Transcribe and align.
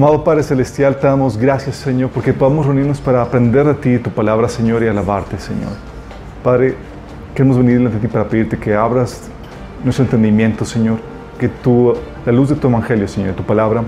Amado 0.00 0.24
Padre 0.24 0.42
Celestial, 0.42 0.96
te 0.96 1.06
damos 1.06 1.36
gracias, 1.36 1.76
Señor, 1.76 2.08
porque 2.08 2.32
podamos 2.32 2.64
reunirnos 2.64 3.02
para 3.02 3.20
aprender 3.20 3.66
de 3.66 3.74
ti, 3.74 3.98
tu 3.98 4.08
palabra, 4.08 4.48
Señor, 4.48 4.82
y 4.82 4.88
alabarte, 4.88 5.38
Señor. 5.38 5.72
Padre, 6.42 6.74
queremos 7.34 7.58
venir 7.58 7.86
de 7.86 7.98
ti 7.98 8.08
para 8.08 8.26
pedirte 8.26 8.56
que 8.56 8.74
abras 8.74 9.28
nuestro 9.84 10.06
entendimiento, 10.06 10.64
Señor, 10.64 11.00
que 11.38 11.50
tu, 11.50 11.92
la 12.24 12.32
luz 12.32 12.48
de 12.48 12.54
tu 12.54 12.68
evangelio, 12.68 13.06
Señor, 13.06 13.34
tu 13.34 13.42
palabra, 13.42 13.84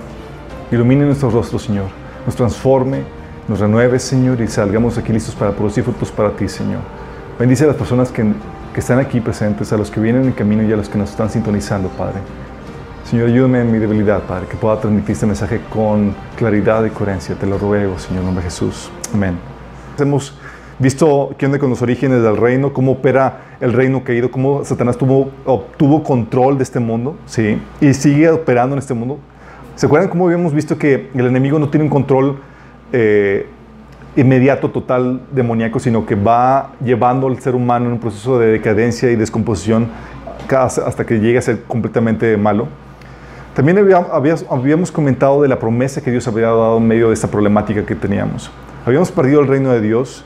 ilumine 0.70 1.06
nuestros 1.06 1.32
rostros, 1.32 1.62
Señor, 1.62 1.86
nos 2.26 2.36
transforme, 2.36 3.04
nos 3.48 3.60
renueve, 3.60 3.98
Señor, 3.98 4.38
y 4.42 4.48
salgamos 4.48 4.98
aquí 4.98 5.14
listos 5.14 5.34
para 5.34 5.52
producir 5.52 5.82
frutos 5.82 6.12
para 6.12 6.32
ti, 6.32 6.46
Señor. 6.46 6.80
Bendice 7.38 7.64
a 7.64 7.68
las 7.68 7.76
personas 7.76 8.12
que, 8.12 8.22
que 8.74 8.80
están 8.80 8.98
aquí 8.98 9.18
presentes, 9.22 9.72
a 9.72 9.78
los 9.78 9.90
que 9.90 9.98
vienen 9.98 10.24
en 10.24 10.32
camino 10.32 10.62
y 10.62 10.70
a 10.74 10.76
los 10.76 10.90
que 10.90 10.98
nos 10.98 11.08
están 11.08 11.30
sintonizando, 11.30 11.88
Padre. 11.88 12.18
Señor, 13.04 13.28
ayúdame 13.28 13.60
en 13.60 13.70
mi 13.70 13.78
debilidad, 13.78 14.22
Padre, 14.22 14.46
que 14.46 14.56
pueda 14.56 14.80
transmitir 14.80 15.12
este 15.12 15.26
mensaje 15.26 15.60
con 15.68 16.14
claridad 16.36 16.84
y 16.84 16.90
coherencia. 16.90 17.34
Te 17.34 17.46
lo 17.46 17.58
ruego, 17.58 17.98
Señor, 17.98 18.20
en 18.20 18.26
nombre 18.26 18.44
de 18.44 18.50
Jesús. 18.50 18.90
Amén. 19.12 19.38
Hemos 19.98 20.34
visto 20.78 21.34
onda 21.42 21.58
con 21.58 21.68
los 21.68 21.82
orígenes 21.82 22.22
del 22.22 22.36
reino, 22.36 22.72
cómo 22.72 22.92
opera 22.92 23.56
el 23.60 23.72
reino 23.72 24.02
caído, 24.02 24.30
cómo 24.30 24.64
Satanás 24.64 24.96
tuvo, 24.96 25.30
obtuvo 25.44 26.02
control 26.02 26.56
de 26.56 26.64
este 26.64 26.80
mundo, 26.80 27.16
¿sí? 27.26 27.60
Y 27.80 27.92
sigue 27.92 28.30
operando 28.30 28.74
en 28.74 28.78
este 28.78 28.94
mundo. 28.94 29.18
¿Se 29.76 29.86
acuerdan 29.86 30.08
cómo 30.08 30.26
habíamos 30.26 30.54
visto 30.54 30.78
que 30.78 31.10
el 31.14 31.26
enemigo 31.26 31.58
no 31.58 31.68
tiene 31.68 31.84
un 31.84 31.90
control 31.90 32.38
eh, 32.92 33.46
inmediato, 34.16 34.70
total, 34.70 35.20
demoníaco, 35.30 35.78
sino 35.80 36.06
que 36.06 36.14
va 36.14 36.72
llevando 36.82 37.26
al 37.26 37.38
ser 37.40 37.54
humano 37.54 37.86
en 37.86 37.92
un 37.92 37.98
proceso 37.98 38.38
de 38.38 38.46
decadencia 38.46 39.10
y 39.10 39.16
descomposición 39.16 39.88
hasta 40.48 41.04
que 41.04 41.18
llegue 41.18 41.38
a 41.38 41.42
ser 41.42 41.62
completamente 41.64 42.36
malo? 42.36 42.68
También 43.54 43.78
habíamos 44.10 44.90
comentado 44.90 45.42
de 45.42 45.48
la 45.48 45.58
promesa 45.58 46.00
que 46.00 46.10
Dios 46.10 46.26
había 46.26 46.46
dado 46.46 46.78
en 46.78 46.86
medio 46.88 47.08
de 47.08 47.14
esta 47.14 47.28
problemática 47.28 47.84
que 47.84 47.94
teníamos. 47.94 48.50
Habíamos 48.86 49.12
perdido 49.12 49.42
el 49.42 49.46
reino 49.46 49.70
de 49.72 49.82
Dios, 49.82 50.24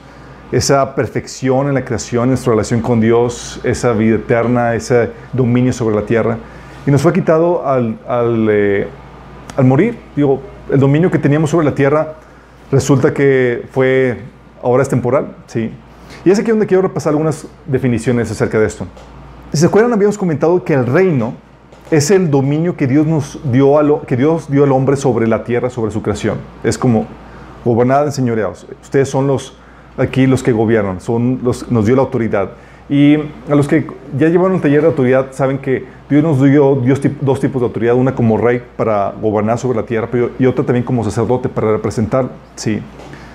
esa 0.52 0.94
perfección 0.94 1.66
en 1.66 1.74
la 1.74 1.84
creación, 1.84 2.28
nuestra 2.28 2.52
relación 2.52 2.80
con 2.80 3.00
Dios, 3.00 3.60
esa 3.64 3.92
vida 3.94 4.14
eterna, 4.14 4.77
ese 4.77 5.10
dominio 5.32 5.72
sobre 5.72 5.97
la 5.97 6.02
tierra. 6.02 6.38
Y 6.86 6.92
nos 6.92 7.02
fue 7.02 7.12
quitado 7.12 7.66
al, 7.66 7.98
eh, 8.48 8.86
morir. 9.60 9.98
Digo, 10.14 10.41
el 10.70 10.78
dominio 10.78 11.10
que 11.10 11.19
teníamos 11.19 11.50
sobre 11.50 11.64
la 11.64 11.74
tierra 11.74 12.14
resulta 12.70 13.12
que 13.12 13.66
fue, 13.72 14.20
ahora 14.62 14.84
es 14.84 14.88
temporal, 14.88 15.34
¿sí? 15.48 15.72
Y 16.24 16.30
es 16.30 16.38
aquí 16.38 16.50
donde 16.50 16.66
quiero 16.66 16.82
repasar 16.82 17.10
algunas 17.10 17.44
definiciones 17.66 18.30
acerca 18.30 18.60
de 18.60 18.66
esto. 18.66 18.86
Si 19.52 19.58
se 19.58 19.66
acuerdan, 19.66 19.92
habíamos 19.92 20.16
comentado 20.16 20.62
que 20.62 20.74
el 20.74 20.86
reino 20.86 21.34
es 21.90 22.10
el 22.10 22.30
dominio 22.30 22.76
que 22.76 22.86
Dios 22.86 23.06
nos 23.06 23.38
dio, 23.50 23.78
a 23.78 23.82
lo, 23.82 24.02
que 24.02 24.16
Dios 24.16 24.50
dio 24.50 24.64
al 24.64 24.72
hombre 24.72 24.96
sobre 24.96 25.26
la 25.26 25.44
tierra, 25.44 25.70
sobre 25.70 25.92
su 25.92 26.02
creación. 26.02 26.38
Es 26.64 26.78
como 26.78 27.06
gobernar 27.64 28.06
enseñoreados. 28.06 28.66
Ustedes 28.82 29.08
son 29.08 29.26
los 29.26 29.56
aquí 29.96 30.26
los 30.26 30.42
que 30.42 30.52
gobiernan, 30.52 31.00
son 31.00 31.40
los, 31.42 31.70
nos 31.70 31.86
dio 31.86 31.96
la 31.96 32.02
autoridad. 32.02 32.50
Y 32.88 33.16
a 33.50 33.54
los 33.54 33.66
que 33.66 33.86
ya 34.16 34.28
llevaron 34.28 34.54
un 34.54 34.60
taller 34.60 34.80
de 34.80 34.86
autoridad 34.86 35.28
saben 35.32 35.58
que 35.58 35.84
Dios 36.08 36.22
nos 36.22 36.40
dio 36.42 36.80
dos 37.20 37.40
tipos 37.40 37.60
de 37.60 37.66
autoridad, 37.66 37.94
una 37.96 38.14
como 38.14 38.38
rey 38.38 38.62
para 38.76 39.12
gobernar 39.20 39.58
sobre 39.58 39.80
la 39.80 39.86
tierra 39.86 40.08
y 40.38 40.46
otra 40.46 40.64
también 40.64 40.84
como 40.84 41.02
sacerdote 41.02 41.48
para 41.48 41.72
representar. 41.72 42.28
Sí. 42.54 42.80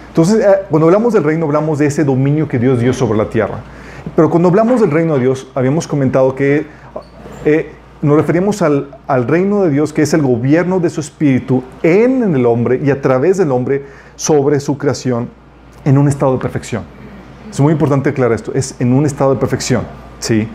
Entonces, 0.08 0.44
eh, 0.44 0.48
cuando 0.70 0.88
hablamos 0.88 1.14
del 1.14 1.24
reino, 1.24 1.46
hablamos 1.46 1.80
de 1.80 1.88
ese 1.88 2.04
dominio 2.04 2.48
que 2.48 2.60
Dios 2.60 2.80
dio 2.80 2.94
sobre 2.94 3.18
la 3.18 3.30
tierra. 3.30 3.60
Pero 4.16 4.30
cuando 4.30 4.50
hablamos 4.50 4.82
del 4.82 4.92
reino 4.92 5.16
de 5.16 5.22
Dios, 5.22 5.48
habíamos 5.54 5.88
comentado 5.88 6.34
que 6.34 6.66
eh, 7.44 7.72
nos 8.02 8.18
referimos 8.18 8.62
al, 8.62 8.88
reino 9.28 9.64
de 9.64 9.70
Dios, 9.70 9.94
que 9.94 10.02
es 10.02 10.14
el 10.14 10.22
gobierno 10.22 10.80
de 10.80 10.90
su 10.90 11.02
espíritu 11.02 11.64
en, 11.84 12.24
el 12.36 12.46
hombre 12.46 12.80
y 12.84 12.90
a 12.90 13.02
través 13.02 13.38
del 13.38 13.52
hombre 13.52 13.86
sobre 14.16 14.60
su 14.60 14.78
creación 14.78 15.30
en 15.86 15.98
un 15.98 16.08
estado 16.08 16.34
de 16.34 16.40
perfección. 16.40 16.84
Es 17.50 17.60
muy 17.60 17.74
importante 17.74 18.10
aclarar 18.10 18.34
esto, 18.34 18.52
es 18.56 18.76
en 18.80 18.94
un 18.94 19.06
estado 19.06 19.34
de 19.34 19.40
perfección. 19.40 19.84
¿sí? 20.20 20.48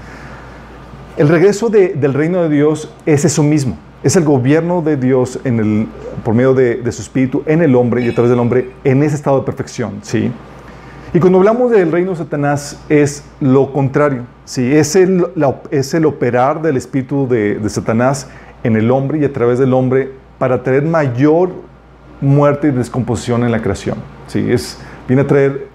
El 1.16 1.28
regreso 1.28 1.68
de, 1.68 1.90
del 1.90 2.14
reino 2.14 2.42
de 2.42 2.48
Dios 2.48 2.92
es 3.06 3.24
eso 3.24 3.42
mismo, 3.42 3.76
es 4.02 4.16
el 4.16 4.24
gobierno 4.24 4.82
de 4.82 4.96
Dios 4.96 5.38
en 5.44 5.60
el, 5.60 5.88
por 6.24 6.34
medio 6.34 6.52
de, 6.52 6.76
de, 6.76 6.92
su 6.92 7.02
espíritu 7.02 7.42
en 7.46 7.62
el 7.62 7.76
hombre 7.76 8.02
y 8.02 8.08
a 8.08 8.14
través 8.14 8.30
del 8.30 8.40
hombre 8.40 8.70
en 8.82 9.02
ese 9.02 9.14
estado 9.14 9.38
de 9.38 9.44
perfección. 9.44 10.00
¿sí? 10.02 10.32
Y 11.14 11.20
cuando 11.20 11.38
hablamos 11.38 11.70
del 11.70 11.92
reino 11.92 12.10
de 12.10 12.16
Satanás 12.16 12.80
es 12.88 13.22
lo 13.40 13.72
contrario. 13.72 14.35
¿Sí? 14.46 14.74
Es, 14.74 14.96
el, 14.96 15.26
es 15.70 15.92
el 15.92 16.06
operar 16.06 16.62
del 16.62 16.78
espíritu 16.78 17.28
de, 17.28 17.60
Satanás 17.68 18.28
en 18.64 18.76
el 18.76 18.90
hombre 18.90 19.18
y 19.18 19.24
a 19.24 19.32
través 19.32 19.58
del 19.58 19.74
hombre 19.74 20.10
para 20.38 20.62
traer 20.62 20.84
mayor 20.84 21.50
muerte 22.22 22.68
y 22.68 22.70
descomposición 22.70 23.44
en 23.44 23.52
la 23.52 23.60
creación. 23.60 23.98
¿sí? 24.26 24.50
Es, 24.50 24.78
viene 25.06 25.22
a 25.22 25.26
traer 25.26 25.68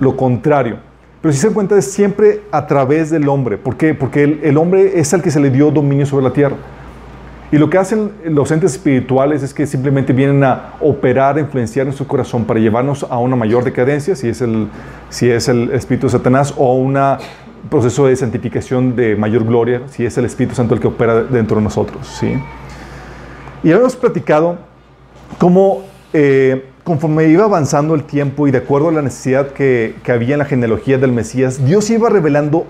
lo 0.00 0.16
contrario. 0.16 0.78
Pero 1.20 1.32
si 1.32 1.40
se 1.40 1.50
cuenta 1.50 1.76
es 1.76 1.90
siempre 1.90 2.42
a 2.52 2.66
través 2.66 3.10
del 3.10 3.28
hombre. 3.28 3.58
¿Por 3.58 3.76
qué? 3.76 3.94
Porque 3.94 4.40
el, 4.42 4.56
hombre 4.56 4.98
es 4.98 5.12
el 5.12 5.22
que 5.22 5.30
se 5.30 5.40
le 5.40 5.50
dio 5.50 5.70
dominio 5.70 6.06
sobre 6.06 6.24
la 6.24 6.32
tierra. 6.32 6.56
Y 7.50 7.56
lo 7.56 7.70
que 7.70 7.78
hacen 7.78 8.12
los 8.24 8.50
entes 8.50 8.72
espirituales 8.72 9.42
es 9.42 9.54
que 9.54 9.66
simplemente 9.66 10.12
vienen 10.12 10.44
a 10.44 10.74
operar, 10.80 11.36
a 11.36 11.40
influenciar 11.40 11.86
nuestro 11.86 12.06
corazón 12.06 12.44
para 12.44 12.60
llevarnos 12.60 13.06
a 13.08 13.18
una 13.18 13.36
mayor 13.36 13.64
decadencia, 13.64 14.14
si 14.14 14.28
es 14.28 14.42
el, 14.42 14.68
si 15.08 15.30
es 15.30 15.48
el 15.48 15.70
Espíritu 15.72 16.06
de 16.06 16.12
Satanás, 16.12 16.54
o 16.56 16.70
a 16.70 16.74
un 16.74 17.18
proceso 17.70 18.06
de 18.06 18.16
santificación 18.16 18.96
de 18.96 19.16
mayor 19.16 19.44
gloria, 19.44 19.82
si 19.88 20.04
es 20.04 20.16
el 20.18 20.24
Espíritu 20.24 20.54
Santo 20.54 20.74
el 20.74 20.80
que 20.80 20.88
opera 20.88 21.22
dentro 21.22 21.56
de 21.56 21.62
nosotros. 21.62 22.06
¿sí? 22.06 22.34
Y 23.62 23.72
habíamos 23.72 23.96
platicado 23.96 24.58
cómo 25.38 25.82
eh, 26.12 26.66
conforme 26.84 27.26
iba 27.28 27.44
avanzando 27.44 27.94
el 27.94 28.04
tiempo 28.04 28.48
y 28.48 28.50
de 28.50 28.58
acuerdo 28.58 28.88
a 28.88 28.92
la 28.92 29.02
necesidad 29.02 29.48
que, 29.48 29.96
que 30.02 30.12
había 30.12 30.34
en 30.34 30.38
la 30.38 30.44
genealogía 30.44 30.98
del 30.98 31.12
Mesías, 31.12 31.64
Dios 31.64 31.90
iba 31.90 32.08
revelando 32.08 32.66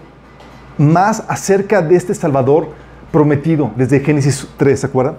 más 0.77 1.25
acerca 1.29 1.83
de 1.83 1.97
este 1.97 2.15
Salvador 2.15 2.69
prometido 3.13 3.71
desde 3.77 4.01
Génesis 4.01 4.47
3, 4.57 4.81
¿se 4.81 4.87
acuerdan? 4.87 5.17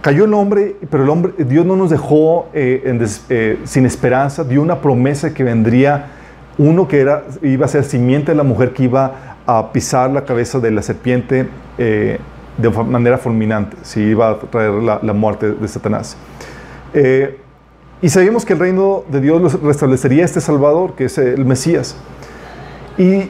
Cayó 0.00 0.24
el 0.24 0.34
hombre, 0.34 0.76
pero 0.90 1.02
el 1.02 1.08
hombre, 1.10 1.32
Dios 1.44 1.66
no 1.66 1.76
nos 1.76 1.90
dejó 1.90 2.48
eh, 2.54 3.10
eh, 3.28 3.58
sin 3.64 3.84
esperanza, 3.84 4.44
dio 4.44 4.62
una 4.62 4.80
promesa 4.80 5.34
que 5.34 5.42
vendría 5.42 6.12
uno 6.58 6.88
que 6.88 7.00
era, 7.00 7.24
iba 7.42 7.64
a 7.64 7.68
ser 7.68 7.84
simiente 7.84 8.32
de 8.32 8.36
la 8.36 8.42
mujer 8.42 8.72
que 8.72 8.84
iba 8.84 9.36
a 9.46 9.72
pisar 9.72 10.10
la 10.10 10.24
cabeza 10.24 10.58
de 10.58 10.70
la 10.70 10.82
serpiente 10.82 11.48
eh, 11.78 12.18
de 12.58 12.70
manera 12.70 13.16
fulminante, 13.16 13.76
si 13.82 14.00
iba 14.00 14.30
a 14.30 14.38
traer 14.38 14.72
la, 14.72 15.12
muerte 15.12 15.52
de 15.52 15.68
Satanás. 15.68 16.16
Eh, 16.92 17.38
y 18.02 18.08
sabíamos 18.08 18.44
que 18.44 18.52
el 18.52 18.58
reino 18.58 19.04
de 19.08 19.20
Dios 19.20 19.62
restablecería 19.62 20.24
este 20.24 20.40
Salvador, 20.40 20.94
que 20.94 21.04
es 21.04 21.18
el 21.18 21.44
Mesías. 21.44 21.96
Y 22.96 23.28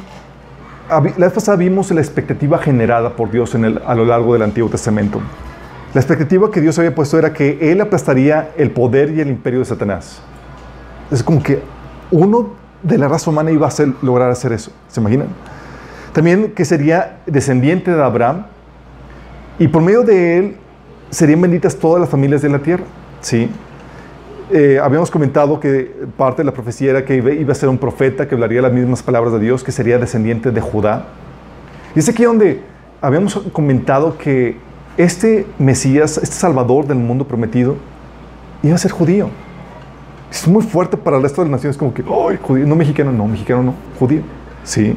la 0.88 1.00
vez 1.00 1.32
pasada 1.32 1.56
vimos 1.56 1.90
la 1.90 2.00
expectativa 2.00 2.58
generada 2.58 3.14
por 3.14 3.30
Dios 3.30 3.54
a 3.54 3.94
lo 3.94 4.04
largo 4.06 4.32
del 4.32 4.42
Antiguo 4.42 4.70
Testamento. 4.70 5.20
La 5.94 6.00
expectativa 6.00 6.50
que 6.50 6.60
Dios 6.60 6.78
había 6.78 6.94
puesto 6.94 7.18
era 7.18 7.32
que 7.32 7.72
Él 7.72 7.80
aplastaría 7.80 8.50
el 8.56 8.70
poder 8.70 9.10
y 9.10 9.20
el 9.20 9.28
imperio 9.28 9.60
de 9.60 9.66
Satanás. 9.66 10.20
Es 11.10 11.22
como 11.22 11.42
que 11.42 11.60
uno 12.10 12.50
de 12.82 12.98
la 12.98 13.08
raza 13.08 13.30
humana 13.30 13.50
iba 13.50 13.66
a 13.66 13.68
hacer, 13.68 13.92
lograr 14.02 14.30
hacer 14.30 14.52
eso. 14.52 14.72
¿Se 14.88 15.00
imaginan? 15.00 15.28
También 16.12 16.52
que 16.52 16.64
sería 16.64 17.18
descendiente 17.26 17.94
de 17.94 18.02
Abraham 18.02 18.46
y 19.58 19.68
por 19.68 19.82
medio 19.82 20.02
de 20.02 20.38
él 20.38 20.56
serían 21.10 21.40
benditas 21.40 21.76
todas 21.76 22.00
las 22.00 22.08
familias 22.08 22.42
de 22.42 22.48
la 22.48 22.58
tierra. 22.58 22.84
¿Sí? 23.20 23.50
Eh, 24.50 24.80
habíamos 24.82 25.10
comentado 25.10 25.60
que 25.60 25.94
parte 26.16 26.42
de 26.42 26.46
la 26.46 26.52
profecía 26.52 26.90
era 26.90 27.04
que 27.04 27.16
iba 27.16 27.52
a 27.52 27.54
ser 27.54 27.68
un 27.68 27.76
profeta 27.76 28.26
que 28.26 28.34
hablaría 28.34 28.62
las 28.62 28.72
mismas 28.72 29.02
palabras 29.02 29.32
de 29.32 29.40
Dios, 29.40 29.62
que 29.62 29.72
sería 29.72 29.98
descendiente 29.98 30.50
de 30.50 30.60
Judá. 30.60 31.06
Y 31.94 31.98
es 31.98 32.08
aquí 32.08 32.24
donde 32.24 32.62
habíamos 33.02 33.34
comentado 33.52 34.16
que 34.16 34.56
este 34.96 35.46
Mesías, 35.58 36.18
este 36.18 36.34
Salvador 36.34 36.86
del 36.86 36.98
mundo 36.98 37.26
prometido, 37.26 37.76
iba 38.62 38.74
a 38.74 38.78
ser 38.78 38.90
judío. 38.90 39.28
Es 40.30 40.46
muy 40.46 40.62
fuerte 40.62 40.96
para 40.96 41.16
el 41.16 41.22
resto 41.22 41.42
de 41.42 41.50
las 41.50 41.58
naciones, 41.58 41.76
como 41.76 41.94
que. 41.94 42.02
No 42.02 42.76
mexicano, 42.76 43.12
no, 43.12 43.26
mexicano 43.26 43.62
no, 43.62 43.74
judío. 43.98 44.22
Sí. 44.64 44.96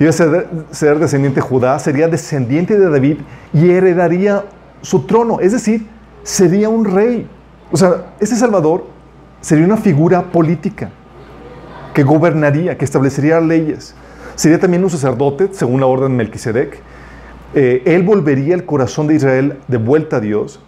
Iba 0.00 0.08
a 0.08 0.12
ser, 0.12 0.98
descendiente 0.98 1.40
de 1.40 1.46
Judá, 1.46 1.78
sería 1.78 2.08
descendiente 2.08 2.78
de 2.78 2.88
David 2.88 3.18
y 3.52 3.70
heredaría 3.70 4.44
su 4.80 5.02
trono. 5.02 5.40
Es 5.40 5.52
decir, 5.52 5.86
sería 6.22 6.70
un 6.70 6.86
rey. 6.86 7.28
O 7.70 7.76
sea, 7.76 8.14
este 8.18 8.34
Salvador 8.34 8.86
sería 9.42 9.66
una 9.66 9.76
figura 9.76 10.22
política 10.22 10.90
que 11.92 12.02
gobernaría, 12.02 12.78
que 12.78 12.84
establecería 12.84 13.40
leyes. 13.40 13.94
Sería 14.36 14.58
también 14.58 14.82
un 14.82 14.88
sacerdote, 14.88 15.50
según 15.52 15.80
la 15.80 15.86
orden 15.86 16.12
de 16.12 16.16
Melquisedec. 16.16 16.80
Eh, 17.54 17.82
él 17.84 18.02
volvería 18.02 18.54
el 18.54 18.64
corazón 18.64 19.06
de 19.06 19.16
Israel 19.16 19.58
de 19.68 19.76
vuelta 19.76 20.16
a 20.16 20.20
Dios. 20.20 20.60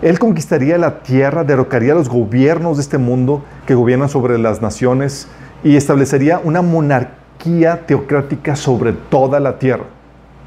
Él 0.00 0.18
conquistaría 0.18 0.78
la 0.78 1.02
tierra, 1.02 1.42
derrocaría 1.42 1.94
los 1.94 2.08
gobiernos 2.08 2.76
de 2.76 2.82
este 2.82 2.98
mundo 2.98 3.42
que 3.66 3.74
gobiernan 3.74 4.08
sobre 4.08 4.38
las 4.38 4.62
naciones 4.62 5.26
y 5.64 5.76
establecería 5.76 6.40
una 6.42 6.62
monarquía 6.62 7.84
teocrática 7.86 8.54
sobre 8.54 8.92
toda 8.92 9.40
la 9.40 9.58
tierra. 9.58 9.84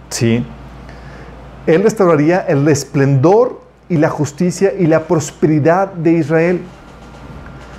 ¿Sí? 0.10 0.46
Él 1.68 1.84
restauraría 1.84 2.40
el 2.40 2.68
esplendor 2.68 3.62
y 3.90 3.98
la 3.98 4.10
justicia 4.10 4.74
y 4.78 4.88
la 4.88 5.02
prosperidad 5.02 5.92
de 5.94 6.14
Israel. 6.14 6.62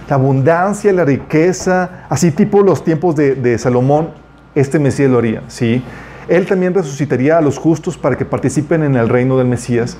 La 0.08 0.16
abundancia, 0.16 0.92
la 0.92 1.06
riqueza, 1.06 2.04
así 2.10 2.32
tipo 2.32 2.62
los 2.62 2.84
tiempos 2.84 3.16
de, 3.16 3.34
de 3.34 3.56
Salomón, 3.56 4.10
este 4.54 4.78
Mesías 4.78 5.10
lo 5.10 5.19
haría, 5.19 5.42
¿sí? 5.48 5.82
Él 6.28 6.46
también 6.46 6.74
resucitaría 6.74 7.38
a 7.38 7.40
los 7.40 7.56
justos 7.56 7.96
para 7.96 8.16
que 8.16 8.26
participen 8.26 8.82
en 8.82 8.96
el 8.96 9.08
reino 9.08 9.38
del 9.38 9.46
Mesías. 9.46 9.96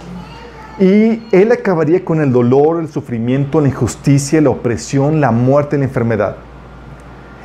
Y 0.79 1.23
Él 1.33 1.53
acabaría 1.53 2.05
con 2.05 2.21
el 2.21 2.33
dolor, 2.33 2.81
el 2.81 2.89
sufrimiento, 2.89 3.61
la 3.61 3.69
injusticia, 3.69 4.41
la 4.41 4.51
opresión, 4.51 5.21
la 5.21 5.31
muerte 5.31 5.77
la 5.79 5.85
enfermedad. 5.85 6.37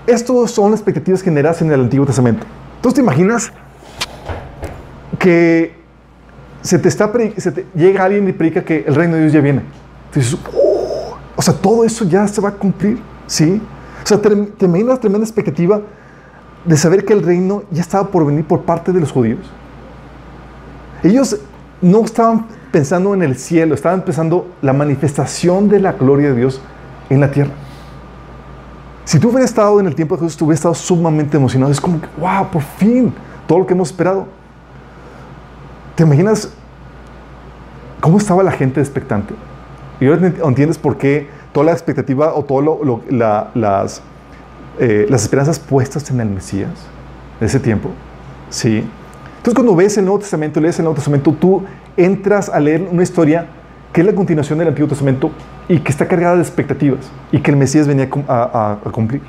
Estos 0.05 0.51
son 0.51 0.71
las 0.71 0.79
expectativas 0.79 1.21
generadas 1.21 1.61
en 1.61 1.71
el 1.71 1.81
Antiguo 1.81 2.05
Testamento. 2.05 2.45
Entonces, 2.77 2.95
¿te 2.95 3.01
imaginas 3.01 3.51
que 5.19 5.75
se 6.61 6.79
te 6.79 6.87
está 6.87 7.11
llega 7.75 8.03
alguien 8.03 8.27
y 8.29 8.31
predica 8.31 8.63
que 8.63 8.85
el 8.87 8.95
reino 8.95 9.15
de 9.15 9.21
Dios 9.21 9.33
ya 9.33 9.41
viene? 9.41 9.61
Oh, 10.53 11.17
o 11.35 11.41
sea, 11.41 11.53
todo 11.53 11.83
eso 11.83 12.05
ya 12.05 12.27
se 12.27 12.39
va 12.39 12.49
a 12.49 12.53
cumplir, 12.53 12.99
¿sí? 13.27 13.61
O 14.03 14.07
sea, 14.07 14.21
te, 14.21 14.65
imaginas 14.65 14.99
tremenda 15.01 15.25
expectativa 15.25 15.81
de 16.63 16.77
saber 16.77 17.03
que 17.03 17.13
el 17.13 17.23
reino 17.23 17.63
ya 17.71 17.81
estaba 17.81 18.07
por 18.07 18.25
venir 18.25 18.45
por 18.45 18.63
parte 18.63 18.93
de 18.93 18.99
los 19.01 19.11
judíos. 19.11 19.39
Ellos 21.03 21.37
no 21.81 22.05
estaban 22.05 22.47
pensando 22.71 23.13
en 23.13 23.23
el 23.23 23.37
cielo, 23.37 23.75
estaban 23.75 24.01
pensando 24.01 24.55
la 24.61 24.73
manifestación 24.73 25.69
de 25.69 25.79
la 25.79 25.93
gloria 25.93 26.29
de 26.29 26.35
Dios 26.35 26.61
en 27.09 27.21
la 27.21 27.31
tierra. 27.31 27.51
Si 29.05 29.19
tú 29.19 29.29
hubieras 29.29 29.49
estado 29.49 29.79
en 29.79 29.87
el 29.87 29.95
tiempo 29.95 30.15
de 30.15 30.23
Jesús, 30.23 30.37
tú 30.37 30.45
hubieras 30.45 30.59
estado 30.59 30.75
sumamente 30.75 31.37
emocionado. 31.37 31.71
Es 31.71 31.79
como 31.79 32.01
que, 32.01 32.07
wow, 32.19 32.49
por 32.51 32.61
fin, 32.61 33.13
todo 33.47 33.59
lo 33.59 33.65
que 33.65 33.73
hemos 33.73 33.89
esperado. 33.89 34.27
¿Te 35.95 36.03
imaginas 36.03 36.51
cómo 38.01 38.17
estaba 38.17 38.43
la 38.43 38.51
gente 38.51 38.81
expectante? 38.81 39.33
Y 39.99 40.07
ahora 40.07 40.27
entiendes 40.27 40.77
por 40.77 40.97
qué 40.97 41.29
toda 41.53 41.67
la 41.67 41.71
expectativa 41.71 42.33
o 42.35 42.43
todas 42.43 42.67
las, 43.55 44.01
eh, 44.77 45.07
las 45.09 45.23
esperanzas 45.23 45.57
puestas 45.57 46.09
en 46.11 46.19
el 46.19 46.29
Mesías 46.29 46.69
de 47.39 47.45
ese 47.45 47.59
tiempo. 47.59 47.89
Sí. 48.49 48.87
Entonces, 49.47 49.63
cuando 49.63 49.77
ves 49.77 49.97
el 49.97 50.03
Nuevo 50.03 50.19
Testamento, 50.19 50.59
lees 50.59 50.77
el 50.77 50.83
Nuevo 50.83 50.95
Testamento, 50.95 51.31
tú 51.31 51.63
entras 51.95 52.49
a 52.49 52.59
leer 52.59 52.85
una 52.91 53.01
historia 53.01 53.45
que 53.93 54.01
es 54.01 54.07
la 54.07 54.13
continuación 54.13 54.59
del 54.59 54.67
Antiguo 54.67 54.89
Testamento 54.89 55.31
y 55.69 55.79
que 55.79 55.89
está 55.89 56.05
cargada 56.05 56.35
de 56.35 56.41
expectativas 56.41 57.09
y 57.31 57.39
que 57.39 57.51
el 57.51 57.55
Mesías 57.55 57.87
venía 57.87 58.09
a, 58.27 58.77
cumplir. 58.91 59.21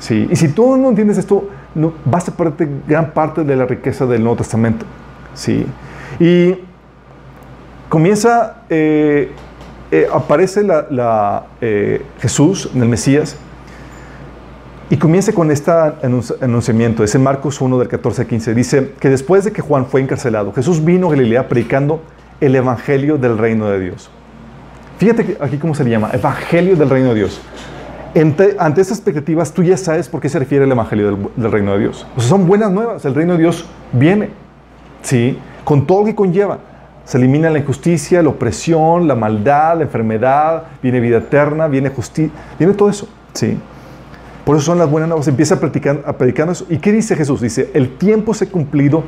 Sí. 0.00 0.28
Y 0.30 0.36
si 0.36 0.48
tú 0.48 0.76
no 0.76 0.90
entiendes 0.90 1.16
esto, 1.16 1.48
no, 1.74 1.94
vas 2.04 2.28
a 2.28 2.36
perder 2.36 2.68
gran 2.86 3.12
parte 3.12 3.42
de 3.42 3.56
la 3.56 3.64
riqueza 3.64 4.04
del 4.04 4.22
Nuevo 4.22 4.36
Testamento. 4.36 4.84
Sí. 5.32 5.64
Y 6.20 6.56
comienza, 7.88 8.64
eh, 8.68 9.32
eh, 9.90 10.08
aparece 10.12 10.62
la, 10.62 11.46
eh, 11.62 12.02
Jesús 12.20 12.68
el 12.74 12.84
Mesías 12.84 13.38
y 14.90 14.96
comienza 14.96 15.32
con 15.32 15.50
este 15.50 15.70
anunciamiento, 15.70 17.04
ese 17.04 17.18
Marcos 17.18 17.60
1 17.60 17.78
del 17.78 17.88
14 17.88 18.22
al 18.22 18.28
15. 18.28 18.54
Dice 18.54 18.92
que 18.98 19.10
después 19.10 19.44
de 19.44 19.52
que 19.52 19.60
Juan 19.60 19.86
fue 19.86 20.00
encarcelado, 20.00 20.52
Jesús 20.54 20.82
vino 20.82 21.08
a 21.08 21.10
Galilea 21.10 21.46
predicando 21.48 22.00
el 22.40 22.56
Evangelio 22.56 23.18
del 23.18 23.36
Reino 23.36 23.68
de 23.68 23.80
Dios. 23.80 24.10
Fíjate 24.96 25.36
aquí 25.40 25.58
cómo 25.58 25.74
se 25.74 25.84
le 25.84 25.90
llama, 25.90 26.10
Evangelio 26.12 26.74
del 26.74 26.88
Reino 26.88 27.10
de 27.10 27.16
Dios. 27.16 27.40
Ante, 28.14 28.56
estas 28.80 28.92
expectativas, 28.92 29.52
tú 29.52 29.62
ya 29.62 29.76
sabes 29.76 30.08
por 30.08 30.20
qué 30.20 30.30
se 30.30 30.38
refiere 30.38 30.64
el 30.64 30.72
Evangelio 30.72 31.18
del, 31.36 31.52
Reino 31.52 31.72
de 31.74 31.80
Dios. 31.80 32.06
O 32.16 32.20
sea, 32.20 32.30
son 32.30 32.46
buenas 32.46 32.72
nuevas, 32.72 33.04
el 33.04 33.14
Reino 33.14 33.34
de 33.34 33.40
Dios 33.40 33.66
viene, 33.92 34.30
¿sí? 35.02 35.38
Con 35.64 35.86
todo 35.86 36.00
lo 36.00 36.06
que 36.06 36.14
conlleva. 36.14 36.58
Se 37.04 37.18
elimina 37.18 37.50
la 37.50 37.58
injusticia, 37.58 38.22
la 38.22 38.30
opresión, 38.30 39.06
la 39.06 39.14
maldad, 39.14 39.76
la 39.76 39.82
enfermedad, 39.82 40.64
viene 40.82 41.00
vida 41.00 41.18
eterna, 41.18 41.68
viene 41.68 41.90
justicia, 41.90 42.32
viene 42.58 42.72
todo 42.72 42.88
eso, 42.88 43.08
¿sí? 43.34 43.58
Por 44.48 44.56
eso 44.56 44.64
son 44.64 44.78
las 44.78 44.90
buenas 44.90 45.10
nuevas. 45.10 45.28
Empieza 45.28 45.56
a 45.56 45.60
predicar, 45.60 46.02
a 46.06 46.14
predicar 46.14 46.48
eso. 46.48 46.64
¿Y 46.70 46.78
qué 46.78 46.90
dice 46.90 47.14
Jesús? 47.14 47.42
Dice, 47.42 47.70
el 47.74 47.98
tiempo 47.98 48.32
se 48.32 48.46
ha 48.46 48.48
cumplido, 48.48 49.04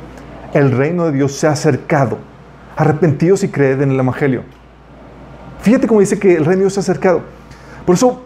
el 0.53 0.69
reino 0.69 1.07
de 1.07 1.13
Dios 1.13 1.31
se 1.31 1.47
ha 1.47 1.49
acercado. 1.53 2.19
Arrepentidos 2.75 3.43
y 3.43 3.47
creed 3.47 3.81
en 3.81 3.89
el 3.89 3.99
Evangelio. 3.99 4.43
Fíjate 5.61 5.87
cómo 5.87 5.99
dice 5.99 6.19
que 6.19 6.35
el 6.35 6.45
reino 6.45 6.57
de 6.57 6.59
Dios 6.65 6.73
se 6.73 6.81
ha 6.81 6.83
acercado. 6.83 7.21
Por 7.87 7.95
eso, 7.95 8.21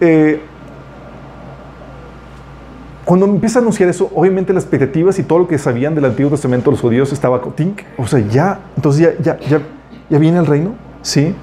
eh, 0.00 0.40
cuando 3.04 3.26
empieza 3.26 3.60
a 3.60 3.62
anunciar 3.62 3.88
eso, 3.88 4.10
obviamente 4.12 4.52
las 4.52 4.64
expectativas 4.64 5.16
y 5.20 5.22
todo 5.22 5.38
lo 5.38 5.46
que 5.46 5.58
sabían 5.58 5.94
del 5.94 6.06
Antiguo 6.06 6.32
Testamento 6.32 6.72
los 6.72 6.80
judíos 6.80 7.12
estaba, 7.12 7.40
tink, 7.54 7.82
o 7.96 8.08
sea, 8.08 8.18
ya, 8.18 8.58
entonces 8.74 9.02
ya, 9.02 9.22
ya, 9.22 9.38
ya, 9.48 9.62
ya 10.10 10.18
viene 10.18 10.38
el 10.40 10.46
reino, 10.46 10.74
¿sí? 11.02 11.36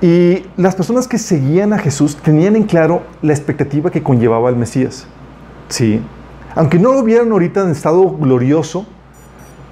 Y 0.00 0.44
las 0.56 0.76
personas 0.76 1.08
que 1.08 1.18
seguían 1.18 1.72
a 1.72 1.78
Jesús 1.78 2.16
tenían 2.16 2.54
en 2.54 2.62
claro 2.64 3.02
la 3.20 3.32
expectativa 3.32 3.90
que 3.90 4.02
conllevaba 4.02 4.48
el 4.48 4.56
Mesías. 4.56 5.06
Sí. 5.68 6.00
Aunque 6.54 6.78
no 6.78 6.92
lo 6.92 7.02
vieran 7.02 7.32
ahorita 7.32 7.62
en 7.62 7.70
estado 7.70 8.08
glorioso, 8.10 8.86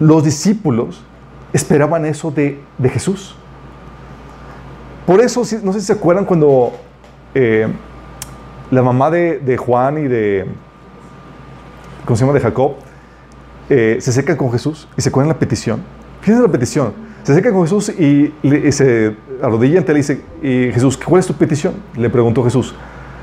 los 0.00 0.24
discípulos 0.24 1.02
esperaban 1.52 2.04
eso 2.06 2.30
de, 2.30 2.58
Jesús. 2.84 3.36
Por 5.06 5.20
eso, 5.20 5.42
no 5.62 5.72
sé 5.72 5.80
si 5.80 5.86
se 5.86 5.92
acuerdan 5.92 6.24
cuando 6.24 6.72
eh, 7.34 7.68
la 8.70 8.82
mamá 8.82 9.10
de, 9.10 9.56
Juan 9.56 9.98
y 9.98 10.08
de, 10.08 10.46
¿cómo 12.04 12.16
se 12.16 12.24
llama? 12.24 12.34
De 12.34 12.40
Jacob, 12.40 12.74
eh, 13.68 13.98
se 14.00 14.12
seca 14.12 14.36
con 14.36 14.50
Jesús 14.50 14.88
y 14.96 15.02
se 15.02 15.08
acuerdan 15.08 15.28
la 15.28 15.38
petición. 15.38 15.82
Fíjense 16.20 16.42
la 16.42 16.52
petición. 16.52 17.05
Se 17.26 17.32
acerca 17.32 17.50
con 17.50 17.62
Jesús 17.62 17.88
y, 17.88 18.32
se 18.70 19.16
arrodilla 19.42 19.80
ante 19.80 19.90
él 19.90 19.98
y 19.98 20.00
dice, 20.00 20.20
y 20.40 20.70
Jesús, 20.72 20.96
¿cuál 20.96 21.18
es 21.18 21.26
tu 21.26 21.34
petición? 21.34 21.74
Le 21.96 22.08
preguntó 22.08 22.44
Jesús. 22.44 22.72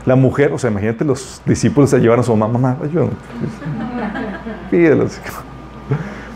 La 0.06 0.18
mujer, 0.18 0.52
o 0.52 0.58
sea, 0.58 0.70
imagínate 0.70 1.06
los 1.06 1.42
discípulos 1.46 1.90
se 1.90 2.00
llevaron 2.00 2.20
a 2.20 2.24
su 2.26 2.36
mamá, 2.36 2.52
mamá, 2.52 2.78
ayúdame. 2.84 3.12
Pídelos. 4.70 5.22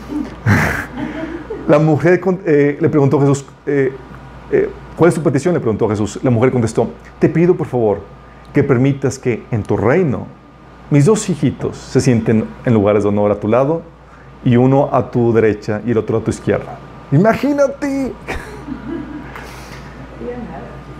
La 1.67 1.77
mujer 1.77 2.21
eh, 2.45 2.77
le 2.79 2.87
preguntó 2.87 3.17
a 3.17 3.19
Jesús, 3.19 3.45
eh, 3.65 3.91
eh, 4.49 4.69
¿cuál 4.95 5.09
es 5.09 5.15
tu 5.15 5.21
petición? 5.21 5.53
Le 5.53 5.59
preguntó 5.59 5.87
a 5.87 5.89
Jesús. 5.89 6.21
La 6.23 6.29
mujer 6.29 6.53
contestó, 6.53 6.89
te 7.19 7.27
pido 7.27 7.53
por 7.57 7.67
favor 7.67 7.99
que 8.53 8.63
permitas 8.63 9.19
que 9.19 9.43
en 9.51 9.63
tu 9.63 9.75
reino 9.75 10.27
mis 10.89 11.03
dos 11.03 11.29
hijitos 11.29 11.75
se 11.75 11.99
sienten 11.99 12.45
en 12.63 12.73
lugares 12.73 13.03
de 13.03 13.09
honor 13.09 13.29
a 13.29 13.41
tu 13.41 13.49
lado 13.49 13.81
y 14.45 14.55
uno 14.55 14.87
a 14.89 15.11
tu 15.11 15.33
derecha 15.33 15.81
y 15.85 15.91
el 15.91 15.97
otro 15.97 16.19
a 16.19 16.21
tu 16.21 16.31
izquierda. 16.31 16.86
Imagínate. 17.11 18.13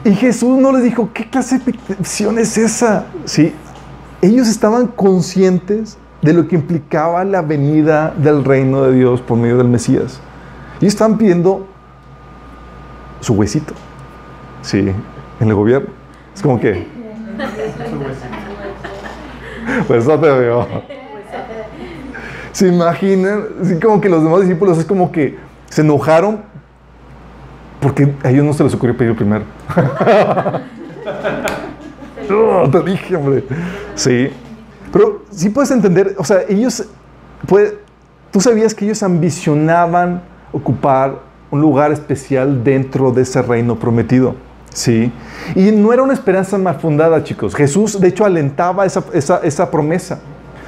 Y 0.06 0.16
Jesús 0.16 0.58
no 0.58 0.72
les 0.72 0.84
dijo, 0.84 1.10
¿qué 1.14 1.30
clase 1.30 1.60
de 1.60 1.74
petición 1.74 2.40
es 2.40 2.58
esa? 2.58 3.08
Sí, 3.26 3.54
ellos 4.22 4.48
estaban 4.48 4.88
conscientes 4.88 5.98
de 6.22 6.34
lo 6.34 6.48
que 6.48 6.56
implicaba 6.56 7.24
la 7.26 7.42
venida 7.42 8.14
del 8.18 8.46
reino 8.46 8.84
de 8.84 8.94
Dios 8.94 9.22
por 9.22 9.38
medio 9.38 9.58
del 9.58 9.68
Mesías. 9.68 10.20
Y 10.80 10.86
estaban 10.86 11.18
pidiendo 11.18 11.68
su 13.20 13.34
huesito. 13.34 13.74
Sí, 14.62 14.80
en 15.40 15.48
el 15.48 15.56
gobierno. 15.56 15.90
Es 16.34 16.42
como 16.42 16.60
que... 16.60 16.88
Pues 19.88 20.08
no 20.08 20.20
te 20.20 20.28
veo. 20.28 20.68
¿Se 22.52 22.68
imaginan? 22.68 23.44
Así 23.62 23.80
como 23.80 24.00
que 24.02 24.10
los 24.10 24.24
demás 24.24 24.42
discípulos 24.42 24.78
es 24.78 24.86
como 24.86 25.12
que 25.12 25.38
se 25.70 25.82
enojaron 25.82 26.42
porque 27.80 28.14
a 28.24 28.30
ellos 28.30 28.46
no 28.46 28.54
se 28.54 28.64
les 28.64 28.74
ocurrió 28.74 28.98
pedir 28.98 29.16
primero. 29.16 29.46
te 32.72 32.84
dije, 32.84 33.16
hombre. 33.16 33.44
Sí. 33.96 34.30
Pero 34.92 35.24
sí 35.32 35.50
puedes 35.50 35.72
entender, 35.72 36.16
o 36.18 36.24
sea, 36.24 36.42
ellos, 36.48 36.86
puede, 37.46 37.80
tú 38.32 38.42
sabías 38.42 38.74
que 38.74 38.86
ellos 38.86 39.04
ambicionaban 39.04 40.24
ocupar 40.52 41.20
un 41.52 41.62
lugar 41.62 41.92
especial 41.92 42.64
dentro 42.64 43.12
de 43.12 43.22
ese 43.22 43.42
reino 43.42 43.78
prometido. 43.78 44.36
Sí. 44.74 45.12
Y 45.56 45.72
no 45.72 45.94
era 45.94 46.04
una 46.04 46.14
esperanza 46.14 46.58
mal 46.58 46.80
fundada, 46.80 47.24
chicos. 47.24 47.56
Jesús, 47.56 48.00
de 48.00 48.08
hecho, 48.08 48.26
alentaba 48.26 48.86
esa, 48.86 49.04
esa, 49.14 49.40
esa 49.44 49.72
promesa. 49.72 50.20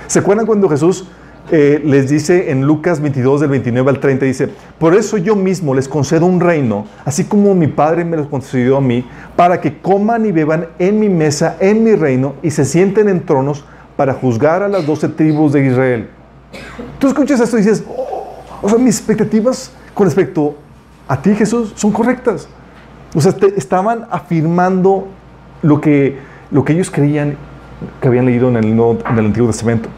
¿Se 0.08 0.20
acuerdan 0.20 0.46
cuando 0.46 0.70
Jesús 0.70 1.08
eh, 1.52 1.82
les 1.84 2.10
dice 2.10 2.52
en 2.52 2.66
Lucas 2.66 3.02
22 3.02 3.42
del 3.42 3.50
29 3.50 3.90
al 3.90 4.00
30, 4.00 4.26
dice, 4.26 4.50
por 4.78 4.94
eso 4.96 5.18
yo 5.18 5.36
mismo 5.36 5.74
les 5.74 5.88
concedo 5.88 6.26
un 6.26 6.40
reino, 6.40 6.86
así 7.06 7.24
como 7.24 7.56
mi 7.56 7.68
Padre 7.68 8.06
me 8.06 8.18
lo 8.18 8.30
concedió 8.30 8.78
a 8.78 8.82
mí, 8.82 9.06
para 9.36 9.60
que 9.60 9.80
coman 9.80 10.26
y 10.26 10.32
beban 10.32 10.68
en 10.78 11.00
mi 11.00 11.10
mesa, 11.10 11.58
en 11.60 11.84
mi 11.84 11.96
reino, 11.96 12.36
y 12.44 12.52
se 12.52 12.66
sienten 12.66 13.10
en 13.10 13.26
tronos 13.26 13.66
para 13.96 14.14
juzgar 14.14 14.64
a 14.64 14.68
las 14.68 14.86
doce 14.86 15.10
tribus 15.10 15.54
de 15.54 15.66
Israel. 15.66 16.10
Tú 17.00 17.08
escuchas 17.08 17.40
esto 17.40 17.58
y 17.58 17.62
dices, 17.62 17.84
oh, 17.88 18.38
o 18.62 18.70
sea, 18.70 18.78
mis 18.78 18.98
expectativas 18.98 19.72
con 19.94 20.06
respecto 20.06 20.56
a 21.08 21.22
ti, 21.22 21.34
Jesús, 21.36 21.74
son 21.76 21.92
correctas. 21.92 22.48
O 23.16 23.22
sea, 23.22 23.36
estaban 23.58 24.06
afirmando 24.12 25.08
lo 25.62 25.82
que, 25.82 26.18
lo 26.52 26.64
que 26.64 26.74
ellos 26.74 26.92
creían 26.92 27.36
que 28.02 28.08
habían 28.08 28.26
leído 28.26 28.50
en 28.50 28.58
el, 28.58 28.66
en 28.66 29.18
el 29.18 29.26
Antiguo 29.26 29.48
Testamento. 29.48 29.90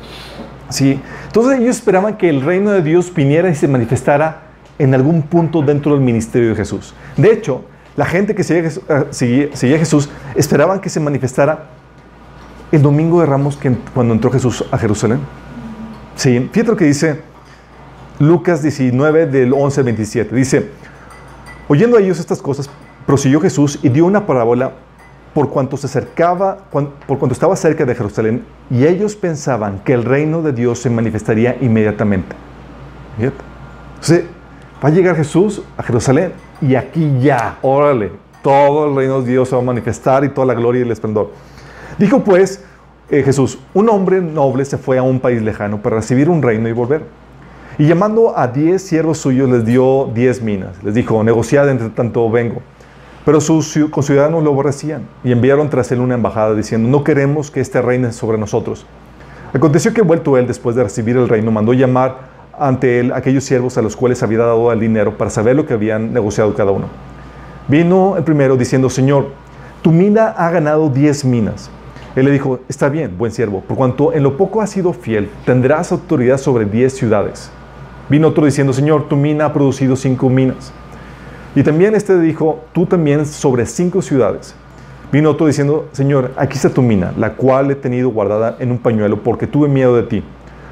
¿Sí? 0.71 0.99
Entonces 1.27 1.59
ellos 1.59 1.77
esperaban 1.77 2.17
que 2.17 2.29
el 2.29 2.41
reino 2.41 2.71
de 2.71 2.81
Dios 2.81 3.13
viniera 3.13 3.49
y 3.49 3.55
se 3.55 3.67
manifestara 3.67 4.43
en 4.79 4.95
algún 4.95 5.21
punto 5.21 5.61
dentro 5.61 5.93
del 5.93 6.01
ministerio 6.01 6.49
de 6.49 6.55
Jesús. 6.55 6.93
De 7.17 7.31
hecho, 7.31 7.63
la 7.95 8.05
gente 8.05 8.33
que 8.33 8.43
seguía, 8.43 9.49
a 9.51 9.79
Jesús 9.79 10.09
esperaban 10.35 10.79
que 10.79 10.89
se 10.89 10.99
manifestara 10.99 11.65
el 12.71 12.81
domingo 12.81 13.19
de 13.19 13.25
Ramos 13.25 13.57
que, 13.57 13.75
cuando 13.93 14.13
entró 14.13 14.31
Jesús 14.31 14.63
a 14.71 14.77
Jerusalén. 14.77 15.19
Sí, 16.15 16.49
fíjate 16.51 16.71
lo 16.71 16.77
que 16.77 16.85
dice 16.85 17.21
Lucas 18.19 18.61
19 18.63 19.25
del 19.27 19.53
11 19.53 19.81
al 19.81 19.85
27. 19.85 20.35
Dice, 20.35 20.69
oyendo 21.67 21.97
ellos 21.97 22.19
estas 22.19 22.41
cosas, 22.41 22.69
prosiguió 23.05 23.41
Jesús 23.41 23.77
y 23.83 23.89
dio 23.89 24.05
una 24.05 24.25
parábola 24.25 24.71
por 25.33 25.49
cuanto 25.49 25.75
se 25.75 25.87
acercaba, 25.87 26.57
por 26.71 27.19
cuanto 27.19 27.33
estaba 27.33 27.55
cerca 27.55 27.85
de 27.85 27.93
Jerusalén, 27.93 28.45
y 28.71 28.87
ellos 28.87 29.15
pensaban 29.15 29.79
que 29.79 29.93
el 29.93 30.05
reino 30.05 30.41
de 30.41 30.53
Dios 30.53 30.79
se 30.79 30.89
manifestaría 30.89 31.57
inmediatamente. 31.59 32.35
Entonces, 33.19 34.23
va 34.83 34.87
a 34.87 34.91
llegar 34.91 35.15
Jesús 35.17 35.61
a 35.77 35.83
Jerusalén 35.83 36.31
y 36.61 36.75
aquí 36.75 37.19
ya, 37.19 37.57
órale, 37.61 38.11
todo 38.41 38.87
el 38.87 38.95
reino 38.95 39.21
de 39.21 39.31
Dios 39.31 39.49
se 39.49 39.55
va 39.55 39.61
a 39.61 39.65
manifestar 39.65 40.23
y 40.23 40.29
toda 40.29 40.47
la 40.47 40.53
gloria 40.53 40.79
y 40.79 40.83
el 40.83 40.91
esplendor. 40.91 41.31
Dijo 41.97 42.23
pues 42.23 42.63
eh, 43.09 43.23
Jesús, 43.23 43.59
un 43.73 43.89
hombre 43.89 44.21
noble 44.21 44.63
se 44.63 44.77
fue 44.77 44.97
a 44.97 45.03
un 45.03 45.19
país 45.19 45.41
lejano 45.41 45.81
para 45.81 45.97
recibir 45.97 46.29
un 46.29 46.41
reino 46.41 46.69
y 46.69 46.71
volver. 46.71 47.03
Y 47.77 47.87
llamando 47.87 48.37
a 48.37 48.47
diez 48.47 48.81
siervos 48.83 49.17
suyos 49.17 49.49
les 49.49 49.65
dio 49.65 50.09
diez 50.13 50.41
minas. 50.41 50.81
Les 50.81 50.93
dijo, 50.93 51.21
negociad 51.23 51.69
entre 51.69 51.89
tanto 51.89 52.29
vengo. 52.31 52.61
Pero 53.23 53.39
sus 53.39 53.77
conciudadanos 53.91 54.43
lo 54.43 54.49
aborrecían 54.49 55.07
y 55.23 55.31
enviaron 55.31 55.69
tras 55.69 55.91
él 55.91 55.99
una 55.99 56.15
embajada 56.15 56.55
diciendo, 56.55 56.89
no 56.89 57.03
queremos 57.03 57.51
que 57.51 57.59
este 57.59 57.81
reine 57.81 58.11
sobre 58.11 58.37
nosotros. 58.37 58.85
Aconteció 59.53 59.93
que 59.93 60.01
vuelto 60.01 60.37
él 60.37 60.47
después 60.47 60.75
de 60.75 60.83
recibir 60.83 61.17
el 61.17 61.29
reino, 61.29 61.51
mandó 61.51 61.73
llamar 61.73 62.31
ante 62.57 62.99
él 62.99 63.11
aquellos 63.13 63.43
siervos 63.43 63.77
a 63.77 63.81
los 63.81 63.95
cuales 63.95 64.23
había 64.23 64.39
dado 64.39 64.71
el 64.71 64.79
dinero 64.79 65.17
para 65.17 65.29
saber 65.29 65.55
lo 65.55 65.65
que 65.65 65.73
habían 65.73 66.13
negociado 66.13 66.53
cada 66.53 66.71
uno. 66.71 66.85
Vino 67.67 68.17
el 68.17 68.23
primero 68.23 68.57
diciendo, 68.57 68.89
Señor, 68.89 69.27
tu 69.81 69.91
mina 69.91 70.29
ha 70.29 70.49
ganado 70.49 70.89
diez 70.89 71.23
minas. 71.23 71.69
Él 72.15 72.25
le 72.25 72.31
dijo, 72.31 72.59
está 72.67 72.89
bien, 72.89 73.17
buen 73.17 73.31
siervo, 73.31 73.61
por 73.61 73.77
cuanto 73.77 74.13
en 74.13 74.23
lo 74.23 74.35
poco 74.35 74.61
has 74.61 74.69
sido 74.69 74.93
fiel, 74.93 75.29
tendrás 75.45 75.91
autoridad 75.91 76.37
sobre 76.37 76.65
diez 76.65 76.93
ciudades. 76.93 77.51
Vino 78.09 78.29
otro 78.29 78.45
diciendo, 78.45 78.73
Señor, 78.73 79.07
tu 79.07 79.15
mina 79.15 79.45
ha 79.45 79.53
producido 79.53 79.95
cinco 79.95 80.29
minas. 80.29 80.73
Y 81.53 81.63
también 81.63 81.95
este 81.95 82.17
dijo, 82.19 82.63
tú 82.71 82.85
también 82.85 83.25
sobre 83.25 83.65
cinco 83.65 84.01
ciudades. 84.01 84.55
Vino 85.11 85.31
otro 85.31 85.47
diciendo, 85.47 85.89
Señor, 85.91 86.31
aquí 86.37 86.55
está 86.55 86.69
tu 86.69 86.81
mina, 86.81 87.13
la 87.17 87.33
cual 87.33 87.69
he 87.69 87.75
tenido 87.75 88.09
guardada 88.09 88.55
en 88.59 88.71
un 88.71 88.77
pañuelo 88.77 89.21
porque 89.21 89.47
tuve 89.47 89.67
miedo 89.67 89.95
de 89.95 90.03
ti. 90.03 90.23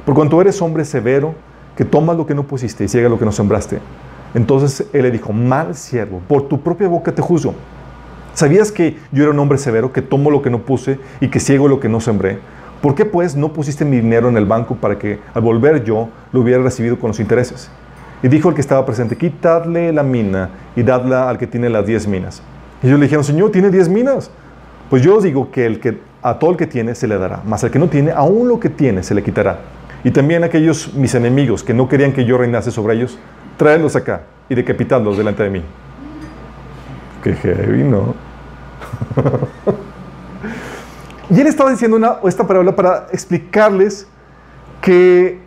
Por 0.05 0.15
cuanto 0.15 0.39
eres 0.39 0.62
hombre 0.62 0.86
severo, 0.86 1.36
que 1.75 1.83
tomas 1.83 2.15
lo 2.15 2.25
que 2.25 2.33
no 2.33 2.43
pusiste 2.43 2.86
y 2.86 2.88
ciega 2.88 3.09
lo 3.09 3.19
que 3.19 3.25
no 3.25 3.33
sembraste. 3.33 3.79
Entonces 4.33 4.88
él 4.93 5.03
le 5.03 5.12
dijo, 5.12 5.33
mal 5.33 5.75
siervo, 5.75 6.21
por 6.27 6.48
tu 6.48 6.62
propia 6.62 6.88
boca 6.88 7.12
te 7.13 7.21
juzgo. 7.21 7.53
¿Sabías 8.33 8.71
que 8.71 8.98
yo 9.12 9.24
era 9.24 9.33
un 9.33 9.39
hombre 9.39 9.57
severo, 9.57 9.91
que 9.91 10.01
tomo 10.01 10.31
lo 10.31 10.41
que 10.41 10.50
no 10.50 10.59
puse 10.59 10.98
y 11.19 11.27
que 11.27 11.41
ciego 11.41 11.67
lo 11.67 11.81
que 11.81 11.89
no 11.89 12.00
sembré? 12.00 12.39
¿Por 12.81 12.95
qué 12.95 13.03
pues 13.03 13.36
no 13.36 13.51
pusiste 13.51 13.83
mi 13.83 13.98
dinero 13.98 14.29
en 14.29 14.38
el 14.38 14.45
banco 14.45 14.75
para 14.75 14.98
que 14.98 15.19
al 15.33 15.41
volver 15.41 15.83
yo 15.83 16.07
lo 16.31 16.39
hubiera 16.39 16.63
recibido 16.63 16.98
con 16.98 17.09
los 17.09 17.19
intereses? 17.19 17.69
Y 18.21 18.27
dijo 18.27 18.49
el 18.49 18.55
que 18.55 18.61
estaba 18.61 18.85
presente, 18.85 19.15
quitadle 19.15 19.93
la 19.93 20.03
mina 20.03 20.49
y 20.75 20.83
dadla 20.83 21.29
al 21.29 21.38
que 21.38 21.47
tiene 21.47 21.69
las 21.69 21.85
diez 21.85 22.07
minas. 22.07 22.41
Y 22.83 22.88
ellos 22.88 22.99
le 22.99 23.05
dijeron, 23.05 23.23
Señor, 23.23 23.51
¿tiene 23.51 23.69
diez 23.69 23.88
minas? 23.88 24.29
Pues 24.89 25.03
yo 25.03 25.17
os 25.17 25.23
digo 25.23 25.51
que, 25.51 25.65
el 25.65 25.79
que 25.79 25.99
a 26.21 26.39
todo 26.39 26.51
el 26.51 26.57
que 26.57 26.67
tiene 26.67 26.95
se 26.95 27.07
le 27.07 27.17
dará, 27.17 27.41
mas 27.45 27.63
al 27.63 27.71
que 27.71 27.79
no 27.79 27.88
tiene, 27.88 28.11
aún 28.11 28.47
lo 28.47 28.59
que 28.59 28.69
tiene 28.69 29.03
se 29.03 29.13
le 29.15 29.23
quitará. 29.23 29.59
Y 30.03 30.11
también 30.11 30.43
aquellos 30.43 30.93
mis 30.93 31.13
enemigos 31.15 31.63
que 31.63 31.73
no 31.73 31.88
querían 31.88 32.13
que 32.13 32.25
yo 32.25 32.38
reinase 32.38 32.71
sobre 32.71 32.95
ellos, 32.95 33.17
tráelos 33.57 33.95
acá 33.95 34.21
y 34.49 34.55
decapitadlos 34.55 35.17
delante 35.17 35.43
de 35.43 35.49
mí. 35.49 35.61
Qué 37.23 37.33
heavy, 37.33 37.83
¿no? 37.83 38.15
y 41.29 41.39
él 41.39 41.47
estaba 41.47 41.69
diciendo 41.69 41.97
una, 41.97 42.17
esta 42.25 42.47
palabra 42.47 42.75
para 42.75 43.07
explicarles 43.11 44.07
que 44.81 45.39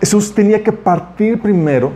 Jesús 0.00 0.34
tenía 0.34 0.64
que 0.64 0.72
partir 0.72 1.40
primero 1.40 1.92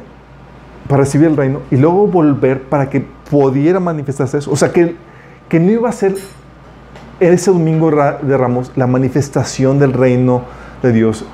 para 0.89 1.03
recibir 1.03 1.29
el 1.29 1.37
reino 1.37 1.61
y 1.71 1.77
luego 1.77 2.07
volver 2.07 2.63
para 2.63 2.91
que 2.91 3.01
pudiera 3.31 3.81
manifestarse 3.81 4.39
eso. 4.39 4.51
O 4.51 4.57
sea, 4.57 4.73
que, 4.73 4.95
que 5.49 5.59
no 5.59 5.71
iba 5.71 5.89
a 5.89 5.93
ser 5.93 6.17
ese 7.21 7.51
domingo 7.51 7.91
de 7.91 8.37
Ramos 8.37 8.73
la 8.77 8.87
manifestación 8.87 9.79
del 9.79 9.93
reino 9.93 10.43
de 10.83 10.93
Dios 10.93 11.25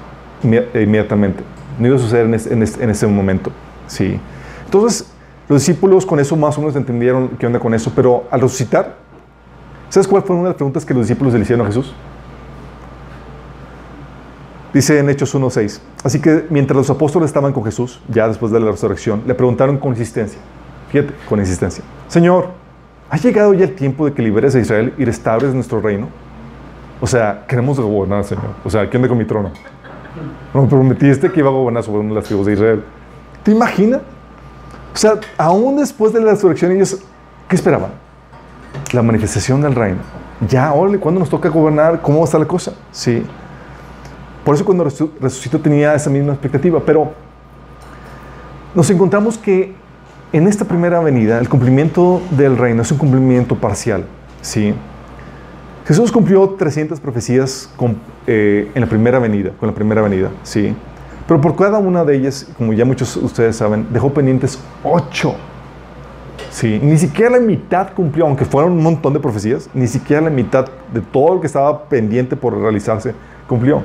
inmediatamente. 0.42 1.42
No 1.78 1.88
iba 1.88 1.96
a 1.96 1.98
suceder 1.98 2.26
en, 2.26 2.62
ese 2.62 3.06
momento. 3.06 3.50
Sí. 3.86 4.20
Entonces, 4.64 5.10
los 5.48 5.62
discípulos 5.62 6.06
con 6.06 6.20
eso 6.20 6.36
más 6.36 6.56
o 6.56 6.60
menos 6.60 6.76
entendieron 6.76 7.30
qué 7.38 7.46
onda 7.46 7.58
con 7.58 7.74
eso, 7.74 7.92
pero 7.94 8.24
al 8.30 8.40
resucitar, 8.40 8.96
¿sabes 9.88 10.06
cuál 10.06 10.22
fue 10.22 10.36
una 10.36 10.44
de 10.44 10.50
las 10.50 10.56
preguntas 10.56 10.84
que 10.84 10.94
los 10.94 11.08
discípulos 11.08 11.34
le 11.34 11.40
hicieron 11.40 11.66
a 11.66 11.68
Jesús? 11.68 11.92
Dice 14.72 14.98
en 14.98 15.10
Hechos 15.10 15.34
1.6. 15.34 15.80
Así 16.04 16.20
que 16.20 16.46
mientras 16.48 16.76
los 16.76 16.90
apóstoles 16.90 17.28
estaban 17.28 17.52
con 17.52 17.64
Jesús, 17.64 18.00
ya 18.08 18.28
después 18.28 18.52
de 18.52 18.60
la 18.60 18.70
resurrección, 18.70 19.22
le 19.26 19.34
preguntaron 19.34 19.78
con 19.78 19.90
insistencia. 19.90 20.38
Fíjate, 20.90 21.12
con 21.28 21.40
insistencia. 21.40 21.82
Señor, 22.08 22.48
¿ha 23.10 23.16
llegado 23.16 23.52
ya 23.54 23.64
el 23.64 23.74
tiempo 23.74 24.06
de 24.06 24.12
que 24.12 24.22
liberes 24.22 24.54
a 24.54 24.60
Israel 24.60 24.94
y 24.96 25.04
restaures 25.04 25.52
nuestro 25.54 25.80
reino? 25.80 26.08
O 27.00 27.06
sea, 27.06 27.44
queremos 27.48 27.80
gobernar, 27.80 28.24
Señor. 28.24 28.44
O 28.64 28.70
sea, 28.70 28.88
¿quién 28.88 29.02
de 29.02 29.08
con 29.08 29.18
mi 29.18 29.24
trono? 29.24 29.50
Me 30.52 30.66
prometiste 30.66 31.30
que 31.30 31.40
iba 31.40 31.48
a 31.48 31.52
gobernar 31.52 31.82
sobre 31.82 32.00
uno 32.00 32.10
de 32.10 32.14
las 32.16 32.24
tribus 32.24 32.46
de 32.46 32.52
Israel. 32.52 32.84
¿Te 33.42 33.50
imaginas? 33.52 34.02
O 34.92 34.96
sea, 34.96 35.14
aún 35.38 35.76
después 35.78 36.12
de 36.12 36.20
la 36.20 36.32
resurrección, 36.32 36.72
ellos, 36.72 36.98
¿qué 37.48 37.56
esperaban? 37.56 37.90
La 38.92 39.02
manifestación 39.02 39.62
del 39.62 39.74
reino. 39.74 39.98
Ya, 40.48 40.72
órale, 40.72 40.98
¿cuándo 40.98 41.20
nos 41.20 41.30
toca 41.30 41.48
gobernar? 41.48 42.02
¿Cómo 42.02 42.18
va 42.18 42.24
a 42.24 42.26
estar 42.26 42.40
la 42.40 42.46
cosa? 42.46 42.72
Sí. 42.92 43.24
Por 44.44 44.54
eso 44.54 44.64
cuando 44.64 44.84
resucitó 44.84 45.60
tenía 45.60 45.94
esa 45.94 46.10
misma 46.10 46.32
expectativa, 46.32 46.80
pero 46.84 47.12
nos 48.74 48.88
encontramos 48.90 49.36
que 49.36 49.74
en 50.32 50.46
esta 50.46 50.64
primera 50.64 51.00
venida 51.00 51.38
el 51.38 51.48
cumplimiento 51.48 52.22
del 52.30 52.56
reino 52.56 52.82
es 52.82 52.92
un 52.92 52.98
cumplimiento 52.98 53.56
parcial, 53.56 54.04
¿sí? 54.40 54.74
Jesús 55.86 56.12
cumplió 56.12 56.50
300 56.50 57.00
profecías 57.00 57.68
eh, 58.26 58.70
en 58.74 58.80
la 58.80 58.88
primera 58.88 59.18
venida, 59.18 59.50
con 59.58 59.68
la 59.68 59.74
primera 59.74 60.02
venida, 60.02 60.30
¿sí? 60.44 60.74
Pero 61.26 61.40
por 61.40 61.56
cada 61.56 61.78
una 61.78 62.04
de 62.04 62.16
ellas, 62.16 62.48
como 62.56 62.72
ya 62.72 62.84
muchos 62.84 63.18
de 63.18 63.24
ustedes 63.26 63.56
saben, 63.56 63.86
dejó 63.92 64.12
pendientes 64.12 64.58
ocho. 64.84 65.34
Sí, 66.50 66.80
ni 66.82 66.98
siquiera 66.98 67.32
la 67.32 67.40
mitad 67.40 67.92
cumplió, 67.92 68.26
aunque 68.26 68.44
fueron 68.44 68.72
un 68.72 68.82
montón 68.82 69.12
de 69.12 69.20
profecías, 69.20 69.68
ni 69.74 69.86
siquiera 69.86 70.22
la 70.22 70.30
mitad 70.30 70.66
de 70.92 71.00
todo 71.00 71.34
lo 71.34 71.40
que 71.40 71.46
estaba 71.46 71.84
pendiente 71.84 72.36
por 72.36 72.56
realizarse 72.56 73.14
cumplió. 73.48 73.82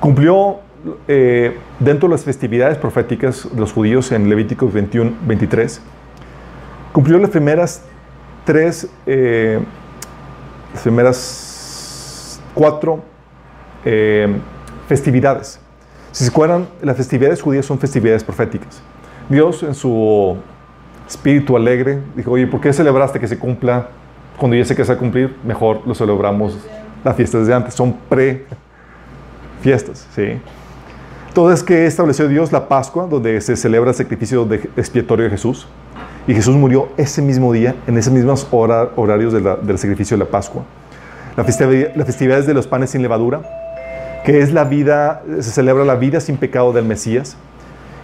Cumplió 0.00 0.60
eh, 1.08 1.56
dentro 1.80 2.08
de 2.08 2.14
las 2.14 2.24
festividades 2.24 2.78
proféticas 2.78 3.48
de 3.50 3.60
los 3.60 3.72
judíos 3.72 4.12
en 4.12 4.28
Levíticos 4.28 4.72
21, 4.72 5.12
23. 5.26 5.80
Cumplió 6.92 7.18
las 7.18 7.30
primeras 7.30 7.82
tres, 8.44 8.88
eh, 9.06 9.58
las 10.72 10.82
primeras 10.82 12.40
cuatro 12.54 13.02
eh, 13.84 14.36
festividades. 14.88 15.60
Si 16.12 16.24
se 16.24 16.30
acuerdan, 16.30 16.68
las 16.80 16.96
festividades 16.96 17.42
judías 17.42 17.66
son 17.66 17.78
festividades 17.78 18.22
proféticas. 18.24 18.82
Dios 19.28 19.62
en 19.62 19.74
su 19.74 20.36
espíritu 21.06 21.56
alegre 21.56 22.00
dijo, 22.14 22.32
oye, 22.32 22.46
¿por 22.46 22.60
qué 22.60 22.72
celebraste 22.72 23.18
que 23.18 23.28
se 23.28 23.38
cumpla 23.38 23.88
cuando 24.38 24.56
ya 24.56 24.64
sé 24.64 24.76
que 24.76 24.84
se 24.84 24.92
va 24.92 24.96
a 24.96 24.98
cumplir? 24.98 25.36
Mejor 25.44 25.86
lo 25.86 25.94
celebramos 25.94 26.56
las 27.04 27.16
fiestas 27.16 27.46
de 27.46 27.54
antes, 27.54 27.74
son 27.74 27.92
pre 28.08 28.46
fiestas, 29.60 30.06
¿sí? 30.14 30.40
Entonces, 31.28 31.62
¿qué 31.62 31.86
estableció 31.86 32.28
Dios? 32.28 32.50
La 32.50 32.66
Pascua, 32.66 33.06
donde 33.06 33.40
se 33.42 33.56
celebra 33.56 33.90
el 33.90 33.96
sacrificio 33.96 34.48
expiatorio 34.76 35.24
de 35.24 35.30
Jesús. 35.30 35.68
Y 36.26 36.34
Jesús 36.34 36.56
murió 36.56 36.88
ese 36.96 37.20
mismo 37.20 37.52
día, 37.52 37.74
en 37.86 37.98
esos 37.98 38.12
mismos 38.12 38.48
horarios 38.50 39.32
del 39.32 39.78
sacrificio 39.78 40.16
de 40.16 40.24
la 40.24 40.30
Pascua. 40.30 40.64
La 41.36 41.44
festividad, 41.44 41.94
las 41.94 42.06
festividades 42.06 42.46
de 42.46 42.54
los 42.54 42.66
panes 42.66 42.90
sin 42.90 43.02
levadura, 43.02 43.42
que 44.24 44.40
es 44.40 44.52
la 44.52 44.64
vida, 44.64 45.22
se 45.40 45.50
celebra 45.50 45.84
la 45.84 45.94
vida 45.94 46.20
sin 46.20 46.38
pecado 46.38 46.72
del 46.72 46.86
Mesías 46.86 47.36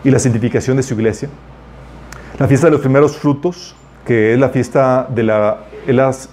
y 0.04 0.11
la 0.11 0.18
santificación 0.18 0.76
de 0.76 0.82
su 0.82 0.94
iglesia. 0.94 1.30
La 2.38 2.47
fiesta 2.47 2.66
de 2.66 2.73
los 2.73 2.80
primeros 2.80 3.16
frutos, 3.16 3.75
que 4.06 4.35
es 4.35 4.38
la 4.38 4.50
fiesta 4.50 5.06
de 5.09 5.23
la, 5.23 5.59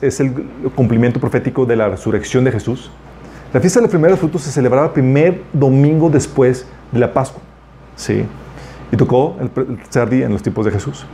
es 0.01 0.19
el 0.19 0.33
cumplimiento 0.75 1.19
profético 1.19 1.65
de 1.65 1.75
la 1.75 1.87
resurrección 1.87 2.43
de 2.43 2.51
Jesús. 2.51 2.91
La 3.51 3.59
fiesta 3.59 3.79
de 3.79 3.83
los 3.83 3.89
primeros 3.89 4.19
frutos 4.19 4.43
se 4.43 4.51
celebraba 4.51 4.87
el 4.87 4.93
primer 4.93 5.41
domingo 5.53 6.09
después 6.09 6.67
de 6.91 6.99
la 6.99 7.13
Pascua. 7.13 7.41
Sí. 7.95 8.23
Y 8.91 8.97
tocó 8.97 9.37
el 9.39 10.09
día 10.09 10.25
en 10.27 10.33
los 10.33 10.43
tiempos 10.43 10.65
de 10.65 10.71
Jesús. 10.71 11.05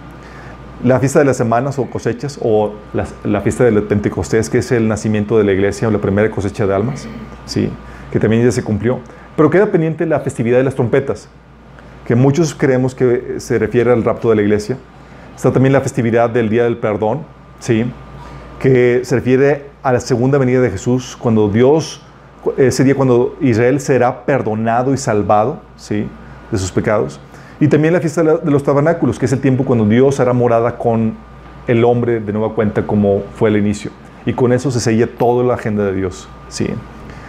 La 0.84 1.00
fiesta 1.00 1.20
de 1.20 1.26
las 1.26 1.38
semanas 1.38 1.80
o 1.80 1.86
cosechas, 1.90 2.38
o 2.42 2.74
la, 2.94 3.42
fiesta 3.42 3.64
del 3.64 3.82
Pentecostés, 3.84 4.50
que 4.50 4.58
es 4.58 4.72
el 4.72 4.88
nacimiento 4.88 5.38
de 5.38 5.46
la 5.46 5.54
iglesia 5.54 5.88
o 5.88 5.92
la 5.92 6.00
primera 6.00 6.30
cosecha 6.30 6.68
de 6.68 6.76
almas, 6.76 7.08
sí, 7.46 7.70
que 8.12 8.20
también 8.20 8.44
ya 8.44 8.52
se 8.52 8.64
cumplió. 8.64 9.00
Pero 9.38 9.50
queda 9.50 9.68
pendiente 9.68 10.06
la 10.06 10.20
festividad 10.20 10.58
de 10.58 10.64
las 10.64 10.76
trompetas. 10.76 11.30
que 12.06 12.16
muchos 12.16 12.54
creemos 12.54 12.94
que 12.94 13.36
se 13.40 13.58
refiere 13.58 13.92
al 13.92 14.04
rapto 14.04 14.30
de 14.30 14.36
la 14.36 14.44
iglesia. 14.44 14.78
Está 15.36 15.52
también 15.52 15.74
la 15.74 15.82
festividad 15.82 16.30
del 16.30 16.50
Día 16.50 16.66
del 16.66 16.78
Perdón, 16.78 17.24
¿sí? 17.60 17.86
que 18.60 19.02
se 19.04 19.16
refiere 19.16 19.66
a 19.82 19.92
la 19.92 20.00
segunda 20.00 20.38
venida 20.38 20.62
de 20.62 20.70
Jesús, 20.70 21.18
cuando 21.20 21.50
Dios, 21.50 22.02
ese 22.58 22.84
día 22.84 22.96
cuando 22.96 23.36
Israel 23.42 23.80
será 23.80 24.26
perdonado 24.26 24.94
y 24.94 24.98
salvado 24.98 25.60
¿sí? 25.76 26.08
de 26.52 26.58
sus 26.58 26.72
pecados. 26.72 27.20
Y 27.60 27.68
también 27.68 27.94
la 27.94 28.02
fiesta 28.02 28.22
de 28.22 28.52
los 28.52 28.64
tabernáculos, 28.64 29.18
que 29.18 29.26
es 29.26 29.32
el 29.32 29.40
tiempo 29.40 29.64
cuando 29.64 29.86
Dios 29.86 30.20
hará 30.20 30.34
morada 30.34 30.78
con 30.78 31.14
el 31.68 31.84
hombre 31.84 32.20
de 32.20 32.34
nueva 32.34 32.54
cuenta 32.54 32.86
como 32.86 33.24
fue 33.36 33.50
el 33.50 33.58
inicio. 33.58 33.92
Y 34.26 34.34
con 34.34 34.52
eso 34.52 34.72
se 34.72 34.80
sella 34.80 35.08
toda 35.08 35.44
la 35.44 35.54
agenda 35.54 35.86
de 35.86 35.94
Dios. 35.94 36.28
¿sí? 36.50 36.68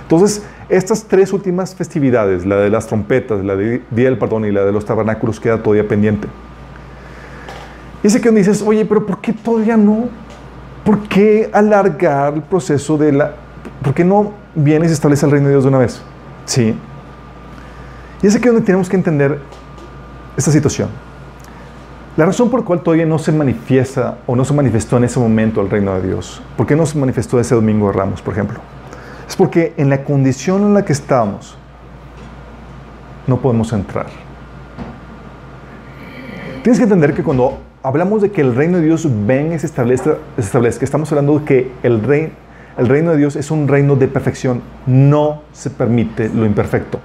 Entonces, 0.03 0.45
estas 0.69 1.05
tres 1.05 1.33
últimas 1.33 1.75
festividades, 1.75 2.45
la 2.45 2.57
de 2.57 2.71
las 2.71 2.87
trompetas, 2.87 3.45
la 3.45 3.55
de 3.55 3.83
Día 3.91 4.09
del 4.09 4.19
Perdón 4.19 4.45
y 4.45 4.53
la 4.53 4.65
de 4.65 4.73
los 4.73 4.85
tabernáculos, 4.85 5.39
queda 5.39 5.63
todavía 5.63 5.87
pendiente. 5.87 6.29
Y 8.03 8.11
sé 8.11 8.21
que 8.21 8.31
dices, 8.31 8.63
oye, 8.63 8.85
pero 8.85 9.05
¿por 9.05 9.21
qué 9.21 9.33
todavía 9.33 9.77
no? 9.77 10.09
¿Por 10.85 11.09
qué 11.09 11.51
alargar 11.53 12.35
el 12.35 12.43
proceso 12.43 12.97
de 12.97 13.13
la... 13.13 13.35
¿Por 13.83 13.95
qué 13.95 14.05
no 14.05 14.46
viene 14.57 14.87
y 14.87 14.89
se 14.89 14.95
establece 14.95 15.25
el 15.25 15.33
reino 15.33 15.47
de 15.47 15.53
Dios 15.55 15.65
de 15.65 15.69
una 15.69 15.79
vez? 15.79 16.03
Sí. 16.45 16.77
Y 18.23 18.27
es 18.27 18.35
aquí 18.35 18.49
donde 18.49 18.63
tenemos 18.63 18.89
que 18.89 18.97
entender 18.97 19.39
esta 20.37 20.51
situación. 20.51 20.89
La 22.17 22.25
razón 22.25 22.51
por 22.51 22.61
la 22.61 22.67
cual 22.67 22.81
todavía 22.81 23.05
no 23.05 23.19
se 23.19 23.31
manifiesta 23.31 24.19
o 24.27 24.35
no 24.35 24.45
se 24.45 24.55
manifestó 24.55 24.97
en 24.97 25.05
ese 25.05 25.21
momento 25.21 25.61
el 25.61 25.69
reino 25.69 25.95
de 25.95 26.09
Dios, 26.09 26.41
¿por 26.57 26.67
qué 26.67 26.75
no 26.75 26.87
se 26.87 26.99
manifestó 26.99 27.39
ese 27.39 27.55
domingo 27.55 27.89
de 27.89 27.93
Ramos, 27.93 28.23
por 28.23 28.33
ejemplo? 28.33 28.59
Es 29.29 29.37
porque 29.37 29.75
en 29.77 29.91
la 29.91 30.03
condición 30.03 30.63
en 30.63 30.75
la 30.75 30.85
que 30.85 30.95
estamos 30.95 31.59
no 33.27 33.39
podemos 33.39 33.73
entrar. 33.73 34.07
Tienes 36.63 36.79
que 36.79 36.85
entender 36.85 37.13
que 37.13 37.23
cuando 37.23 37.59
hablamos 37.83 38.23
de 38.23 38.31
que 38.31 38.41
el 38.41 38.55
reino 38.55 38.79
de 38.79 38.85
Dios 38.85 39.07
venga 39.27 39.55
y 39.55 39.59
se 39.59 39.67
establezca, 39.67 40.17
se 40.39 40.85
estamos 40.85 41.13
hablando 41.13 41.39
de 41.39 41.45
que 41.45 41.73
el, 41.83 42.03
rey, 42.03 42.33
el 42.79 42.89
reino 42.89 43.13
de 43.13 43.17
Dios 43.17 43.37
es 43.37 43.51
un 43.51 43.69
reino 43.69 43.97
de 43.97 44.09
perfección. 44.09 44.63
No 44.87 45.43
se 45.53 45.71
permite 45.71 46.29
lo 46.29 46.45
imperfecto. 46.45 47.01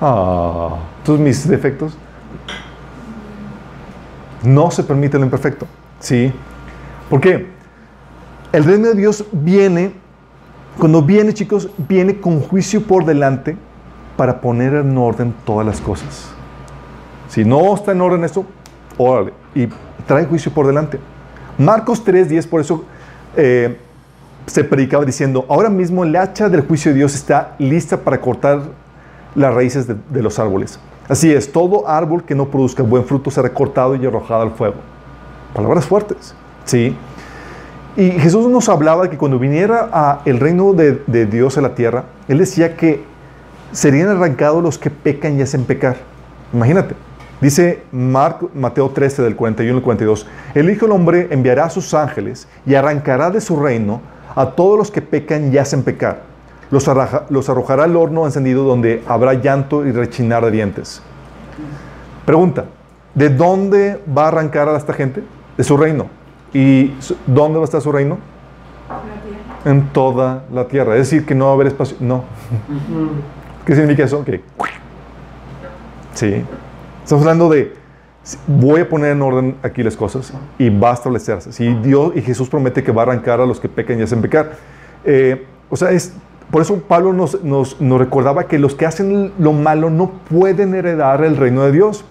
Ah, 0.00 0.76
todos 1.04 1.20
mis 1.20 1.46
defectos. 1.46 1.96
No 4.42 4.70
se 4.70 4.82
permite 4.82 5.18
lo 5.18 5.24
imperfecto. 5.24 5.66
¿Sí? 5.98 6.32
¿Por 7.10 7.20
qué? 7.20 7.48
El 8.52 8.64
reino 8.64 8.88
de 8.88 8.94
Dios 8.94 9.24
viene, 9.32 9.92
cuando 10.78 11.02
viene, 11.02 11.34
chicos, 11.34 11.68
viene 11.76 12.20
con 12.20 12.40
juicio 12.40 12.82
por 12.82 13.04
delante 13.04 13.56
para 14.16 14.40
poner 14.40 14.74
en 14.74 14.96
orden 14.96 15.34
todas 15.44 15.66
las 15.66 15.80
cosas. 15.80 16.30
Si 17.28 17.44
no 17.44 17.74
está 17.74 17.92
en 17.92 18.00
orden 18.00 18.24
esto, 18.24 18.44
órale, 18.96 19.32
y 19.54 19.68
trae 20.06 20.24
juicio 20.24 20.52
por 20.52 20.66
delante. 20.66 20.98
Marcos 21.58 22.04
3.10, 22.04 22.48
por 22.48 22.60
eso 22.60 22.84
eh, 23.36 23.76
se 24.46 24.64
predicaba 24.64 25.04
diciendo, 25.04 25.46
ahora 25.48 25.68
mismo 25.68 26.04
el 26.04 26.16
hacha 26.16 26.48
del 26.48 26.62
juicio 26.62 26.90
de 26.92 26.98
Dios 26.98 27.14
está 27.14 27.54
lista 27.58 27.98
para 27.98 28.20
cortar 28.20 28.62
las 29.34 29.54
raíces 29.54 29.86
de, 29.86 30.22
los 30.22 30.38
árboles. 30.38 30.80
Así 31.08 31.32
es, 31.32 31.52
todo 31.52 31.88
árbol 31.88 32.24
que 32.24 32.34
no 32.34 32.48
produzca 32.48 32.82
buen 32.82 33.04
fruto 33.04 33.30
será 33.30 33.52
cortado 33.52 33.94
y 33.94 34.04
arrojado 34.04 34.42
al 34.42 34.52
fuego. 34.52 34.76
Palabras 35.54 35.84
fuertes, 35.84 36.34
¿sí? 36.64 36.96
Y 37.96 38.10
Jesús 38.12 38.48
nos 38.48 38.68
hablaba 38.68 39.04
de 39.04 39.10
que 39.10 39.18
cuando 39.18 39.38
viniera 39.38 40.20
el 40.24 40.38
reino 40.38 40.72
de, 40.72 41.02
de, 41.06 41.26
Dios 41.26 41.58
a 41.58 41.60
la 41.60 41.74
tierra, 41.74 42.04
Él 42.28 42.38
decía 42.38 42.76
que 42.76 43.04
serían 43.72 44.08
arrancados 44.08 44.62
los 44.62 44.78
que 44.78 44.90
pecan 44.90 45.38
y 45.38 45.42
hacen 45.42 45.64
pecar. 45.64 45.96
Imagínate. 46.52 46.94
Dice 47.40 47.82
Marco, 47.90 48.50
Mateo 48.54 48.90
13 48.90 49.22
del 49.22 49.34
41 49.34 49.78
al 49.78 49.82
42, 49.82 50.26
el 50.54 50.68
Hijo 50.68 50.86
del 50.86 50.92
Hombre 50.92 51.28
enviará 51.30 51.64
a 51.64 51.70
sus 51.70 51.94
ángeles 51.94 52.46
y 52.66 52.74
arrancará 52.74 53.30
de 53.30 53.40
su 53.40 53.58
reino 53.58 54.02
a 54.36 54.50
todos 54.50 54.78
los 54.78 54.90
que 54.90 55.00
pecan 55.00 55.52
y 55.52 55.56
hacen 55.56 55.82
pecar. 55.82 56.22
Los, 56.70 56.88
los 57.30 57.48
arrojará 57.48 57.84
al 57.84 57.96
horno 57.96 58.26
encendido 58.26 58.64
donde 58.64 59.02
habrá 59.08 59.34
llanto 59.34 59.86
y 59.86 59.92
rechinar 59.92 60.44
de 60.44 60.50
dientes. 60.50 61.02
Pregunta, 62.26 62.66
¿de 63.14 63.30
dónde 63.30 64.00
va 64.16 64.24
a 64.24 64.28
arrancar 64.28 64.68
a 64.68 64.76
esta 64.76 64.92
gente? 64.92 65.22
De 65.56 65.64
su 65.64 65.76
reino. 65.76 66.06
¿Y 66.52 66.92
dónde 67.26 67.58
va 67.58 67.62
a 67.62 67.64
estar 67.64 67.80
su 67.80 67.90
reino? 67.90 68.18
En 69.64 69.88
toda 69.88 70.44
la 70.52 70.68
tierra. 70.68 70.94
Es 70.96 71.10
decir, 71.10 71.24
que 71.24 71.34
no 71.34 71.46
va 71.46 71.50
a 71.52 71.54
haber 71.54 71.68
espacio. 71.68 71.96
No. 72.00 72.24
¿Qué 73.64 73.74
significa 73.74 74.04
eso? 74.04 74.24
Que. 74.24 74.42
Sí. 76.14 76.44
Estamos 77.02 77.22
hablando 77.22 77.48
de. 77.48 77.74
Voy 78.46 78.82
a 78.82 78.88
poner 78.88 79.12
en 79.12 79.22
orden 79.22 79.56
aquí 79.62 79.82
las 79.82 79.96
cosas 79.96 80.32
y 80.58 80.68
va 80.68 80.90
a 80.90 80.94
establecerse. 80.94 81.52
Si 81.52 81.72
Dios 81.74 82.12
y 82.14 82.20
Jesús 82.20 82.50
promete 82.50 82.82
que 82.82 82.92
va 82.92 83.02
a 83.02 83.06
arrancar 83.06 83.40
a 83.40 83.46
los 83.46 83.58
que 83.58 83.68
pecan 83.68 83.98
y 83.98 84.02
hacen 84.02 84.20
pecar. 84.20 84.52
Eh, 85.04 85.46
o 85.70 85.76
sea, 85.76 85.90
es, 85.90 86.12
por 86.50 86.60
eso 86.60 86.76
Pablo 86.82 87.14
nos, 87.14 87.42
nos, 87.42 87.80
nos 87.80 87.98
recordaba 87.98 88.44
que 88.44 88.58
los 88.58 88.74
que 88.74 88.84
hacen 88.84 89.32
lo 89.38 89.52
malo 89.52 89.88
no 89.88 90.10
pueden 90.28 90.74
heredar 90.74 91.24
el 91.24 91.36
reino 91.36 91.62
de 91.64 91.72
Dios. 91.72 92.04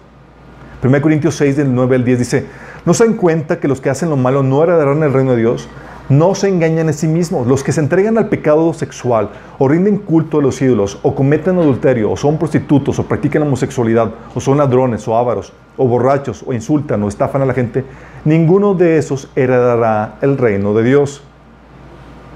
1 0.84 1.02
Corintios 1.02 1.36
6, 1.36 1.58
del 1.58 1.76
9 1.76 1.96
al 1.98 2.06
10 2.06 2.20
dice, 2.20 2.46
¿no 2.86 2.94
se 2.94 3.06
dan 3.06 3.16
cuenta 3.16 3.60
que 3.60 3.68
los 3.68 3.82
que 3.82 3.90
hacen 3.90 4.10
lo 4.10 4.18
malo 4.18 4.44
no 4.44 4.64
heredarán 4.64 5.04
el 5.04 5.14
reino 5.14 5.32
de 5.32 5.38
Dios? 5.38 5.68
No 6.10 6.34
se 6.34 6.50
engañan 6.50 6.90
a 6.90 6.94
sí 6.94 7.08
mismos. 7.08 7.46
Los 7.46 7.64
que 7.64 7.72
se 7.72 7.82
entregan 7.82 8.18
al 8.18 8.30
pecado 8.30 8.74
sexual, 8.74 9.30
o 9.60 9.68
rinden 9.68 9.98
culto 9.98 10.40
a 10.40 10.42
los 10.42 10.60
ídolos, 10.60 10.98
o 11.04 11.14
cometen 11.14 11.60
adulterio, 11.60 12.12
o 12.12 12.18
son 12.18 12.40
prostitutos, 12.40 12.98
o 12.98 13.04
practican 13.04 13.44
homosexualidad, 13.44 14.12
o 14.34 14.40
son 14.40 14.58
ladrones, 14.58 15.08
o 15.08 15.16
ávaros, 15.16 15.54
o 15.78 15.88
borrachos, 15.88 16.44
o 16.48 16.54
insultan, 16.54 17.04
o 17.04 17.08
estafan 17.08 17.44
a 17.44 17.46
la 17.46 17.54
gente, 17.54 17.86
ninguno 18.26 18.74
de 18.74 18.98
esos 18.98 19.30
heredará 19.36 20.16
el 20.22 20.38
reino 20.40 20.74
de 20.74 20.84
Dios. 20.84 21.22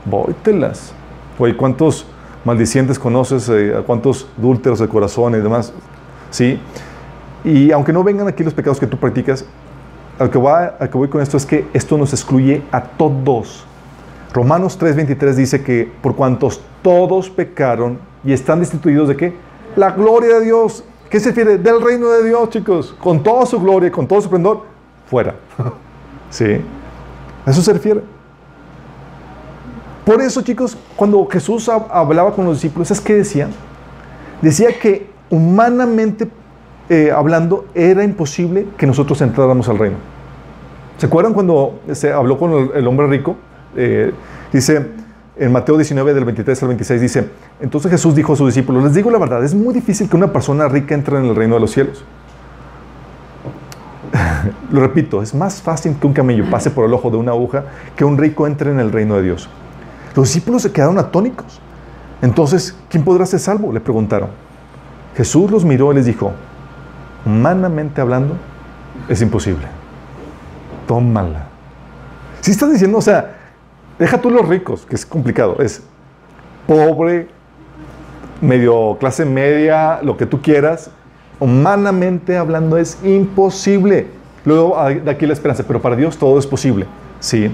Vóytelas. 0.06 0.94
Oye, 1.40 1.58
¿cuántos 1.58 2.06
maldicientes 2.46 3.00
conoces? 3.00 3.50
Eh, 3.50 3.74
¿Cuántos 3.88 4.28
adúlteros 4.38 4.80
de 4.80 4.88
corazón 4.88 5.34
y 5.34 5.40
demás? 5.40 5.74
Sí. 6.30 6.60
Y 7.44 7.72
aunque 7.72 7.92
no 7.92 8.04
vengan 8.04 8.28
aquí 8.28 8.44
los 8.44 8.54
pecados 8.54 8.80
que 8.80 8.86
tú 8.86 8.98
practicas, 8.98 9.46
al 10.20 10.30
que, 10.30 10.38
va, 10.38 10.78
que 10.78 10.98
voy 10.98 11.08
con 11.08 11.22
esto 11.22 11.38
es 11.38 11.46
que 11.46 11.68
esto 11.74 11.98
nos 11.98 12.14
excluye 12.14 12.62
a 12.72 12.82
todos. 12.82 13.66
Romanos 14.34 14.80
3:23 14.80 15.34
dice 15.34 15.64
que 15.64 15.92
por 16.02 16.16
cuantos 16.16 16.62
todos 16.82 17.30
pecaron 17.30 18.00
y 18.24 18.34
están 18.34 18.60
destituidos 18.60 19.08
de 19.08 19.18
qué? 19.18 19.34
La 19.76 19.92
gloria 19.92 20.40
de 20.40 20.46
Dios. 20.46 20.84
¿Qué 21.10 21.20
se 21.20 21.30
refiere? 21.30 21.58
Del 21.58 21.82
reino 21.82 22.10
de 22.10 22.24
Dios, 22.28 22.50
chicos. 22.50 22.96
Con 23.00 23.22
toda 23.22 23.46
su 23.46 23.60
gloria, 23.60 23.92
con 23.92 24.08
todo 24.08 24.20
su 24.20 24.26
esplendor, 24.26 24.64
fuera. 25.08 25.36
¿Sí? 26.30 26.62
A 27.46 27.52
eso 27.52 27.62
se 27.62 27.74
refiere. 27.74 28.02
Por 30.06 30.22
eso, 30.22 30.42
chicos, 30.42 30.78
cuando 30.96 31.26
Jesús 31.28 31.70
hablaba 31.70 32.34
con 32.34 32.46
los 32.46 32.56
discípulos, 32.56 32.92
¿es 32.92 33.00
que 33.00 33.14
decía? 33.16 33.48
Decía 34.42 34.78
que 34.80 35.10
humanamente 35.30 36.28
eh, 36.94 37.12
hablando, 37.12 37.66
era 37.74 38.04
imposible 38.04 38.68
que 38.78 38.86
nosotros 38.86 39.20
entráramos 39.22 39.68
al 39.68 39.80
reino. 39.80 39.96
¿Se 41.00 41.08
acuerdan 41.08 41.34
cuando 41.34 41.80
se 41.92 42.14
habló 42.14 42.38
con 42.38 42.70
el, 42.76 42.88
hombre 42.88 43.08
rico? 43.08 43.36
Eh, 43.76 44.14
dice 44.52 44.92
en 45.36 45.52
Mateo 45.52 45.76
19, 45.76 46.14
del 46.14 46.24
23 46.24 46.62
al 46.62 46.68
26, 46.68 47.02
dice, 47.02 47.30
entonces 47.60 47.90
Jesús 47.90 48.14
dijo 48.14 48.34
a 48.34 48.36
sus 48.36 48.46
discípulos, 48.46 48.84
les 48.84 48.94
digo 48.94 49.10
la 49.10 49.18
verdad, 49.18 49.44
es 49.44 49.56
muy 49.56 49.74
difícil 49.74 50.08
que 50.08 50.16
una 50.16 50.32
persona 50.32 50.68
rica 50.68 50.94
entre 50.94 51.18
en 51.18 51.26
el 51.26 51.36
reino 51.36 51.56
de 51.56 51.62
los 51.62 51.72
cielos. 51.72 52.06
Lo 54.72 54.80
repito, 54.80 55.24
es 55.24 55.34
más 55.34 55.64
fácil 55.64 55.96
que 56.00 56.06
un 56.06 56.14
camello 56.14 56.48
pase 56.52 56.70
por 56.70 56.86
el 56.86 56.94
ojo 56.94 57.10
de 57.10 57.18
una 57.18 57.32
aguja 57.32 57.64
que 57.96 58.06
un 58.06 58.20
rico 58.20 58.46
entre 58.46 58.70
en 58.70 58.80
el 58.80 58.92
reino 58.92 59.16
de 59.16 59.24
Dios. 59.24 59.50
Los 60.16 60.28
discípulos 60.28 60.62
se 60.62 60.72
quedaron 60.72 61.00
atónicos. 61.00 61.60
Entonces, 62.22 62.78
¿quién 62.88 63.04
podrá 63.04 63.26
ser 63.26 63.40
salvo? 63.40 63.74
Le 63.74 63.80
preguntaron. 63.80 64.30
Jesús 65.18 65.50
los 65.50 65.66
miró 65.66 65.92
y 65.92 65.96
les 65.96 66.06
dijo, 66.06 66.34
humanamente 67.26 68.02
hablando, 68.02 68.36
es 69.08 69.22
imposible. 69.22 69.66
Tómala. 70.88 71.48
Si 72.42 72.52
estás 72.52 72.72
diciendo, 72.72 72.98
o 72.98 73.02
sea, 73.02 73.36
deja 73.98 74.20
tú 74.20 74.30
los 74.30 74.48
ricos, 74.48 74.86
que 74.86 74.96
es 74.96 75.06
complicado, 75.06 75.58
es 75.60 75.82
pobre, 76.68 77.28
medio 78.42 78.98
clase 79.00 79.26
media, 79.26 80.00
lo 80.02 80.18
que 80.18 80.26
tú 80.26 80.42
quieras, 80.42 80.92
humanamente 81.40 82.38
hablando 82.38 82.78
es 82.78 82.98
imposible. 83.04 84.08
Luego 84.46 84.78
de 84.90 85.10
aquí 85.10 85.26
la 85.26 85.34
esperanza, 85.34 85.64
pero 85.66 85.82
para 85.82 85.96
Dios 85.96 86.18
todo 86.18 86.38
es 86.38 86.46
posible. 86.46 86.86
Sí. 87.20 87.50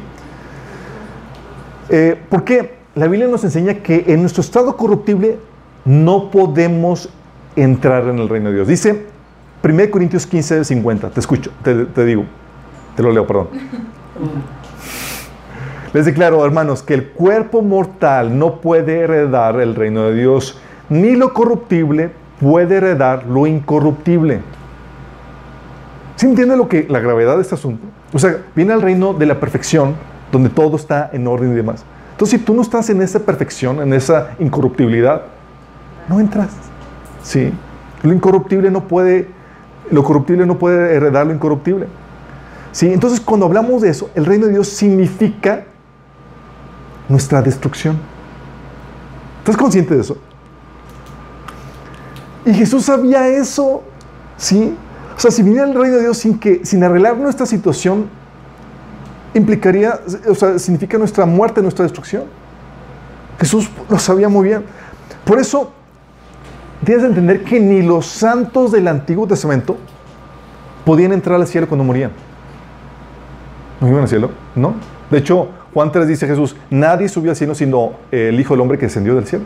Eh, 1.89 2.19
¿Por 2.29 2.43
qué? 2.43 2.79
La 2.95 3.07
Biblia 3.07 3.27
nos 3.27 3.43
enseña 3.43 3.75
que 3.75 4.05
en 4.07 4.21
nuestro 4.21 4.41
estado 4.41 4.75
corruptible 4.75 5.37
no 5.85 6.31
podemos 6.31 7.09
entrar 7.55 8.07
en 8.07 8.17
el 8.19 8.27
reino 8.27 8.49
de 8.49 8.55
Dios. 8.55 8.67
Dice 8.67 9.05
1 9.63 9.91
Corintios 9.91 10.25
15, 10.25 10.63
50. 10.63 11.09
Te 11.09 11.19
escucho, 11.19 11.51
te, 11.63 12.05
digo. 12.05 12.25
Te 12.95 13.03
lo 13.03 13.11
leo, 13.11 13.27
perdón. 13.27 13.49
Les 15.93 16.05
declaro, 16.05 16.45
hermanos, 16.45 16.83
que 16.83 16.93
el 16.93 17.09
cuerpo 17.09 17.61
mortal 17.61 18.37
no 18.37 18.61
puede 18.61 18.99
heredar 18.99 19.59
el 19.59 19.73
reino 19.73 20.03
de 20.03 20.13
Dios, 20.13 20.59
ni 20.87 21.15
lo 21.15 21.33
corruptible, 21.33 22.11
puede 22.39 22.77
heredar 22.77 23.25
lo 23.25 23.47
incorruptible. 23.47 24.41
¿Se 26.15 26.27
entiende 26.27 26.55
lo 26.55 26.67
que 26.67 26.85
la 26.89 26.99
gravedad 26.99 27.37
de 27.37 27.41
este 27.41 27.55
asunto? 27.55 27.85
O 28.13 28.19
sea, 28.19 28.37
viene 28.55 28.73
al 28.73 28.81
reino 28.81 29.13
de 29.13 29.25
la 29.25 29.39
perfección, 29.39 29.95
donde 30.31 30.49
todo 30.49 30.75
está 30.75 31.09
en 31.11 31.27
orden 31.27 31.53
y 31.53 31.55
demás. 31.55 31.83
Entonces, 32.11 32.39
si 32.39 32.45
tú 32.45 32.53
no 32.53 32.61
estás 32.61 32.89
en 32.89 33.01
esa 33.01 33.19
perfección, 33.19 33.81
en 33.81 33.93
esa 33.93 34.31
incorruptibilidad, 34.39 35.23
no 36.09 36.19
entras. 36.19 36.49
Sí. 37.23 37.51
Lo 38.03 38.13
incorruptible 38.13 38.71
no 38.71 38.87
puede, 38.87 39.27
lo 39.91 40.03
corruptible 40.03 40.45
no 40.45 40.57
puede 40.57 40.95
heredar 40.95 41.27
lo 41.27 41.33
incorruptible. 41.33 41.87
Sí. 42.71 42.91
Entonces, 42.91 43.19
cuando 43.19 43.45
hablamos 43.45 43.81
de 43.81 43.89
eso, 43.89 44.09
el 44.15 44.25
reino 44.25 44.45
de 44.45 44.53
Dios 44.53 44.67
significa 44.69 45.65
nuestra 47.07 47.41
destrucción. 47.41 47.97
¿Estás 49.39 49.57
consciente 49.57 49.95
de 49.95 50.01
eso? 50.01 50.17
Y 52.45 52.53
Jesús 52.53 52.85
sabía 52.85 53.27
eso, 53.27 53.83
¿sí? 54.37 54.75
O 55.15 55.19
sea, 55.19 55.31
si 55.31 55.43
viniera 55.43 55.65
el 55.67 55.73
reino 55.73 55.97
de 55.97 56.03
Dios 56.03 56.17
sin, 56.17 56.39
que, 56.39 56.65
sin 56.65 56.83
arreglar 56.83 57.17
nuestra 57.17 57.45
situación, 57.45 58.07
implicaría, 59.33 59.99
o 60.27 60.35
sea, 60.35 60.57
significa 60.59 60.97
nuestra 60.97 61.25
muerte, 61.25 61.61
nuestra 61.61 61.83
destrucción. 61.83 62.23
Jesús 63.39 63.69
lo 63.89 63.99
sabía 63.99 64.29
muy 64.29 64.47
bien. 64.47 64.63
Por 65.25 65.39
eso, 65.39 65.73
tienes 66.83 67.03
que 67.03 67.09
entender 67.09 67.43
que 67.43 67.59
ni 67.59 67.81
los 67.81 68.05
santos 68.05 68.71
del 68.71 68.87
Antiguo 68.87 69.27
Testamento 69.27 69.77
podían 70.85 71.13
entrar 71.13 71.39
al 71.39 71.47
cielo 71.47 71.67
cuando 71.67 71.83
morían. 71.83 72.11
¿No 73.81 73.87
iban 73.87 74.01
al 74.01 74.07
cielo? 74.07 74.31
No. 74.55 74.73
De 75.09 75.17
hecho, 75.17 75.49
Juan 75.73 75.91
3 75.91 76.07
dice 76.07 76.27
Jesús, 76.27 76.55
nadie 76.69 77.09
subió 77.09 77.31
al 77.31 77.37
cielo 77.37 77.55
sino 77.55 77.93
el 78.11 78.39
Hijo 78.39 78.53
del 78.53 78.61
Hombre 78.61 78.77
que 78.77 78.85
descendió 78.85 79.15
del 79.15 79.25
cielo. 79.25 79.45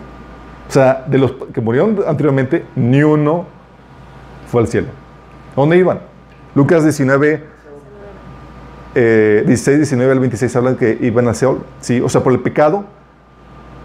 O 0.70 0.72
sea, 0.72 1.04
de 1.08 1.18
los 1.18 1.34
que 1.54 1.62
murieron 1.62 2.00
anteriormente, 2.08 2.66
ni 2.76 3.04
uno 3.04 3.46
fue 4.50 4.62
al 4.62 4.68
cielo. 4.68 4.88
¿A 5.56 5.60
dónde 5.60 5.78
iban? 5.78 6.00
Lucas 6.56 6.84
19, 6.84 7.44
16, 8.96 9.78
19 9.78 10.12
al 10.12 10.20
26 10.20 10.56
hablan 10.56 10.76
que 10.76 10.98
iban 11.02 11.28
a 11.28 11.34
Seol. 11.34 11.60
¿sí? 11.82 12.00
O 12.02 12.10
sea, 12.10 12.24
por 12.24 12.34
el 12.34 12.40
pecado, 12.40 12.86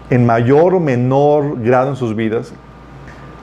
en 0.09 0.25
mayor 0.25 0.75
o 0.75 0.79
menor 0.79 1.61
grado 1.61 1.89
en 1.89 1.95
sus 1.95 2.15
vidas, 2.15 2.53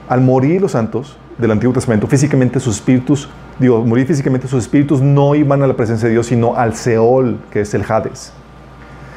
al 0.07 0.21
morir 0.21 0.61
los 0.61 0.71
santos 0.71 1.17
del 1.37 1.51
Antiguo 1.51 1.73
Testamento, 1.73 2.07
físicamente 2.07 2.59
sus 2.59 2.75
espíritus, 2.75 3.29
digo, 3.59 3.83
morir 3.85 4.07
físicamente 4.07 4.47
sus 4.47 4.63
espíritus 4.63 5.01
no 5.01 5.35
iban 5.35 5.61
a 5.61 5.67
la 5.67 5.75
presencia 5.75 6.07
de 6.07 6.13
Dios, 6.13 6.27
sino 6.27 6.55
al 6.55 6.75
Seol, 6.75 7.39
que 7.51 7.61
es 7.61 7.73
el 7.73 7.83
Hades. 7.87 8.33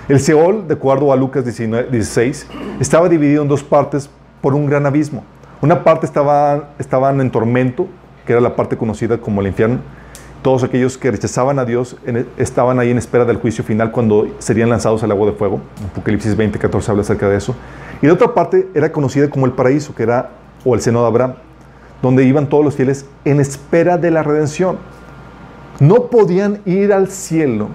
El 0.08 0.20
Seol, 0.20 0.66
de 0.66 0.74
acuerdo 0.74 1.12
a 1.12 1.16
Lucas 1.16 1.44
16, 1.44 2.46
estaba 2.80 3.08
dividido 3.08 3.42
en 3.42 3.48
dos 3.48 3.62
partes 3.62 4.10
por 4.40 4.54
un 4.54 4.66
gran 4.66 4.84
abismo. 4.84 5.24
Una 5.62 5.84
parte 5.84 6.06
estaban, 6.06 6.64
estaban 6.78 7.20
en 7.20 7.30
tormento, 7.30 7.86
que 8.26 8.32
era 8.32 8.40
la 8.40 8.56
parte 8.56 8.76
conocida 8.76 9.18
como 9.18 9.40
el 9.40 9.46
infierno. 9.46 9.78
Todos 10.42 10.64
aquellos 10.64 10.96
que 10.96 11.10
rechazaban 11.10 11.58
a 11.58 11.66
Dios 11.66 11.96
estaban 12.38 12.78
ahí 12.78 12.90
en 12.90 12.96
espera 12.96 13.26
del 13.26 13.36
juicio 13.36 13.62
final 13.62 13.92
cuando 13.92 14.26
serían 14.38 14.70
lanzados 14.70 15.02
al 15.02 15.10
agua 15.10 15.30
de 15.30 15.36
fuego. 15.36 15.60
Apocalipsis 15.92 16.34
20, 16.34 16.58
14 16.58 16.90
habla 16.90 17.02
acerca 17.02 17.28
de 17.28 17.36
eso. 17.36 17.54
Y 18.00 18.06
la 18.06 18.14
otra 18.14 18.32
parte 18.32 18.68
era 18.74 18.90
conocida 18.90 19.28
como 19.28 19.44
el 19.44 19.52
paraíso, 19.52 19.94
que 19.94 20.02
era, 20.02 20.30
o 20.64 20.74
el 20.74 20.80
seno 20.80 21.00
de 21.02 21.06
Abraham, 21.06 21.34
donde 22.02 22.24
iban 22.24 22.48
todos 22.48 22.64
los 22.64 22.74
fieles 22.74 23.06
en 23.24 23.40
espera 23.40 23.98
de 23.98 24.10
la 24.10 24.22
redención. 24.22 24.78
No 25.78 26.06
podían 26.06 26.60
ir 26.64 26.92
al 26.92 27.08
cielo 27.08 27.68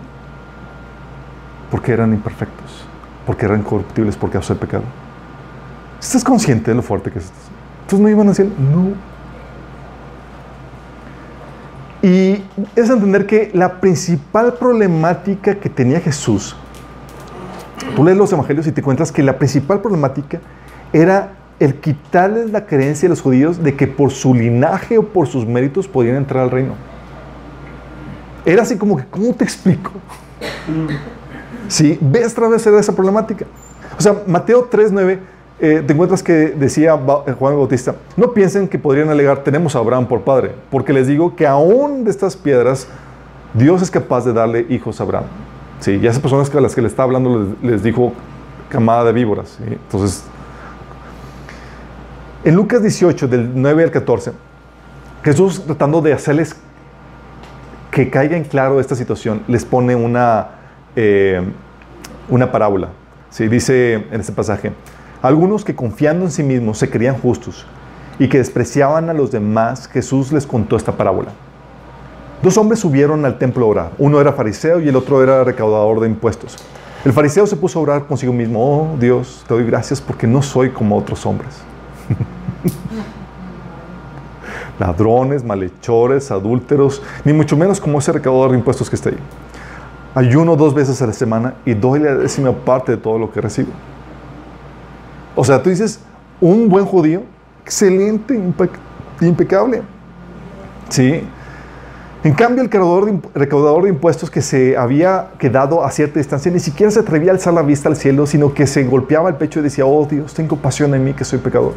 porque 1.72 1.92
eran 1.92 2.14
imperfectos, 2.14 2.86
porque 3.26 3.46
eran 3.46 3.64
corruptibles, 3.64 4.16
porque 4.16 4.34
causa 4.34 4.56
pecado. 4.56 4.84
¿Estás 6.00 6.24
consciente 6.24 6.72
de 6.72 6.76
lo 6.76 6.84
fuerte 6.84 7.12
que 7.12 7.20
es 7.20 7.26
esto? 7.26 7.38
Entonces 7.82 8.00
no 8.00 8.10
iban 8.10 8.30
a 8.30 8.34
cielo. 8.34 8.52
No. 8.60 8.94
Y 12.08 12.44
es 12.76 12.90
entender 12.90 13.26
que 13.26 13.50
la 13.54 13.80
principal 13.80 14.54
problemática 14.54 15.56
que 15.56 15.70
tenía 15.70 16.00
Jesús, 16.00 16.56
tú 17.96 18.04
lees 18.04 18.18
los 18.18 18.32
evangelios 18.32 18.68
y 18.68 18.72
te 18.72 18.84
cuentas 18.84 19.12
que 19.12 19.24
la 19.24 19.40
principal 19.40 19.82
problemática 19.82 20.40
era 20.94 21.32
el 21.60 21.76
quitarles 21.76 22.52
la 22.52 22.66
creencia 22.66 23.08
a 23.08 23.10
los 23.10 23.22
judíos 23.22 23.64
de 23.64 23.76
que 23.76 23.88
por 23.88 24.12
su 24.12 24.34
linaje 24.34 24.98
o 24.98 25.04
por 25.04 25.28
sus 25.28 25.46
méritos 25.46 25.88
podían 25.88 26.16
entrar 26.16 26.44
al 26.44 26.52
reino. 26.52 26.74
Era 28.46 28.64
así 28.64 28.78
como 28.78 28.98
que, 28.98 29.06
¿cómo 29.06 29.34
te 29.34 29.44
explico? 29.44 29.92
¿Sí? 31.68 31.98
¿Ves 32.02 32.34
otra 32.34 32.48
vez 32.50 32.66
esa 32.66 32.94
problemática? 32.94 33.46
O 33.98 34.02
sea, 34.02 34.22
Mateo 34.28 34.70
3.9, 34.70 35.20
eh, 35.60 35.84
te 35.86 35.94
encuentras 35.94 36.22
que 36.22 36.34
decía 36.50 37.00
eh, 37.26 37.32
Juan 37.32 37.56
Bautista, 37.56 37.96
no 38.18 38.34
piensen 38.34 38.68
que 38.68 38.78
podrían 38.78 39.10
alegar, 39.10 39.44
tenemos 39.44 39.76
a 39.76 39.80
Abraham 39.80 40.08
por 40.08 40.22
padre, 40.22 40.52
porque 40.70 40.92
les 40.92 41.08
digo 41.08 41.36
que 41.36 41.48
aún 41.48 42.04
de 42.04 42.12
estas 42.12 42.36
piedras, 42.36 42.88
Dios 43.54 43.82
es 43.82 43.90
capaz 43.90 44.26
de 44.26 44.34
darle 44.34 44.66
hijos 44.70 45.00
a 45.00 45.04
Abraham. 45.04 45.26
Sí, 45.80 46.00
y 46.02 46.08
a 46.08 46.10
esas 46.10 46.22
personas 46.22 46.54
a 46.54 46.62
las 46.62 46.76
que 46.76 46.82
le 46.82 46.88
está 46.88 47.04
hablando 47.04 47.56
les, 47.62 47.84
dijo 47.84 48.14
camada 48.70 49.06
de 49.06 49.14
víboras. 49.14 49.58
Entonces, 49.66 50.24
en 52.46 52.56
Lucas 52.56 52.82
18, 52.82 53.28
del 53.28 53.52
9 53.54 53.84
al 53.84 53.92
14, 53.92 54.32
Jesús 55.24 55.66
tratando 55.66 56.02
de 56.02 56.14
hacerles 56.14 56.56
que 57.92 58.10
caiga 58.10 58.38
en 58.38 58.46
claro 58.46 58.80
esta 58.80 58.96
situación, 58.96 59.44
les 59.48 59.66
pone 59.66 59.96
una 59.96 60.48
eh, 60.96 61.42
una 62.30 62.52
parábola. 62.52 62.90
¿sí? 63.30 63.48
Dice 63.48 64.06
en 64.12 64.20
este 64.20 64.32
pasaje, 64.32 64.72
algunos 65.22 65.64
que 65.64 65.76
confiando 65.76 66.26
en 66.26 66.32
sí 66.32 66.44
mismos 66.44 66.78
se 66.78 66.90
creían 66.90 67.18
justos 67.18 67.66
y 68.20 68.30
que 68.30 68.38
despreciaban 68.38 69.10
a 69.10 69.14
los 69.14 69.32
demás, 69.32 69.88
Jesús 69.88 70.32
les 70.32 70.46
contó 70.46 70.78
esta 70.78 70.94
parábola. 70.94 71.30
Dos 72.42 72.58
hombres 72.58 72.80
subieron 72.80 73.26
al 73.26 73.38
templo 73.38 73.66
a 73.66 73.70
orar. 73.70 73.92
Uno 73.98 74.22
era 74.22 74.34
fariseo 74.34 74.80
y 74.80 74.88
el 74.88 74.96
otro 74.96 75.24
era 75.24 75.44
recaudador 75.44 76.00
de 76.00 76.08
impuestos. 76.08 76.58
El 77.04 77.14
fariseo 77.14 77.46
se 77.46 77.56
puso 77.56 77.80
a 77.80 77.82
orar 77.84 78.06
consigo 78.06 78.34
mismo, 78.34 78.60
oh 78.60 78.98
Dios, 78.98 79.44
te 79.48 79.54
doy 79.54 79.66
gracias 79.66 80.02
porque 80.02 80.28
no 80.28 80.42
soy 80.42 80.70
como 80.70 80.98
otros 80.98 81.26
hombres. 81.26 81.56
Ladrones, 84.80 85.44
malhechores, 85.44 86.32
adúlteros, 86.32 87.02
ni 87.24 87.34
mucho 87.34 87.56
menos 87.56 87.80
como 87.80 88.00
ese 88.00 88.12
recaudador 88.12 88.52
de 88.52 88.58
impuestos 88.58 88.90
que 88.90 88.96
está 88.96 89.10
ahí. 89.10 89.18
Ayuno 90.14 90.56
dos 90.56 90.74
veces 90.74 91.02
a 91.02 91.08
la 91.08 91.14
semana 91.14 91.56
y 91.66 91.74
doy 91.74 92.00
la 92.00 92.16
décima 92.16 92.52
parte 92.52 92.94
de 92.94 92.98
todo 92.98 93.18
lo 93.18 93.32
que 93.32 93.42
recibo. 93.42 93.70
O 95.36 95.44
sea, 95.44 95.62
tú 95.62 95.70
dices, 95.70 96.00
un 96.40 96.70
buen 96.70 96.86
judío, 96.86 97.24
excelente, 97.64 98.40
impecable. 99.22 99.82
Sí. 100.90 101.22
En 102.24 102.34
cambio, 102.34 102.64
el 102.64 102.72
recaudador 103.36 103.84
de, 103.84 103.90
impuestos 103.90 104.32
que 104.32 104.42
se 104.42 104.76
había 104.76 105.28
quedado 105.38 105.84
a 105.84 105.92
cierta 105.92 106.18
distancia 106.18 106.52
ni 106.52 106.60
siquiera 106.60 106.92
se 106.92 107.02
atrevía 107.02 107.32
a 107.32 107.36
alzar 107.36 107.54
la 107.54 107.62
vista 107.62 107.88
al 107.88 107.96
cielo, 107.96 108.26
sino 108.26 108.54
que 108.54 108.66
se 108.66 108.84
golpeaba 108.84 109.30
el 109.30 109.36
pecho 109.36 109.60
y 109.60 109.64
decía, 109.64 109.86
oh 109.86 110.08
Dios, 110.10 110.34
tengo 110.34 110.56
pasión 110.56 110.96
en 110.96 111.04
mí 111.04 111.14
que 111.14 111.24
soy 111.24 111.40
pecador. 111.40 111.74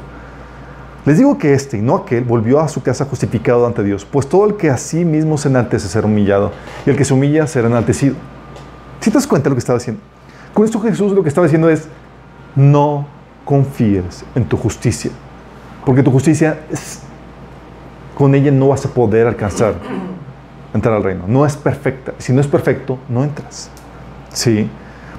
Les 1.04 1.16
digo 1.16 1.38
que 1.38 1.54
este 1.54 1.78
y 1.78 1.80
no 1.80 1.96
aquel 1.96 2.24
volvió 2.24 2.60
a 2.60 2.68
su 2.68 2.82
casa 2.82 3.04
justificado 3.04 3.66
ante 3.66 3.82
Dios, 3.82 4.04
pues 4.04 4.28
todo 4.28 4.46
el 4.46 4.56
que 4.56 4.70
a 4.70 4.76
sí 4.76 5.04
mismo 5.04 5.38
se 5.38 5.48
enaltece 5.48 5.88
será 5.88 6.06
humillado, 6.06 6.52
y 6.84 6.90
el 6.90 6.96
que 6.96 7.04
se 7.04 7.14
humilla 7.14 7.46
será 7.46 7.68
enaltecido. 7.68 8.14
Si 9.00 9.10
te 9.10 9.14
das 9.14 9.26
cuenta 9.26 9.44
de 9.44 9.50
lo 9.50 9.56
que 9.56 9.60
estaba 9.60 9.78
diciendo? 9.78 10.02
Con 10.52 10.64
esto 10.64 10.80
Jesús 10.80 11.12
lo 11.12 11.22
que 11.22 11.28
estaba 11.28 11.46
diciendo 11.46 11.70
es, 11.70 11.88
no 12.54 13.06
confíes 13.44 14.24
en 14.34 14.44
tu 14.44 14.56
justicia, 14.56 15.10
porque 15.86 16.02
tu 16.02 16.10
justicia 16.10 16.58
con 18.14 18.34
ella 18.34 18.50
no 18.50 18.68
vas 18.68 18.84
a 18.84 18.88
poder 18.88 19.28
alcanzar 19.28 19.74
entrar 20.74 20.94
al 20.94 21.04
reino. 21.04 21.24
No 21.28 21.46
es 21.46 21.56
perfecta. 21.56 22.14
Si 22.18 22.32
no 22.32 22.40
es 22.40 22.48
perfecto, 22.48 22.98
no 23.08 23.22
entras. 23.22 23.70
¿Sí? 24.32 24.68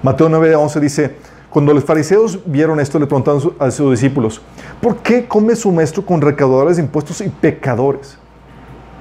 Mateo 0.03 0.29
9, 0.29 0.55
11 0.55 0.79
dice, 0.79 1.15
cuando 1.49 1.73
los 1.73 1.83
fariseos 1.83 2.39
vieron 2.45 2.79
esto, 2.79 2.99
le 2.99 3.07
preguntaron 3.07 3.53
a 3.57 3.71
sus 3.71 3.91
discípulos, 3.91 4.41
¿por 4.81 4.97
qué 4.97 5.27
come 5.27 5.55
su 5.55 5.71
maestro 5.71 6.05
con 6.05 6.21
recaudadores 6.21 6.77
de 6.77 6.83
impuestos 6.83 7.21
y 7.21 7.29
pecadores? 7.29 8.17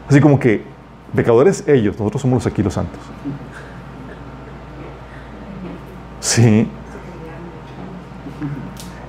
Así 0.08 0.20
como 0.20 0.40
que, 0.40 0.62
pecadores 1.14 1.62
ellos, 1.66 1.98
nosotros 1.98 2.22
somos 2.22 2.36
los 2.36 2.46
aquí 2.46 2.62
los 2.62 2.72
santos. 2.72 3.00
Sí. 6.20 6.66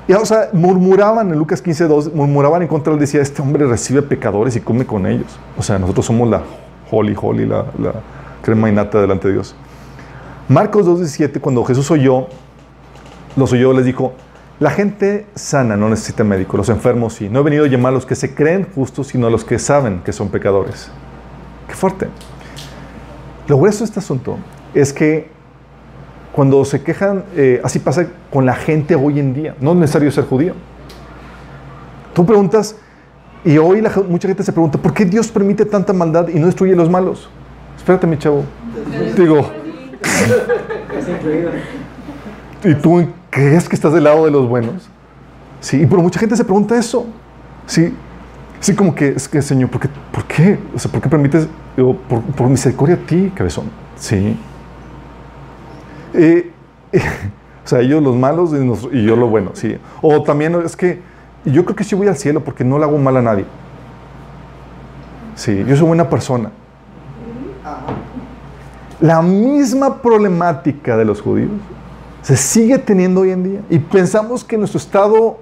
Y, 0.05 0.13
o 0.13 0.25
sea, 0.25 0.49
murmuraban 0.51 1.31
en 1.31 1.37
Lucas 1.37 1.61
15, 1.61 1.87
2, 1.87 2.13
murmuraban 2.13 2.61
en 2.63 2.67
contra 2.67 2.91
él, 2.91 2.99
decía, 2.99 3.21
este 3.21 3.41
hombre 3.41 3.65
recibe 3.65 4.01
pecadores 4.01 4.55
y 4.57 4.59
come 4.59 4.85
con 4.85 5.05
ellos. 5.05 5.39
O 5.57 5.63
sea, 5.63 5.79
nosotros 5.79 6.05
somos 6.05 6.27
la 6.29 6.41
holy, 6.91 7.15
holy, 7.19 7.45
la, 7.45 7.65
la 7.77 7.93
crema 8.41 8.69
innata 8.69 8.99
delante 8.99 9.27
de 9.27 9.35
Dios. 9.35 9.55
Marcos 10.49 10.85
2, 10.85 10.99
17, 10.99 11.39
cuando 11.39 11.63
Jesús 11.63 11.89
oyó, 11.91 12.27
los 13.39 13.53
oyó, 13.53 13.73
les 13.73 13.85
dijo, 13.85 14.13
la 14.59 14.71
gente 14.71 15.25
sana 15.35 15.77
no 15.77 15.87
necesita 15.87 16.23
médico, 16.23 16.57
los 16.57 16.67
enfermos 16.69 17.13
sí. 17.13 17.29
No 17.29 17.39
he 17.39 17.43
venido 17.43 17.63
a 17.63 17.67
llamar 17.67 17.91
a 17.91 17.95
los 17.95 18.05
que 18.05 18.15
se 18.15 18.35
creen 18.35 18.67
justos, 18.75 19.07
sino 19.07 19.27
a 19.27 19.29
los 19.29 19.45
que 19.45 19.57
saben 19.57 20.01
que 20.03 20.11
son 20.11 20.29
pecadores. 20.29 20.91
Qué 21.67 21.73
fuerte. 21.73 22.07
Lo 23.47 23.57
grueso 23.57 23.79
de 23.79 23.85
este 23.85 23.99
asunto 23.99 24.37
es 24.73 24.91
que 24.91 25.29
cuando 26.33 26.63
se 26.65 26.83
quejan, 26.83 27.23
eh, 27.35 27.61
así 27.63 27.79
pasa 27.79 28.07
con 28.31 28.45
la 28.45 28.53
gente 28.53 28.95
hoy 28.95 29.19
en 29.19 29.33
día. 29.33 29.55
No 29.61 29.71
es 29.71 29.77
necesario 29.77 30.11
ser 30.11 30.25
judío. 30.25 30.53
Tú 32.13 32.25
preguntas, 32.25 32.75
Y 33.45 33.57
hoy 33.57 33.79
la, 33.79 33.89
mucha 34.09 34.27
gente 34.27 34.43
se 34.43 34.51
pregunta, 34.51 34.77
¿por 34.77 34.93
qué 34.93 35.05
Dios 35.05 35.29
permite 35.29 35.63
tanta 35.63 35.93
maldad 35.93 36.27
y 36.27 36.37
no 36.37 36.47
destruye 36.47 36.73
a 36.73 36.75
los 36.75 36.89
malos? 36.89 37.29
Espérate, 37.77 38.05
mi 38.05 38.17
chavo. 38.17 38.43
Digo, 39.15 39.49
¿y 42.65 42.75
tú 42.75 43.07
crees 43.29 43.67
que 43.67 43.75
estás 43.75 43.93
del 43.93 44.03
lado 44.03 44.25
de 44.25 44.31
los 44.31 44.47
buenos? 44.47 44.89
Sí, 45.61 45.85
pero 45.89 46.01
mucha 46.01 46.19
gente 46.19 46.35
se 46.35 46.43
pregunta 46.43 46.77
eso. 46.77 47.05
Sí, 47.65 47.93
sí 48.59 48.75
como 48.75 48.95
que, 48.95 49.09
es 49.09 49.27
que 49.27 49.41
Señor, 49.41 49.69
¿por 49.69 49.81
qué? 49.81 49.89
¿Por 50.11 50.23
qué? 50.25 50.59
O 50.75 50.79
sea, 50.79 50.91
¿por 50.91 51.01
qué 51.01 51.09
permites, 51.09 51.47
por, 51.75 52.21
por, 52.21 52.47
misericordia 52.47 52.95
a 52.95 52.99
ti, 52.99 53.31
cabezón? 53.35 53.65
Sí. 53.95 54.37
Eh, 56.13 56.51
o 57.65 57.67
sea, 57.67 57.79
ellos 57.81 58.01
los 58.01 58.15
malos 58.15 58.51
y, 58.53 58.97
y 58.97 59.05
yo 59.05 59.15
lo 59.15 59.27
bueno, 59.27 59.51
sí. 59.53 59.77
O 60.01 60.23
también 60.23 60.55
es 60.65 60.75
que 60.75 61.01
y 61.45 61.51
yo 61.51 61.63
creo 61.63 61.75
que 61.75 61.83
sí 61.83 61.95
voy 61.95 62.07
al 62.07 62.17
cielo 62.17 62.43
porque 62.43 62.63
no 62.63 62.77
le 62.77 62.85
hago 62.85 62.97
mal 62.97 63.15
a 63.17 63.21
nadie. 63.21 63.45
Sí, 65.35 65.63
yo 65.65 65.75
soy 65.75 65.87
buena 65.87 66.09
persona. 66.09 66.51
La 68.99 69.21
misma 69.21 70.01
problemática 70.01 70.97
de 70.97 71.05
los 71.05 71.21
judíos 71.21 71.51
se 72.21 72.37
sigue 72.37 72.77
teniendo 72.77 73.21
hoy 73.21 73.31
en 73.31 73.43
día. 73.43 73.61
Y 73.69 73.79
pensamos 73.79 74.43
que 74.43 74.57
nuestro 74.57 74.77
estado 74.77 75.39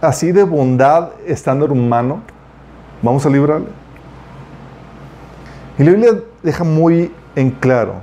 así 0.00 0.32
de 0.32 0.42
bondad, 0.42 1.10
estándar 1.26 1.70
humano, 1.70 2.22
vamos 3.02 3.24
a 3.26 3.30
librarle. 3.30 3.68
Y 5.78 5.84
la 5.84 5.90
Biblia 5.92 6.20
deja 6.42 6.64
muy 6.64 7.12
en 7.36 7.50
claro 7.50 7.94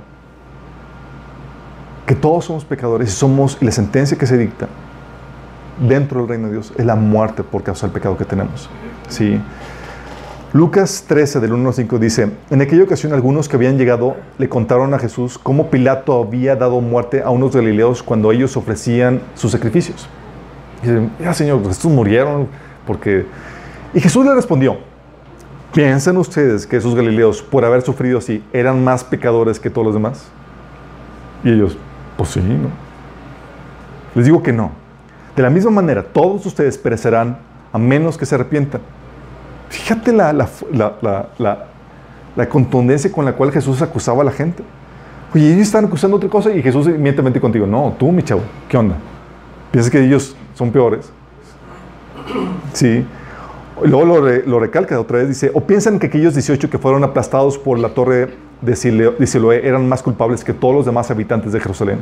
que 2.06 2.14
todos 2.14 2.46
somos 2.46 2.64
pecadores 2.64 3.10
y 3.10 3.12
somos, 3.12 3.58
y 3.60 3.64
la 3.64 3.70
sentencia 3.70 4.16
que 4.16 4.26
se 4.26 4.38
dicta 4.38 4.68
dentro 5.86 6.20
del 6.20 6.28
reino 6.28 6.46
de 6.46 6.54
Dios 6.54 6.72
es 6.76 6.84
la 6.84 6.96
muerte 6.96 7.42
por 7.42 7.62
causa 7.62 7.86
del 7.86 7.92
pecado 7.92 8.16
que 8.16 8.24
tenemos. 8.24 8.68
¿Sí? 9.08 9.40
Lucas 10.54 11.04
13, 11.06 11.40
del 11.40 11.52
1 11.52 11.68
al 11.68 11.74
5 11.74 11.98
dice, 11.98 12.30
en 12.48 12.62
aquella 12.62 12.82
ocasión 12.82 13.12
algunos 13.12 13.50
que 13.50 13.56
habían 13.56 13.76
llegado 13.76 14.16
le 14.38 14.48
contaron 14.48 14.94
a 14.94 14.98
Jesús 14.98 15.36
cómo 15.36 15.68
Pilato 15.68 16.18
había 16.18 16.56
dado 16.56 16.80
muerte 16.80 17.20
a 17.22 17.28
unos 17.28 17.54
galileos 17.54 18.02
cuando 18.02 18.32
ellos 18.32 18.56
ofrecían 18.56 19.20
sus 19.34 19.52
sacrificios. 19.52 20.08
Y 20.82 20.86
dicen, 20.86 21.12
ya 21.20 21.34
Señor, 21.34 21.60
pues 21.60 21.76
estos 21.76 21.92
murieron 21.92 22.48
porque... 22.86 23.26
Y 23.92 24.00
Jesús 24.00 24.24
le 24.24 24.34
respondió, 24.34 24.78
¿piensan 25.74 26.16
ustedes 26.16 26.66
que 26.66 26.78
esos 26.78 26.94
galileos, 26.94 27.42
por 27.42 27.66
haber 27.66 27.82
sufrido 27.82 28.16
así, 28.16 28.42
eran 28.50 28.82
más 28.82 29.04
pecadores 29.04 29.60
que 29.60 29.68
todos 29.68 29.84
los 29.84 29.94
demás? 29.94 30.28
Y 31.44 31.50
ellos, 31.50 31.76
pues 32.16 32.30
sí, 32.30 32.40
¿no? 32.40 32.70
Les 34.14 34.24
digo 34.24 34.42
que 34.42 34.54
no. 34.54 34.72
De 35.36 35.42
la 35.42 35.50
misma 35.50 35.72
manera, 35.72 36.02
todos 36.02 36.46
ustedes 36.46 36.78
perecerán 36.78 37.36
a 37.70 37.76
menos 37.76 38.16
que 38.16 38.24
se 38.24 38.34
arrepientan. 38.34 38.80
Fíjate 39.68 40.12
la, 40.12 40.32
la, 40.32 42.48
contundencia 42.48 43.12
con 43.12 43.24
la 43.24 43.32
cual 43.32 43.52
Jesús 43.52 43.82
acusaba 43.82 44.22
a 44.22 44.24
la 44.24 44.32
gente. 44.32 44.62
Oye, 45.34 45.52
ellos 45.52 45.66
están 45.66 45.84
acusando 45.84 46.16
otra 46.16 46.28
cosa 46.28 46.52
y 46.52 46.62
Jesús 46.62 46.86
inmediatamente 46.86 47.40
contigo. 47.40 47.66
No, 47.66 47.94
tú, 47.98 48.10
mi 48.10 48.22
chavo, 48.22 48.40
¿qué 48.68 48.76
onda? 48.76 48.96
¿Piensas 49.70 49.90
que 49.90 50.02
ellos 50.02 50.34
son 50.54 50.70
peores? 50.70 51.12
Sí. 52.72 53.04
Luego 53.82 54.04
lo, 54.04 54.20
lo, 54.20 54.58
recalca 54.58 54.98
otra 54.98 55.18
vez, 55.18 55.28
dice, 55.28 55.52
o 55.54 55.60
piensan 55.60 55.98
que 55.98 56.06
aquellos 56.06 56.34
18 56.34 56.68
que 56.68 56.78
fueron 56.78 57.04
aplastados 57.04 57.58
por 57.58 57.78
la 57.78 57.90
torre 57.90 58.34
de 58.60 58.74
Siloé 58.74 59.68
eran 59.68 59.88
más 59.88 60.02
culpables 60.02 60.42
que 60.42 60.52
todos 60.52 60.74
los 60.74 60.86
demás 60.86 61.10
habitantes 61.10 61.52
de 61.52 61.60
Jerusalén. 61.60 61.98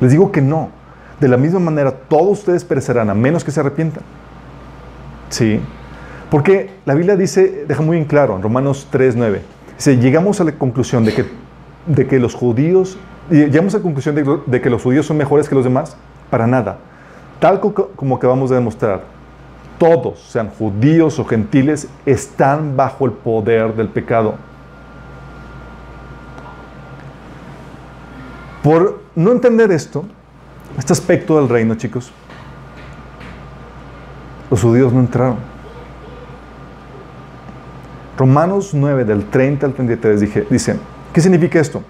Les 0.00 0.12
digo 0.12 0.30
que 0.30 0.40
no. 0.40 0.70
De 1.18 1.26
la 1.26 1.36
misma 1.36 1.58
manera, 1.58 1.90
todos 1.90 2.38
ustedes 2.38 2.64
perecerán 2.64 3.10
a 3.10 3.14
menos 3.14 3.42
que 3.42 3.50
se 3.50 3.58
arrepientan. 3.58 4.04
¿Sí? 5.30 5.60
Porque 6.30 6.70
la 6.84 6.94
Biblia 6.94 7.16
dice, 7.16 7.64
deja 7.66 7.82
muy 7.82 7.96
en 7.96 8.04
claro, 8.04 8.36
en 8.36 8.42
Romanos 8.42 8.86
3.9, 8.92 9.40
dice, 9.76 9.96
llegamos 9.96 10.40
a 10.40 10.44
la 10.44 10.52
conclusión 10.52 11.04
de 11.04 11.14
que, 11.14 11.24
de 11.86 12.06
que 12.06 12.18
los 12.18 12.34
judíos, 12.34 12.98
llegamos 13.30 13.74
a 13.74 13.78
la 13.78 13.82
conclusión 13.82 14.14
de, 14.14 14.60
que 14.60 14.70
los 14.70 14.82
judíos 14.82 15.06
son 15.06 15.16
mejores 15.16 15.48
que 15.48 15.54
los 15.54 15.64
demás, 15.64 15.96
para 16.28 16.46
nada. 16.46 16.78
Tal 17.40 17.60
como 17.60 18.16
acabamos 18.16 18.50
de 18.50 18.56
demostrar, 18.56 19.04
todos, 19.78 20.20
sean 20.20 20.50
judíos 20.50 21.18
o 21.18 21.24
gentiles, 21.24 21.88
están 22.04 22.76
bajo 22.76 23.06
el 23.06 23.12
poder 23.12 23.74
del 23.74 23.88
pecado. 23.88 24.34
Por 28.62 29.00
no 29.14 29.32
entender 29.32 29.70
esto, 29.72 30.04
este 30.76 30.92
aspecto 30.92 31.38
del 31.38 31.48
reino, 31.48 31.74
chicos, 31.76 32.12
los 34.50 34.60
judíos 34.60 34.92
no 34.92 35.00
entraron. 35.00 35.57
Romanos 38.18 38.74
9, 38.74 39.04
del 39.04 39.30
30 39.30 39.64
al 39.64 39.72
33, 39.72 40.20
dije, 40.20 40.46
dice, 40.50 40.76
¿qué 41.12 41.20
significa 41.20 41.60
esto? 41.60 41.82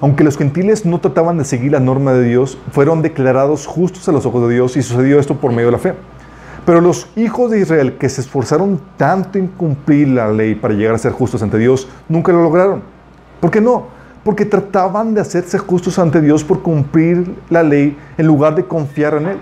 Aunque 0.00 0.24
los 0.24 0.36
gentiles 0.36 0.84
no 0.84 0.98
trataban 0.98 1.38
de 1.38 1.44
seguir 1.44 1.72
la 1.72 1.78
norma 1.78 2.12
de 2.14 2.24
Dios, 2.24 2.58
fueron 2.72 3.02
declarados 3.02 3.66
justos 3.66 4.08
a 4.08 4.12
los 4.12 4.26
ojos 4.26 4.48
de 4.48 4.54
Dios 4.54 4.76
y 4.76 4.82
sucedió 4.82 5.20
esto 5.20 5.36
por 5.36 5.52
medio 5.52 5.66
de 5.66 5.72
la 5.72 5.78
fe. 5.78 5.94
Pero 6.66 6.80
los 6.80 7.06
hijos 7.14 7.50
de 7.50 7.60
Israel 7.60 7.98
que 7.98 8.08
se 8.08 8.22
esforzaron 8.22 8.80
tanto 8.96 9.38
en 9.38 9.46
cumplir 9.46 10.08
la 10.08 10.32
ley 10.32 10.54
para 10.54 10.74
llegar 10.74 10.94
a 10.94 10.98
ser 10.98 11.12
justos 11.12 11.42
ante 11.42 11.58
Dios, 11.58 11.86
nunca 12.08 12.32
lo 12.32 12.42
lograron. 12.42 12.82
¿Por 13.40 13.50
qué 13.50 13.60
no? 13.60 13.94
porque 14.24 14.46
trataban 14.46 15.14
de 15.14 15.20
hacerse 15.20 15.58
justos 15.58 15.98
ante 15.98 16.20
Dios 16.20 16.42
por 16.42 16.62
cumplir 16.62 17.36
la 17.50 17.62
ley 17.62 17.96
en 18.16 18.26
lugar 18.26 18.54
de 18.54 18.64
confiar 18.64 19.14
en 19.14 19.26
Él. 19.26 19.38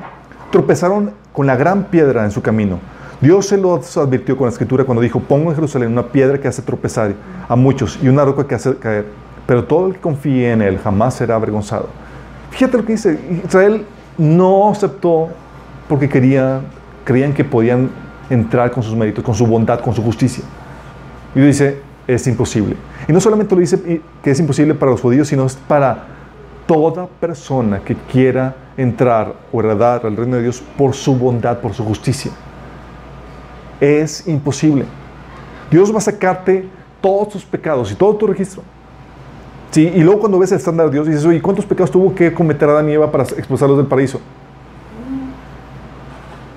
Tropezaron 0.50 1.12
con 1.32 1.46
la 1.46 1.56
gran 1.56 1.84
piedra 1.84 2.24
en 2.24 2.32
su 2.32 2.42
camino. 2.42 2.80
Dios 3.22 3.46
se 3.46 3.56
lo 3.56 3.74
advirtió 3.74 4.36
con 4.36 4.46
la 4.46 4.50
escritura 4.50 4.82
cuando 4.82 5.00
dijo, 5.00 5.20
pongo 5.20 5.50
en 5.50 5.54
Jerusalén 5.54 5.92
una 5.92 6.08
piedra 6.08 6.40
que 6.40 6.48
hace 6.48 6.60
tropezar 6.60 7.14
a 7.48 7.54
muchos 7.54 7.96
y 8.02 8.08
una 8.08 8.24
roca 8.24 8.48
que 8.48 8.56
hace 8.56 8.74
caer, 8.74 9.06
pero 9.46 9.62
todo 9.62 9.86
el 9.86 9.92
que 9.94 10.00
confíe 10.00 10.50
en 10.50 10.60
Él 10.60 10.80
jamás 10.82 11.14
será 11.14 11.36
avergonzado. 11.36 11.88
Fíjate 12.50 12.78
lo 12.78 12.84
que 12.84 12.94
dice, 12.94 13.20
Israel 13.44 13.86
no 14.18 14.68
aceptó 14.68 15.28
porque 15.88 16.08
quería, 16.08 16.62
creían 17.04 17.32
que 17.32 17.44
podían 17.44 17.90
entrar 18.28 18.72
con 18.72 18.82
sus 18.82 18.96
méritos, 18.96 19.22
con 19.22 19.36
su 19.36 19.46
bondad, 19.46 19.78
con 19.78 19.94
su 19.94 20.02
justicia. 20.02 20.42
Y 21.32 21.40
dice, 21.42 21.80
es 22.08 22.26
imposible. 22.26 22.74
Y 23.06 23.12
no 23.12 23.20
solamente 23.20 23.54
lo 23.54 23.60
dice 23.60 24.02
que 24.20 24.30
es 24.32 24.40
imposible 24.40 24.74
para 24.74 24.90
los 24.90 25.00
judíos, 25.00 25.28
sino 25.28 25.46
es 25.46 25.54
para 25.54 26.06
toda 26.66 27.06
persona 27.06 27.78
que 27.84 27.94
quiera 27.94 28.56
entrar 28.76 29.32
o 29.52 29.60
heredar 29.60 30.04
al 30.06 30.16
reino 30.16 30.38
de 30.38 30.42
Dios 30.42 30.60
por 30.76 30.94
su 30.94 31.14
bondad, 31.14 31.60
por 31.60 31.72
su 31.72 31.84
justicia. 31.84 32.32
Es 33.82 34.28
imposible. 34.28 34.84
Dios 35.68 35.92
va 35.92 35.98
a 35.98 36.02
sacarte 36.02 36.68
todos 37.00 37.30
tus 37.30 37.44
pecados 37.44 37.90
y 37.90 37.96
todo 37.96 38.14
tu 38.14 38.28
registro. 38.28 38.62
Sí, 39.72 39.90
y 39.92 40.02
luego 40.02 40.20
cuando 40.20 40.38
ves 40.38 40.52
el 40.52 40.58
estándar 40.58 40.86
de 40.86 40.92
Dios 40.92 41.08
dices, 41.08 41.24
oye, 41.24 41.42
¿cuántos 41.42 41.66
pecados 41.66 41.90
tuvo 41.90 42.14
que 42.14 42.32
cometer 42.32 42.68
Adán 42.68 42.88
y 42.88 42.92
Eva 42.92 43.10
para 43.10 43.24
expulsarlos 43.24 43.78
del 43.78 43.88
paraíso? 43.88 44.20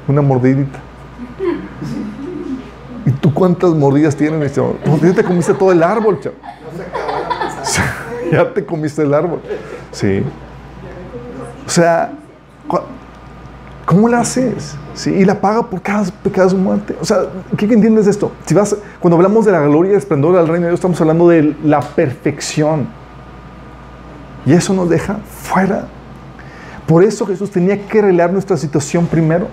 Una 0.08 0.22
mordidita. 0.22 0.78
¿Y 3.08 3.12
tú 3.12 3.34
cuántas 3.34 3.72
mordidas 3.72 4.16
tienes, 4.16 4.54
chavo? 4.54 4.78
ya 5.02 5.14
te 5.14 5.24
comiste 5.24 5.56
todo 5.56 5.72
el 5.72 5.82
árbol, 5.82 6.20
chavo. 6.20 6.36
ya 8.32 8.54
te 8.54 8.64
comiste 8.64 9.02
el 9.02 9.16
árbol. 9.16 9.40
Sí. 9.92 10.22
O 11.66 11.70
sea, 11.72 12.12
¿cómo 13.86 14.10
la 14.10 14.20
haces? 14.20 14.76
Y 15.06 15.26
la 15.26 15.40
paga 15.40 15.70
por 15.70 15.82
cada 15.82 16.04
pecado 16.24 16.50
su 16.50 16.58
muerte. 16.58 16.96
O 17.02 17.06
sea, 17.06 17.20
¿qué 17.58 17.66
entiendes 17.66 18.06
de 18.06 18.12
esto? 18.12 18.32
Si 18.46 18.54
vas, 18.54 18.76
cuando 19.00 19.18
hablamos 19.18 19.46
de 19.46 19.52
la 19.52 19.62
gloria 19.62 19.92
y 19.92 19.94
el 19.94 20.00
esplendor 20.00 20.36
del 20.36 20.48
reino 20.48 20.66
de 20.66 20.72
Dios, 20.72 20.80
estamos 20.80 21.00
hablando 21.02 21.28
de 21.28 21.56
la 21.64 21.82
perfección. 21.82 22.88
Y 24.46 24.54
eso 24.54 24.74
nos 24.74 24.90
deja 24.90 25.18
fuera. 25.26 25.88
Por 26.88 27.04
eso 27.04 27.26
Jesús 27.26 27.52
tenía 27.52 27.86
que 27.88 28.00
arreglar 28.00 28.32
nuestra 28.32 28.58
situación 28.58 29.08
primero. 29.08 29.48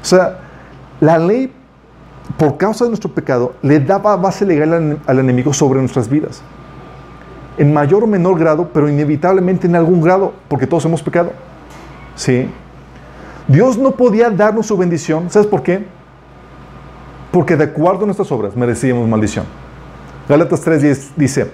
O 0.00 0.04
sea, 0.04 0.38
la 1.00 1.18
ley 1.18 1.52
por 2.36 2.56
causa 2.56 2.84
de 2.84 2.90
nuestro 2.90 3.10
pecado, 3.10 3.54
le 3.62 3.80
daba 3.80 4.16
base 4.16 4.44
legal 4.44 5.00
al, 5.06 5.18
enemigo 5.18 5.52
sobre 5.52 5.80
nuestras 5.80 6.08
vidas. 6.08 6.42
En 7.58 7.72
mayor 7.72 8.02
o 8.04 8.06
menor 8.06 8.38
grado, 8.38 8.70
pero 8.72 8.88
inevitablemente 8.88 9.66
en 9.66 9.76
algún 9.76 10.00
grado, 10.00 10.32
porque 10.48 10.66
todos 10.66 10.84
hemos 10.84 11.02
pecado. 11.02 11.32
¿Sí? 12.16 12.48
Dios 13.46 13.76
no 13.76 13.92
podía 13.92 14.30
darnos 14.30 14.66
su 14.66 14.76
bendición. 14.76 15.30
¿Sabes 15.30 15.46
por 15.46 15.62
qué? 15.62 15.84
Porque 17.30 17.56
de 17.56 17.64
acuerdo 17.64 18.02
a 18.02 18.06
nuestras 18.06 18.30
obras 18.32 18.56
merecíamos 18.56 19.08
maldición. 19.08 19.44
Gálatas 20.28 20.66
3.10 20.66 21.10
dice, 21.16 21.50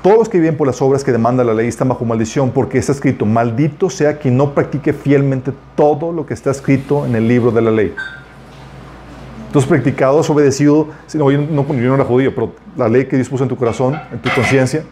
todos 0.00 0.18
los 0.18 0.28
que 0.28 0.38
viven 0.38 0.56
por 0.56 0.66
las 0.66 0.80
obras 0.80 1.04
que 1.04 1.12
demanda 1.12 1.44
la 1.44 1.52
ley 1.52 1.68
están 1.68 1.88
bajo 1.88 2.04
maldición, 2.04 2.50
porque 2.50 2.78
está 2.78 2.92
escrito, 2.92 3.26
maldito 3.26 3.90
sea 3.90 4.18
quien 4.18 4.36
no 4.36 4.54
practique 4.54 4.92
fielmente 4.92 5.52
todo 5.74 6.12
lo 6.12 6.24
que 6.24 6.32
está 6.32 6.50
escrito 6.50 7.04
en 7.04 7.14
el 7.14 7.28
libro 7.28 7.50
de 7.50 7.62
la 7.62 7.70
ley. 7.70 7.94
Has 9.54 9.66
practicado, 9.66 10.20
has 10.20 10.28
obedecido, 10.30 10.88
no, 11.14 11.30
yo, 11.30 11.40
no, 11.40 11.66
yo 11.68 11.88
no 11.88 11.94
era 11.94 12.04
judío, 12.04 12.34
pero 12.34 12.52
la 12.76 12.88
ley 12.88 13.04
que 13.04 13.16
Dios 13.16 13.28
puso 13.28 13.44
en 13.44 13.48
tu 13.48 13.56
corazón, 13.56 13.98
en 14.10 14.18
tu 14.18 14.28
conciencia. 14.34 14.84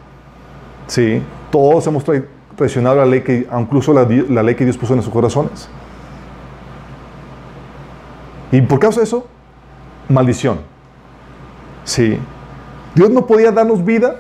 Sí, 0.87 1.21
todos 1.51 1.87
hemos 1.87 2.05
traicionado 2.55 2.97
la 2.97 3.07
ley 3.07 3.23
que, 3.23 3.47
incluso 3.59 3.93
la, 3.93 4.07
la 4.29 4.43
ley 4.43 4.55
que 4.55 4.65
Dios 4.65 4.77
puso 4.77 4.93
en 4.93 4.99
nuestros 4.99 5.13
corazones. 5.13 5.69
Y 8.53 8.61
por 8.61 8.79
causa 8.79 9.01
de 9.01 9.05
eso, 9.05 9.27
maldición. 10.09 10.61
Sí. 11.85 12.19
Dios 12.95 13.11
no 13.11 13.27
podía 13.27 13.51
darnos 13.51 13.85
vida 13.85 14.17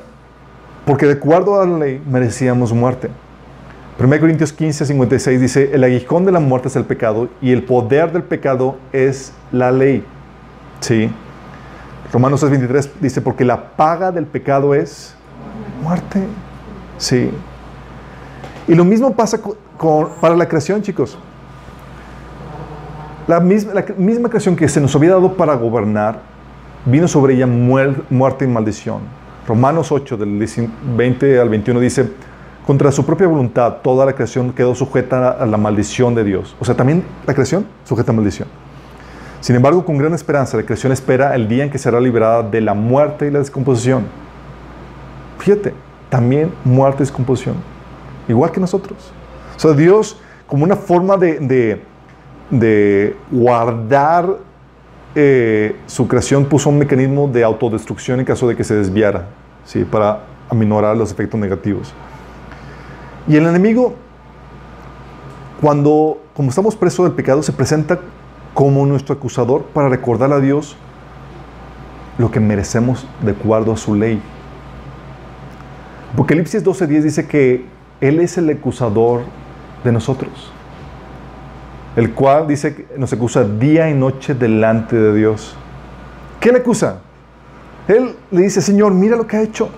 porque 0.87 1.07
de 1.07 1.13
acuerdo 1.13 1.61
a 1.61 1.67
la 1.67 1.79
ley 1.79 2.03
merecíamos 2.09 2.73
muerte. 2.73 3.09
1 4.01 4.21
Corintios 4.21 4.53
15, 4.53 4.87
56 4.87 5.41
dice, 5.41 5.71
el 5.75 5.85
aguijón 5.85 6.25
de 6.25 6.33
la 6.33 6.41
muerte 6.41 6.69
es 6.69 6.77
el 6.77 6.85
pecado 6.85 7.29
y 7.41 7.53
el 7.53 7.63
poder 7.63 8.11
del 8.11 8.23
pecado 8.23 8.77
es 8.93 9.33
la 9.53 9.71
ley. 9.71 10.03
Sí. 10.81 11.11
Romanos 12.13 12.41
6, 12.41 12.51
23 12.51 12.91
dice, 13.01 13.21
porque 13.21 13.45
la 13.45 13.77
paga 13.77 14.11
del 14.11 14.27
pecado 14.27 14.75
es 14.75 15.15
muerte. 15.83 16.23
Sí. 16.97 17.31
Y 18.67 18.75
lo 18.75 18.85
mismo 18.85 19.15
pasa 19.15 19.41
con, 19.41 20.09
para 20.21 20.35
la 20.35 20.49
creación, 20.49 20.83
chicos. 20.83 21.19
La 23.27 23.41
misma, 23.41 23.75
la 23.75 23.85
misma 23.97 24.29
creación 24.29 24.57
que 24.57 24.69
se 24.69 24.81
nos 24.81 24.95
había 24.97 25.11
dado 25.11 25.35
para 25.35 25.55
gobernar, 25.55 26.21
vino 26.85 27.07
sobre 27.07 27.35
ella 27.35 27.47
muerte 27.47 28.45
y 28.45 28.49
maldición. 28.49 29.01
Romanos 29.47 29.93
8, 29.93 30.17
del 30.17 30.49
20 30.97 31.41
al 31.41 31.49
21 31.49 31.81
dice, 31.81 32.11
contra 32.67 32.93
su 32.93 33.05
propia 33.05 33.27
voluntad, 33.27 33.79
toda 33.83 34.07
la 34.07 34.13
creación 34.13 34.53
quedó 34.53 34.75
sujeta 34.75 35.31
a 35.31 35.47
la 35.47 35.57
maldición 35.57 36.15
de 36.15 36.25
Dios. 36.25 36.57
O 36.61 36.65
sea, 36.65 36.77
también 36.77 37.05
la 37.27 37.35
creación 37.35 37.67
sujeta 37.85 38.13
a 38.13 38.15
maldición. 38.15 38.49
Sin 39.41 39.57
embargo, 39.57 39.85
con 39.85 39.99
gran 39.99 40.15
esperanza, 40.15 40.57
la 40.57 40.63
creación 40.63 40.93
espera 40.93 41.35
el 41.35 41.49
día 41.49 41.65
en 41.65 41.71
que 41.71 41.79
será 41.79 42.01
liberada 42.01 42.45
de 42.45 42.61
la 42.61 42.75
muerte 42.75 43.27
y 43.27 43.31
la 43.33 43.41
descomposición. 43.41 44.05
Fíjate, 45.39 45.75
también 46.09 46.53
muerte 46.65 46.99
y 46.99 47.07
descomposición. 47.07 47.57
Igual 48.29 48.53
que 48.53 48.61
nosotros. 48.61 49.13
O 49.57 49.59
sea, 49.59 49.73
Dios, 49.73 50.21
como 50.47 50.63
una 50.63 50.77
forma 50.77 51.17
de, 51.17 51.41
de, 51.41 51.83
guardar 53.31 54.39
eh, 55.15 55.77
su 55.87 56.09
creación, 56.09 56.47
puso 56.47 56.71
un 56.71 56.79
mecanismo 56.79 57.29
de 57.29 57.45
autodestrucción 57.45 58.21
en 58.21 58.27
caso 58.27 58.49
de 58.49 58.57
que 58.57 58.65
se 58.65 58.75
desviara, 58.75 59.27
¿sí? 59.65 59.85
para 59.85 60.25
aminorar 60.49 60.97
los 60.97 61.11
efectos 61.11 61.39
negativos. 61.39 61.93
Y 63.29 63.37
el 63.37 63.47
enemigo, 63.47 63.95
cuando, 65.61 66.21
como 66.35 66.49
estamos 66.49 66.77
presos 66.77 67.05
del 67.07 67.15
pecado, 67.15 67.43
se 67.43 67.53
presenta 67.53 68.01
como 68.55 68.85
nuestro 68.87 69.15
acusador 69.15 69.65
para 69.65 69.89
recordar 69.89 70.33
a 70.33 70.41
Dios 70.41 70.77
lo 72.19 72.31
que 72.31 72.41
merecemos 72.41 73.07
de 73.23 73.33
acuerdo 73.33 73.73
a 73.73 73.77
su 73.77 73.95
ley. 73.95 74.21
Apocalipsis 76.13 76.63
12:10 76.65 77.03
dice 77.03 77.27
que 77.27 77.65
Él 78.01 78.21
es 78.21 78.37
el 78.37 78.51
acusador 78.51 79.23
de 79.85 79.93
nosotros, 79.93 80.53
el 81.97 82.13
cual 82.13 82.49
dice 82.49 82.75
que 82.75 82.87
nos 82.97 83.13
acusa 83.13 83.45
día 83.45 83.91
y 83.91 83.95
noche 83.95 84.35
delante 84.35 84.97
de 84.97 85.15
Dios. 85.15 85.57
¿Qué 86.41 86.51
le 86.51 86.59
acusa? 86.59 87.01
Él 87.89 88.15
le 88.31 88.43
dice, 88.43 88.61
Señor, 88.61 88.95
mira 88.95 89.17
lo 89.17 89.27
que 89.27 89.37
ha 89.37 89.43
hecho. 89.43 89.69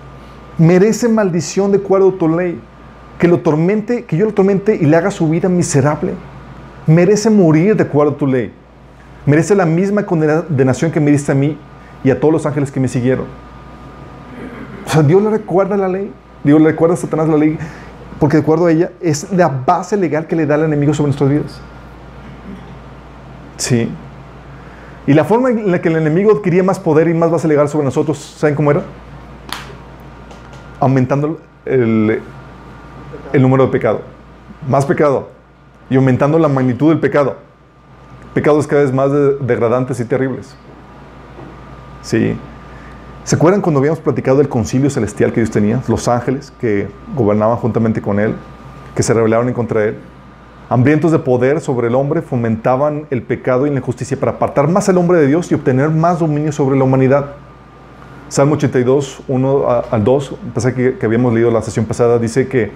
Merece 0.57 1.09
maldición 1.09 1.71
de 1.71 1.79
acuerdo 1.79 2.09
a 2.09 2.17
tu 2.17 2.29
ley 2.29 2.59
que 3.19 3.27
lo 3.27 3.39
tormente, 3.39 4.05
que 4.05 4.17
yo 4.17 4.25
lo 4.25 4.33
tormente 4.33 4.75
y 4.75 4.85
le 4.85 4.95
haga 4.95 5.11
su 5.11 5.29
vida 5.29 5.49
miserable. 5.49 6.13
Merece 6.87 7.29
morir 7.29 7.75
de 7.75 7.83
acuerdo 7.83 8.13
a 8.13 8.17
tu 8.17 8.27
ley. 8.27 8.53
Merece 9.25 9.55
la 9.55 9.65
misma 9.65 10.05
condenación 10.05 10.91
que 10.91 10.99
me 10.99 11.11
diste 11.11 11.31
a 11.31 11.35
mí 11.35 11.57
y 12.03 12.11
a 12.11 12.19
todos 12.19 12.31
los 12.31 12.45
ángeles 12.45 12.71
que 12.71 12.79
me 12.79 12.87
siguieron. 12.87 13.25
O 14.85 14.89
sea, 14.89 15.01
Dios 15.01 15.21
le 15.21 15.29
recuerda 15.29 15.75
la 15.75 15.87
ley. 15.87 16.11
Dios 16.43 16.61
le 16.61 16.69
recuerda 16.69 16.93
a 16.93 16.97
Satanás 16.97 17.27
la 17.27 17.37
ley. 17.37 17.57
Porque 18.19 18.37
de 18.37 18.43
acuerdo 18.43 18.67
a 18.67 18.71
ella 18.71 18.91
es 19.01 19.31
la 19.33 19.47
base 19.49 19.97
legal 19.97 20.27
que 20.27 20.35
le 20.35 20.45
da 20.45 20.55
el 20.55 20.63
enemigo 20.63 20.93
sobre 20.93 21.07
nuestras 21.07 21.29
vidas. 21.29 21.61
Sí. 23.57 23.89
Y 25.07 25.13
la 25.13 25.23
forma 25.23 25.49
en 25.49 25.71
la 25.71 25.81
que 25.81 25.89
el 25.89 25.97
enemigo 25.97 26.31
adquiría 26.31 26.63
más 26.63 26.79
poder 26.79 27.07
y 27.07 27.13
más 27.13 27.29
base 27.29 27.47
legal 27.47 27.69
sobre 27.69 27.85
nosotros, 27.85 28.17
¿saben 28.17 28.55
cómo 28.55 28.71
era? 28.71 28.83
Aumentando 30.79 31.39
el, 31.65 32.21
número 33.33 33.65
de 33.65 33.71
pecado. 33.71 34.01
Más 34.67 34.85
pecado. 34.85 35.29
Y 35.89 35.95
aumentando 35.95 36.39
la 36.39 36.47
magnitud 36.47 36.89
del 36.89 36.99
pecado. 36.99 37.37
Pecados 38.33 38.65
cada 38.65 38.81
vez 38.81 38.91
más 38.91 39.11
degradantes 39.41 39.99
y 39.99 40.05
terribles. 40.05 40.55
Sí. 42.01 42.35
¿Se 43.23 43.35
acuerdan 43.35 43.61
cuando 43.61 43.79
habíamos 43.79 43.99
platicado 43.99 44.37
del 44.37 44.49
concilio 44.49 44.89
celestial 44.89 45.31
que 45.31 45.41
Dios 45.41 45.51
tenía? 45.51 45.81
Los 45.87 46.07
ángeles 46.07 46.51
que 46.59 46.87
gobernaban 47.15 47.57
juntamente 47.57 48.01
con 48.01 48.19
Él, 48.19 48.35
que 48.95 49.03
se 49.03 49.13
rebelaron 49.13 49.47
en 49.47 49.53
contra 49.53 49.81
de 49.81 49.89
Él. 49.89 49.97
Hambrientos 50.67 51.11
de 51.11 51.19
poder 51.19 51.61
sobre 51.61 51.89
el 51.89 51.95
hombre, 51.95 52.23
fomentaban 52.23 53.05
el 53.11 53.21
pecado 53.21 53.67
y 53.67 53.69
la 53.69 53.77
injusticia 53.77 54.19
para 54.19 54.33
apartar 54.33 54.67
más 54.67 54.89
al 54.89 54.97
hombre 54.97 55.19
de 55.19 55.27
Dios 55.27 55.51
y 55.51 55.55
obtener 55.55 55.89
más 55.89 56.19
dominio 56.19 56.51
sobre 56.51 56.75
la 56.77 56.83
humanidad. 56.83 57.33
Salmo 58.29 58.55
82, 58.55 59.21
1 59.27 59.65
al 59.91 60.03
2, 60.03 60.35
pensé 60.55 60.73
que, 60.73 60.97
que 60.97 61.05
habíamos 61.05 61.33
leído 61.33 61.51
la 61.51 61.61
sesión 61.61 61.85
pasada, 61.85 62.17
dice 62.17 62.47
que 62.47 62.71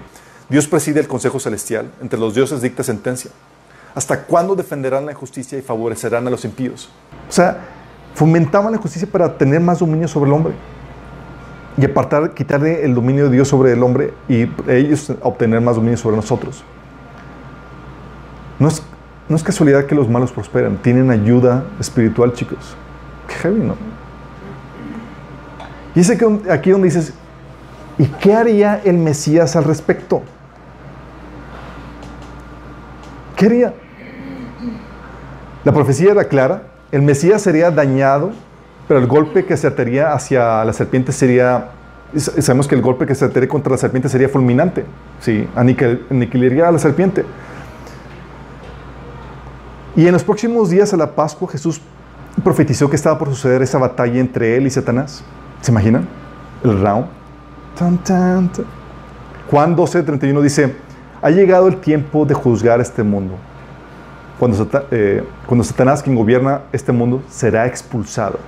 Dios 0.48 0.68
preside 0.68 1.00
el 1.00 1.08
Consejo 1.08 1.40
Celestial, 1.40 1.90
entre 2.00 2.18
los 2.18 2.34
dioses 2.34 2.62
dicta 2.62 2.84
sentencia. 2.84 3.32
¿Hasta 3.94 4.22
cuándo 4.22 4.54
defenderán 4.54 5.06
la 5.06 5.12
injusticia 5.12 5.58
y 5.58 5.62
favorecerán 5.62 6.24
a 6.28 6.30
los 6.30 6.44
impíos? 6.44 6.88
O 7.28 7.32
sea, 7.32 7.58
fomentaban 8.14 8.70
la 8.70 8.78
justicia 8.78 9.08
para 9.10 9.36
tener 9.36 9.60
más 9.60 9.80
dominio 9.80 10.06
sobre 10.06 10.30
el 10.30 10.34
hombre 10.34 10.52
y 11.76 11.84
apartar, 11.84 12.34
quitarle 12.34 12.84
el 12.84 12.94
dominio 12.94 13.24
de 13.24 13.30
Dios 13.30 13.48
sobre 13.48 13.72
el 13.72 13.82
hombre 13.82 14.12
y 14.28 14.48
ellos 14.68 15.12
obtener 15.22 15.60
más 15.60 15.74
dominio 15.74 15.96
sobre 15.96 16.16
nosotros. 16.16 16.62
No 18.60 18.68
es, 18.68 18.82
no 19.28 19.34
es 19.34 19.42
casualidad 19.42 19.86
que 19.86 19.94
los 19.94 20.08
malos 20.08 20.30
prosperan, 20.30 20.76
tienen 20.76 21.10
ayuda 21.10 21.64
espiritual, 21.80 22.34
chicos. 22.34 22.76
Qué 23.26 23.34
heavy, 23.34 23.60
¿no? 23.60 23.74
Y 25.94 26.00
es 26.00 26.10
aquí 26.10 26.70
donde 26.70 26.86
dices, 26.86 27.14
¿y 27.98 28.04
qué 28.04 28.34
haría 28.34 28.80
el 28.84 28.98
Mesías 28.98 29.56
al 29.56 29.64
respecto? 29.64 30.22
¿Qué 33.36 33.46
haría? 33.46 33.74
La 35.64 35.72
profecía 35.72 36.12
era 36.12 36.24
clara, 36.24 36.64
el 36.92 37.02
Mesías 37.02 37.42
sería 37.42 37.70
dañado, 37.70 38.32
pero 38.86 39.00
el 39.00 39.06
golpe 39.06 39.46
que 39.46 39.56
se 39.56 39.66
ataría 39.66 40.12
hacia 40.12 40.64
la 40.64 40.72
serpiente 40.72 41.12
sería, 41.12 41.70
sabemos 42.14 42.68
que 42.68 42.74
el 42.74 42.82
golpe 42.82 43.06
que 43.06 43.14
se 43.14 43.24
ataría 43.24 43.48
contra 43.48 43.72
la 43.72 43.78
serpiente 43.78 44.08
sería 44.08 44.28
fulminante, 44.28 44.84
sí, 45.20 45.48
aniquilaría 45.56 46.68
a 46.68 46.72
la 46.72 46.78
serpiente. 46.78 47.24
Y 49.96 50.06
en 50.06 50.12
los 50.12 50.22
próximos 50.22 50.70
días 50.70 50.92
a 50.92 50.96
la 50.96 51.14
Pascua 51.14 51.48
Jesús 51.48 51.80
profetizó 52.44 52.88
que 52.88 52.96
estaba 52.96 53.18
por 53.18 53.28
suceder 53.28 53.62
esa 53.62 53.78
batalla 53.78 54.20
entre 54.20 54.56
él 54.56 54.66
y 54.66 54.70
Satanás. 54.70 55.24
¿Se 55.60 55.70
imaginan? 55.70 56.06
El 56.62 56.80
round. 56.80 57.06
Juan 59.50 59.74
12, 59.74 60.02
31 60.02 60.40
dice, 60.42 60.76
ha 61.22 61.30
llegado 61.30 61.66
el 61.66 61.76
tiempo 61.80 62.24
de 62.24 62.34
juzgar 62.34 62.80
este 62.80 63.02
mundo. 63.02 63.34
Cuando, 64.38 64.68
eh, 64.90 65.24
cuando 65.46 65.64
Satanás, 65.64 66.02
quien 66.02 66.16
gobierna 66.16 66.62
este 66.72 66.92
mundo, 66.92 67.22
será 67.28 67.66
expulsado. 67.66 68.38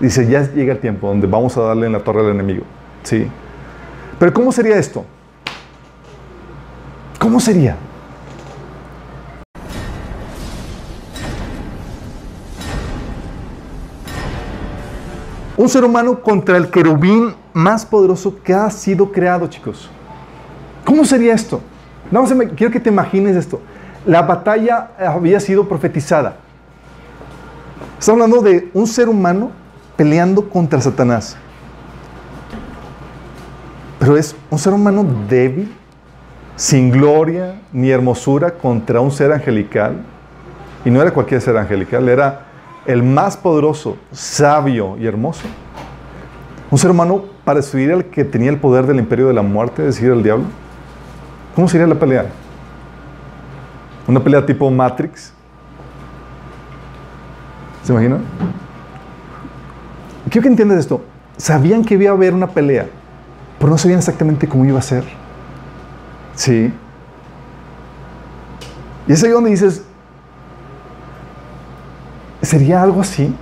Dice, 0.00 0.26
ya 0.26 0.42
llega 0.52 0.72
el 0.72 0.80
tiempo 0.80 1.08
donde 1.08 1.26
vamos 1.26 1.56
a 1.56 1.62
darle 1.62 1.86
en 1.86 1.92
la 1.92 2.00
torre 2.00 2.20
al 2.20 2.30
enemigo. 2.30 2.64
¿Sí? 3.02 3.26
Pero 4.18 4.32
¿cómo 4.32 4.52
sería 4.52 4.76
esto? 4.76 5.04
¿Cómo 7.18 7.40
sería? 7.40 7.76
Un 15.56 15.68
ser 15.68 15.84
humano 15.84 16.20
contra 16.20 16.56
el 16.56 16.68
querubín 16.68 17.34
más 17.52 17.86
poderoso 17.86 18.34
que 18.42 18.52
ha 18.52 18.68
sido 18.70 19.12
creado, 19.12 19.46
chicos. 19.46 19.88
¿Cómo 20.84 21.04
sería 21.04 21.32
esto? 21.32 21.60
No, 22.10 22.24
quiero 22.56 22.72
que 22.72 22.80
te 22.80 22.90
imagines 22.90 23.36
esto. 23.36 23.60
La 24.04 24.22
batalla 24.22 24.90
había 24.98 25.38
sido 25.38 25.68
profetizada. 25.68 26.36
Estamos 27.98 28.22
hablando 28.22 28.42
de 28.42 28.68
un 28.74 28.86
ser 28.86 29.08
humano 29.08 29.52
peleando 29.96 30.48
contra 30.48 30.80
Satanás. 30.80 31.36
Pero 33.98 34.16
es 34.16 34.34
un 34.50 34.58
ser 34.58 34.74
humano 34.74 35.06
débil, 35.28 35.72
sin 36.56 36.90
gloria 36.90 37.60
ni 37.72 37.90
hermosura 37.90 38.50
contra 38.50 39.00
un 39.00 39.10
ser 39.10 39.32
angelical. 39.32 40.04
Y 40.84 40.90
no 40.90 41.00
era 41.00 41.12
cualquier 41.12 41.40
ser 41.40 41.56
angelical, 41.56 42.08
era 42.08 42.42
el 42.86 43.02
más 43.02 43.36
poderoso, 43.36 43.96
sabio 44.12 44.96
y 44.98 45.06
hermoso. 45.06 45.42
Un 46.70 46.78
ser 46.78 46.90
humano 46.90 47.24
para 47.44 47.60
destruir 47.60 47.92
al 47.92 48.06
que 48.06 48.24
tenía 48.24 48.50
el 48.50 48.58
poder 48.58 48.86
del 48.86 48.98
imperio 48.98 49.28
de 49.28 49.34
la 49.34 49.42
muerte, 49.42 49.82
decir, 49.82 50.10
el 50.10 50.22
diablo. 50.22 50.44
¿Cómo 51.54 51.68
sería 51.68 51.86
la 51.86 51.94
pelea? 51.94 52.26
¿Una 54.06 54.20
pelea 54.20 54.44
tipo 54.44 54.70
Matrix? 54.70 55.32
¿Se 57.84 57.92
imaginan? 57.92 58.22
Quiero 60.30 60.42
que 60.42 60.48
entiendas 60.48 60.78
esto. 60.78 61.02
Sabían 61.36 61.84
que 61.84 61.94
iba 61.94 62.10
a 62.10 62.14
haber 62.14 62.34
una 62.34 62.48
pelea, 62.48 62.86
pero 63.58 63.70
no 63.70 63.78
sabían 63.78 63.98
exactamente 63.98 64.48
cómo 64.48 64.64
iba 64.64 64.78
a 64.78 64.82
ser. 64.82 65.04
Sí. 66.34 66.72
Y 69.06 69.12
es 69.12 69.22
ahí 69.22 69.30
donde 69.30 69.50
dices, 69.50 69.84
¿sería 72.44 72.82
algo 72.82 73.00
así? 73.00 73.34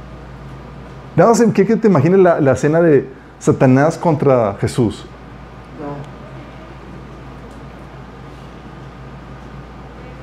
Nada 1.16 1.30
más 1.30 1.42
que 1.52 1.64
te 1.64 1.88
imagines 1.88 2.20
la, 2.20 2.40
la 2.40 2.52
escena 2.52 2.80
de 2.80 3.08
Satanás 3.38 3.98
contra 3.98 4.54
Jesús. 4.60 5.06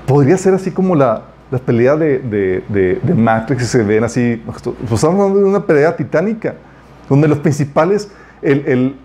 Podría 0.07 0.37
ser 0.37 0.55
así 0.55 0.71
como 0.71 0.95
la, 0.95 1.21
la 1.51 1.59
pelea 1.59 1.95
de, 1.95 2.17
de, 2.19 2.63
de, 2.67 2.99
de 3.03 3.13
Matrix, 3.13 3.67
se 3.67 3.83
ven 3.83 4.03
así. 4.03 4.41
Pues 4.45 4.57
estamos 4.57 5.03
hablando 5.03 5.39
de 5.39 5.45
una 5.45 5.63
pelea 5.65 5.95
titánica, 5.95 6.55
donde 7.07 7.27
los 7.27 7.37
principales, 7.39 8.11
el, 8.41 8.63
el, 8.65 8.95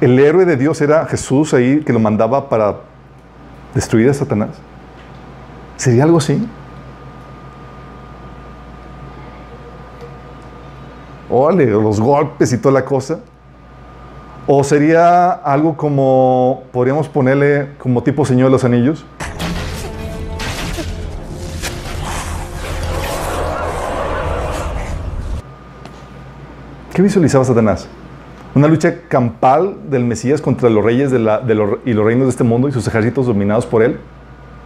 el 0.00 0.18
héroe 0.20 0.44
de 0.44 0.56
Dios 0.56 0.80
era 0.80 1.06
Jesús 1.06 1.54
ahí, 1.54 1.80
que 1.80 1.92
lo 1.92 1.98
mandaba 1.98 2.48
para 2.48 2.76
destruir 3.74 4.08
a 4.10 4.14
Satanás. 4.14 4.50
¿Sería 5.76 6.04
algo 6.04 6.18
así? 6.18 6.46
Los 11.34 12.00
golpes 12.00 12.52
y 12.52 12.58
toda 12.58 12.74
la 12.74 12.84
cosa. 12.84 13.18
¿O 14.46 14.62
sería 14.62 15.32
algo 15.32 15.76
como, 15.76 16.62
podríamos 16.70 17.08
ponerle 17.08 17.70
como 17.78 18.04
tipo 18.04 18.24
Señor 18.24 18.46
de 18.46 18.52
los 18.52 18.62
Anillos? 18.62 19.04
¿Qué 26.92 27.02
visualizaba 27.02 27.44
Satanás? 27.44 27.88
Una 28.54 28.68
lucha 28.68 29.00
campal 29.08 29.90
del 29.90 30.04
Mesías 30.04 30.40
contra 30.40 30.70
los 30.70 30.84
reyes 30.84 31.12
y 31.12 31.18
los 31.18 32.04
reinos 32.04 32.26
de 32.26 32.30
este 32.30 32.44
mundo 32.44 32.68
y 32.68 32.72
sus 32.72 32.86
ejércitos 32.86 33.26
dominados 33.26 33.66
por 33.66 33.82
él. 33.82 33.98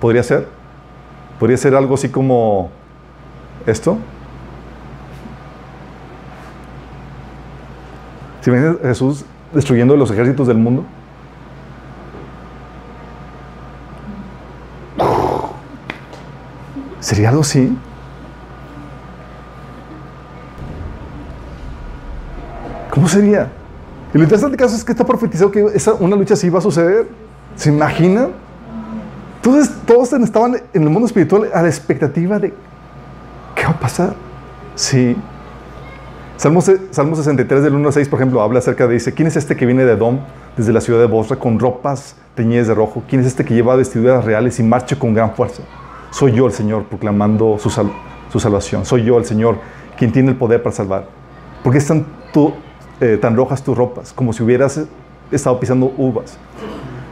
¿Podría 0.01 0.23
ser? 0.23 0.47
¿Podría 1.41 1.57
ser 1.57 1.75
algo 1.75 1.95
así 1.95 2.11
como 2.11 2.69
esto? 3.67 3.97
Si 8.49 8.53
ven 8.53 8.79
a 8.83 8.89
Jesús 8.89 9.27
destruyendo 9.53 9.95
los 9.95 10.11
ejércitos 10.11 10.47
del 10.47 10.57
mundo. 10.57 10.83
¿Sería 16.99 17.29
algo 17.29 17.43
así? 17.43 17.77
¿Cómo 22.91 23.07
sería? 23.07 23.53
Y 24.15 24.17
lo 24.17 24.25
interesante 24.25 24.57
caso 24.57 24.77
es 24.77 24.83
que 24.83 24.93
está 24.93 25.05
profetizado 25.05 25.51
que 25.51 25.67
esa, 25.75 25.93
una 25.93 26.17
lucha 26.17 26.33
así 26.33 26.49
va 26.49 26.61
a 26.61 26.63
suceder. 26.63 27.07
¿Se 27.55 27.69
imaginan? 27.69 28.31
Entonces 29.37 29.71
todos 29.87 30.11
estaban 30.15 30.57
en 30.73 30.83
el 30.83 30.89
mundo 30.89 31.05
espiritual 31.07 31.51
a 31.53 31.61
la 31.61 31.69
expectativa 31.69 32.39
de 32.39 32.55
¿qué 33.55 33.65
va 33.65 33.73
a 33.73 33.79
pasar? 33.79 34.15
Sí. 34.75 35.15
Salmo, 36.39 36.61
Salmo 36.61 37.17
63 37.17 37.65
del 37.65 37.75
1 37.75 37.89
al 37.89 37.93
6, 37.93 38.09
por 38.09 38.21
ejemplo, 38.21 38.41
habla 38.41 38.61
acerca 38.61 38.87
de, 38.87 38.95
dice, 38.95 39.13
¿quién 39.13 39.27
es 39.27 39.35
este 39.35 39.57
que 39.57 39.67
viene 39.67 39.85
de 39.85 39.95
Edom, 39.95 40.21
desde 40.57 40.73
la 40.73 40.81
ciudad 40.81 41.01
de 41.01 41.07
Bosra, 41.07 41.35
con 41.35 41.59
ropas 41.59 42.15
teñidas 42.37 42.69
de 42.69 42.75
rojo? 42.75 43.03
¿Quién 43.09 43.23
es 43.23 43.27
este 43.27 43.45
que 43.45 43.55
lleva 43.55 43.75
vestiduras 43.75 44.25
reales 44.25 44.61
y 44.61 44.63
marcha 44.63 44.97
con 44.97 45.15
gran 45.15 45.35
fuerza? 45.35 45.65
Soy 46.13 46.31
yo 46.31 46.47
el 46.47 46.53
Señor 46.53 46.85
proclamando 46.85 47.59
su, 47.59 47.71
salvación. 48.39 48.85
Soy 48.85 49.03
yo 49.03 49.19
el 49.19 49.25
Señor 49.25 49.59
quien 49.97 50.13
tiene 50.13 50.31
el 50.31 50.37
poder 50.37 50.63
para 50.63 50.77
salvar. 50.77 51.09
¿Por 51.65 51.73
qué 51.73 51.79
están 51.79 52.07
eh, 53.01 53.19
tan 53.21 53.35
rojas 53.35 53.65
tus 53.65 53.77
ropas? 53.77 54.13
Como 54.13 54.33
si 54.33 54.45
hubieras 54.45 54.81
estado 55.33 55.59
pisando 55.59 55.93
uvas. 55.97 56.39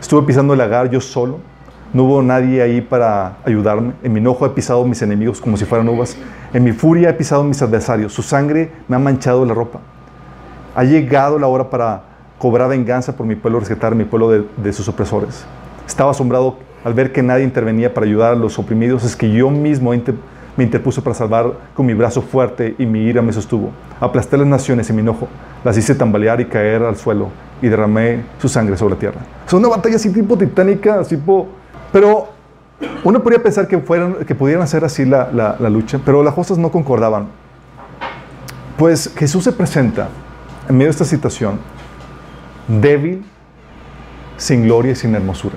Estuve 0.00 0.24
pisando 0.24 0.52
el 0.52 0.60
lagar 0.60 0.88
yo 0.88 1.00
solo. 1.00 1.40
No 1.92 2.04
hubo 2.04 2.22
nadie 2.22 2.62
ahí 2.62 2.80
para 2.80 3.38
ayudarme. 3.44 3.94
En 4.04 4.12
mi 4.12 4.20
enojo 4.20 4.46
he 4.46 4.50
pisado 4.50 4.84
mis 4.84 5.02
enemigos 5.02 5.40
como 5.40 5.56
si 5.56 5.64
fueran 5.64 5.88
uvas. 5.88 6.16
En 6.56 6.64
mi 6.64 6.72
furia 6.72 7.10
he 7.10 7.12
pisado 7.12 7.42
a 7.42 7.44
mis 7.44 7.60
adversarios. 7.60 8.14
Su 8.14 8.22
sangre 8.22 8.70
me 8.88 8.96
ha 8.96 8.98
manchado 8.98 9.44
la 9.44 9.52
ropa. 9.52 9.80
Ha 10.74 10.84
llegado 10.84 11.38
la 11.38 11.48
hora 11.48 11.68
para 11.68 12.04
cobrar 12.38 12.70
venganza 12.70 13.14
por 13.14 13.26
mi 13.26 13.34
pueblo, 13.34 13.60
rescatar 13.60 13.92
a 13.92 13.94
mi 13.94 14.06
pueblo 14.06 14.30
de, 14.30 14.72
sus 14.72 14.88
opresores. 14.88 15.44
Estaba 15.86 16.12
asombrado 16.12 16.56
al 16.82 16.94
ver 16.94 17.12
que 17.12 17.22
nadie 17.22 17.44
intervenía 17.44 17.92
para 17.92 18.06
ayudar 18.06 18.32
a 18.32 18.36
los 18.36 18.58
oprimidos. 18.58 19.04
Es 19.04 19.14
que 19.14 19.30
yo 19.30 19.50
mismo 19.50 19.90
me 20.56 20.64
interpuso 20.64 21.04
para 21.04 21.12
salvar 21.12 21.52
con 21.74 21.84
mi 21.84 21.92
brazo 21.92 22.22
fuerte 22.22 22.74
y 22.78 22.86
mi 22.86 23.00
ira 23.00 23.20
me 23.20 23.34
sostuvo. 23.34 23.72
Aplasté 24.00 24.38
las 24.38 24.46
naciones 24.46 24.88
en 24.88 24.96
mi 24.96 25.02
enojo. 25.02 25.28
Las 25.62 25.76
hice 25.76 25.94
tambalear 25.94 26.40
y 26.40 26.46
caer 26.46 26.84
al 26.84 26.96
suelo 26.96 27.28
y 27.60 27.68
derramé 27.68 28.22
su 28.38 28.48
sangre 28.48 28.78
sobre 28.78 28.94
la 28.94 28.98
tierra. 28.98 29.20
Es 29.46 29.52
una 29.52 29.68
batalla 29.68 29.96
así 29.96 30.10
tipo 30.10 30.38
titánica, 30.38 31.02
tipo... 31.02 31.48
Pero 31.92 32.35
uno 33.04 33.22
podría 33.22 33.42
pensar 33.42 33.68
que, 33.68 33.78
fueran, 33.78 34.14
que 34.26 34.34
pudieran 34.34 34.62
hacer 34.62 34.84
así 34.84 35.04
la, 35.04 35.30
la, 35.32 35.56
la 35.58 35.70
lucha, 35.70 36.00
pero 36.04 36.22
las 36.22 36.34
cosas 36.34 36.58
no 36.58 36.70
concordaban. 36.70 37.28
Pues 38.76 39.12
Jesús 39.16 39.44
se 39.44 39.52
presenta 39.52 40.08
en 40.68 40.76
medio 40.76 40.88
de 40.88 40.90
esta 40.92 41.04
situación 41.04 41.58
débil, 42.68 43.24
sin 44.36 44.64
gloria 44.64 44.92
y 44.92 44.96
sin 44.96 45.14
hermosura. 45.14 45.54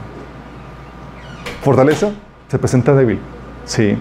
Fortaleza 1.61 2.11
se 2.47 2.59
presenta 2.59 2.95
débil. 2.95 3.19
Sí. 3.65 3.97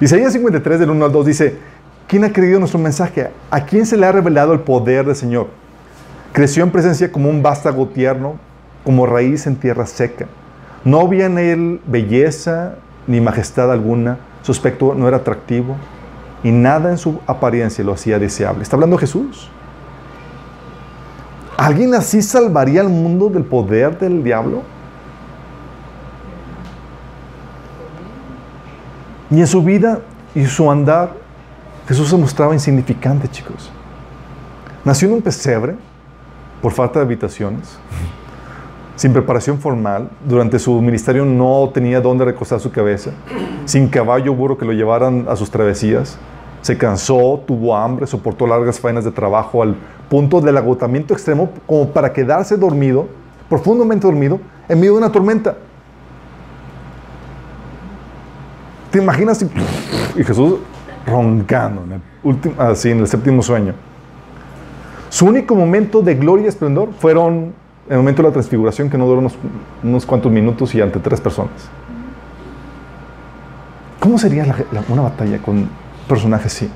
Isaías 0.00 0.32
53 0.32 0.80
del 0.80 0.90
1 0.90 1.04
al 1.04 1.12
2 1.12 1.26
dice, 1.26 1.58
¿quién 2.06 2.24
ha 2.24 2.32
creído 2.32 2.58
nuestro 2.58 2.78
mensaje? 2.78 3.30
¿A 3.50 3.64
quién 3.64 3.86
se 3.86 3.96
le 3.96 4.06
ha 4.06 4.12
revelado 4.12 4.52
el 4.52 4.60
poder 4.60 5.06
del 5.06 5.16
Señor? 5.16 5.48
Creció 6.32 6.62
en 6.62 6.70
presencia 6.70 7.10
como 7.10 7.30
un 7.30 7.42
vástago 7.42 7.88
tierno, 7.88 8.34
como 8.84 9.06
raíz 9.06 9.46
en 9.46 9.56
tierra 9.56 9.86
seca. 9.86 10.26
No 10.86 11.00
había 11.00 11.26
en 11.26 11.36
él 11.36 11.80
belleza 11.84 12.76
ni 13.08 13.20
majestad 13.20 13.72
alguna, 13.72 14.18
su 14.42 14.52
aspecto 14.52 14.94
no 14.94 15.08
era 15.08 15.16
atractivo 15.16 15.74
y 16.44 16.52
nada 16.52 16.92
en 16.92 16.96
su 16.96 17.18
apariencia 17.26 17.82
lo 17.82 17.92
hacía 17.92 18.20
deseable. 18.20 18.62
Está 18.62 18.76
hablando 18.76 18.96
Jesús. 18.96 19.50
¿Alguien 21.56 21.92
así 21.92 22.22
salvaría 22.22 22.82
al 22.82 22.88
mundo 22.88 23.28
del 23.28 23.42
poder 23.42 23.98
del 23.98 24.22
diablo? 24.22 24.62
Y 29.28 29.40
en 29.40 29.46
su 29.48 29.64
vida 29.64 29.98
y 30.36 30.46
su 30.46 30.70
andar, 30.70 31.14
Jesús 31.88 32.10
se 32.10 32.16
mostraba 32.16 32.54
insignificante, 32.54 33.26
chicos. 33.26 33.72
Nació 34.84 35.08
en 35.08 35.14
un 35.14 35.22
pesebre 35.22 35.74
por 36.62 36.70
falta 36.70 37.00
de 37.00 37.06
habitaciones, 37.06 37.76
sin 38.96 39.12
preparación 39.12 39.58
formal. 39.58 40.10
Durante 40.26 40.58
su 40.58 40.80
ministerio 40.80 41.24
no 41.24 41.70
tenía 41.72 42.00
dónde 42.00 42.24
recostar 42.24 42.58
su 42.58 42.72
cabeza, 42.72 43.12
sin 43.64 43.88
caballo 43.88 44.34
burro 44.34 44.58
que 44.58 44.64
lo 44.64 44.72
llevaran 44.72 45.26
a 45.28 45.36
sus 45.36 45.50
travesías. 45.50 46.18
Se 46.62 46.76
cansó, 46.76 47.42
tuvo 47.46 47.76
hambre, 47.76 48.06
soportó 48.06 48.46
largas 48.46 48.80
faenas 48.80 49.04
de 49.04 49.12
trabajo 49.12 49.62
al 49.62 49.76
punto 50.08 50.40
del 50.40 50.56
agotamiento 50.56 51.14
extremo 51.14 51.50
como 51.66 51.90
para 51.90 52.12
quedarse 52.12 52.56
dormido, 52.56 53.06
profundamente 53.48 54.06
dormido, 54.06 54.40
en 54.68 54.80
medio 54.80 54.92
de 54.92 54.98
una 54.98 55.12
tormenta. 55.12 55.56
¿Te 58.90 58.98
imaginas? 58.98 59.44
Y 60.16 60.24
Jesús 60.24 60.54
roncando, 61.06 61.82
en 61.84 61.92
el 61.92 62.00
último, 62.22 62.54
así 62.58 62.90
en 62.90 63.00
el 63.00 63.06
séptimo 63.06 63.42
sueño. 63.42 63.74
Su 65.10 65.26
único 65.26 65.54
momento 65.54 66.00
de 66.00 66.14
gloria 66.14 66.46
y 66.46 66.48
esplendor 66.48 66.88
fueron 66.98 67.52
el 67.88 67.96
momento 67.96 68.22
de 68.22 68.28
la 68.28 68.32
transfiguración 68.32 68.90
que 68.90 68.98
no 68.98 69.06
duró 69.06 69.20
unos, 69.20 69.34
unos 69.82 70.06
cuantos 70.06 70.30
minutos 70.32 70.74
y 70.74 70.80
ante 70.80 70.98
tres 70.98 71.20
personas. 71.20 71.68
¿Cómo 74.00 74.18
sería 74.18 74.44
la, 74.44 74.56
la, 74.72 74.82
una 74.88 75.02
batalla 75.02 75.38
con 75.38 75.68
personajes 76.08 76.54
así? 76.54 76.70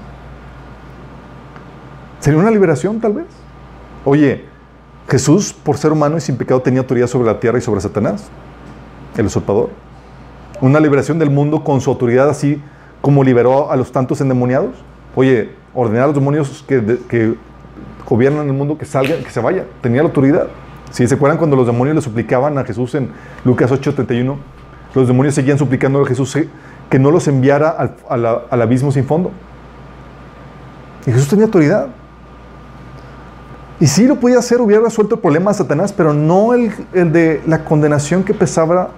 ¿Sería 2.20 2.38
una 2.38 2.50
liberación 2.50 3.00
tal 3.00 3.14
vez? 3.14 3.26
Oye, 4.04 4.44
Jesús 5.08 5.52
por 5.52 5.76
ser 5.76 5.92
humano 5.92 6.16
y 6.16 6.20
sin 6.20 6.36
pecado 6.36 6.60
tenía 6.60 6.80
autoridad 6.80 7.06
sobre 7.06 7.26
la 7.26 7.40
tierra 7.40 7.58
y 7.58 7.62
sobre 7.62 7.80
Satanás, 7.80 8.28
el 9.16 9.26
usurpador. 9.26 9.70
Una 10.60 10.78
liberación 10.78 11.18
del 11.18 11.30
mundo 11.30 11.64
con 11.64 11.80
su 11.80 11.90
autoridad 11.90 12.28
así 12.28 12.62
como 13.00 13.24
liberó 13.24 13.70
a 13.70 13.76
los 13.76 13.90
tantos 13.92 14.20
endemoniados. 14.20 14.74
Oye, 15.16 15.50
ordenar 15.74 16.04
a 16.04 16.06
los 16.08 16.14
demonios 16.14 16.64
que, 16.68 16.98
que 17.08 17.34
gobiernan 18.08 18.46
el 18.46 18.52
mundo 18.52 18.76
que 18.76 18.84
salgan, 18.84 19.22
que 19.24 19.30
se 19.30 19.40
vayan. 19.40 19.64
Tenía 19.80 20.02
la 20.02 20.08
autoridad. 20.08 20.48
Si 20.90 21.06
se 21.06 21.14
acuerdan 21.14 21.38
cuando 21.38 21.56
los 21.56 21.66
demonios 21.66 21.96
le 21.96 22.02
suplicaban 22.02 22.58
a 22.58 22.64
Jesús 22.64 22.94
en 22.94 23.10
Lucas 23.44 23.70
8:31, 23.70 24.36
los 24.94 25.06
demonios 25.06 25.34
seguían 25.34 25.58
suplicando 25.58 26.02
a 26.02 26.06
Jesús 26.06 26.36
que 26.88 26.98
no 26.98 27.10
los 27.10 27.28
enviara 27.28 27.70
al, 27.70 27.94
al, 28.08 28.26
al 28.50 28.62
abismo 28.62 28.90
sin 28.90 29.04
fondo. 29.04 29.30
Y 31.06 31.12
Jesús 31.12 31.28
tenía 31.28 31.44
autoridad. 31.44 31.88
Y 33.78 33.86
sí 33.86 34.06
lo 34.06 34.16
podía 34.16 34.38
hacer, 34.38 34.60
hubiera 34.60 34.82
resuelto 34.82 35.14
el 35.14 35.20
problema 35.20 35.52
de 35.52 35.58
Satanás, 35.58 35.92
pero 35.92 36.12
no 36.12 36.52
el, 36.52 36.70
el 36.92 37.12
de 37.12 37.42
la 37.46 37.64
condenación 37.64 38.22
que 38.22 38.34
pesaba 38.34 38.90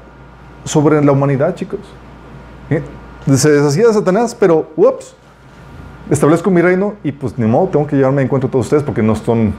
sobre 0.65 1.05
la 1.05 1.13
humanidad, 1.13 1.55
chicos. 1.55 1.81
¿Eh? 2.69 2.83
Se 3.37 3.51
deshacía 3.51 3.87
de 3.87 3.93
Satanás, 3.93 4.35
pero, 4.39 4.73
ups, 4.75 5.15
establezco 6.11 6.51
mi 6.51 6.61
reino 6.61 6.95
y 7.05 7.13
pues 7.13 7.39
ni 7.39 7.47
modo, 7.47 7.69
tengo 7.69 7.87
que 7.87 7.95
llevarme 7.95 8.23
en 8.23 8.29
cuenta 8.29 8.49
a 8.49 8.51
todos 8.51 8.67
ustedes 8.67 8.83
porque 8.83 9.03
no 9.03 9.15
son, 9.15 9.55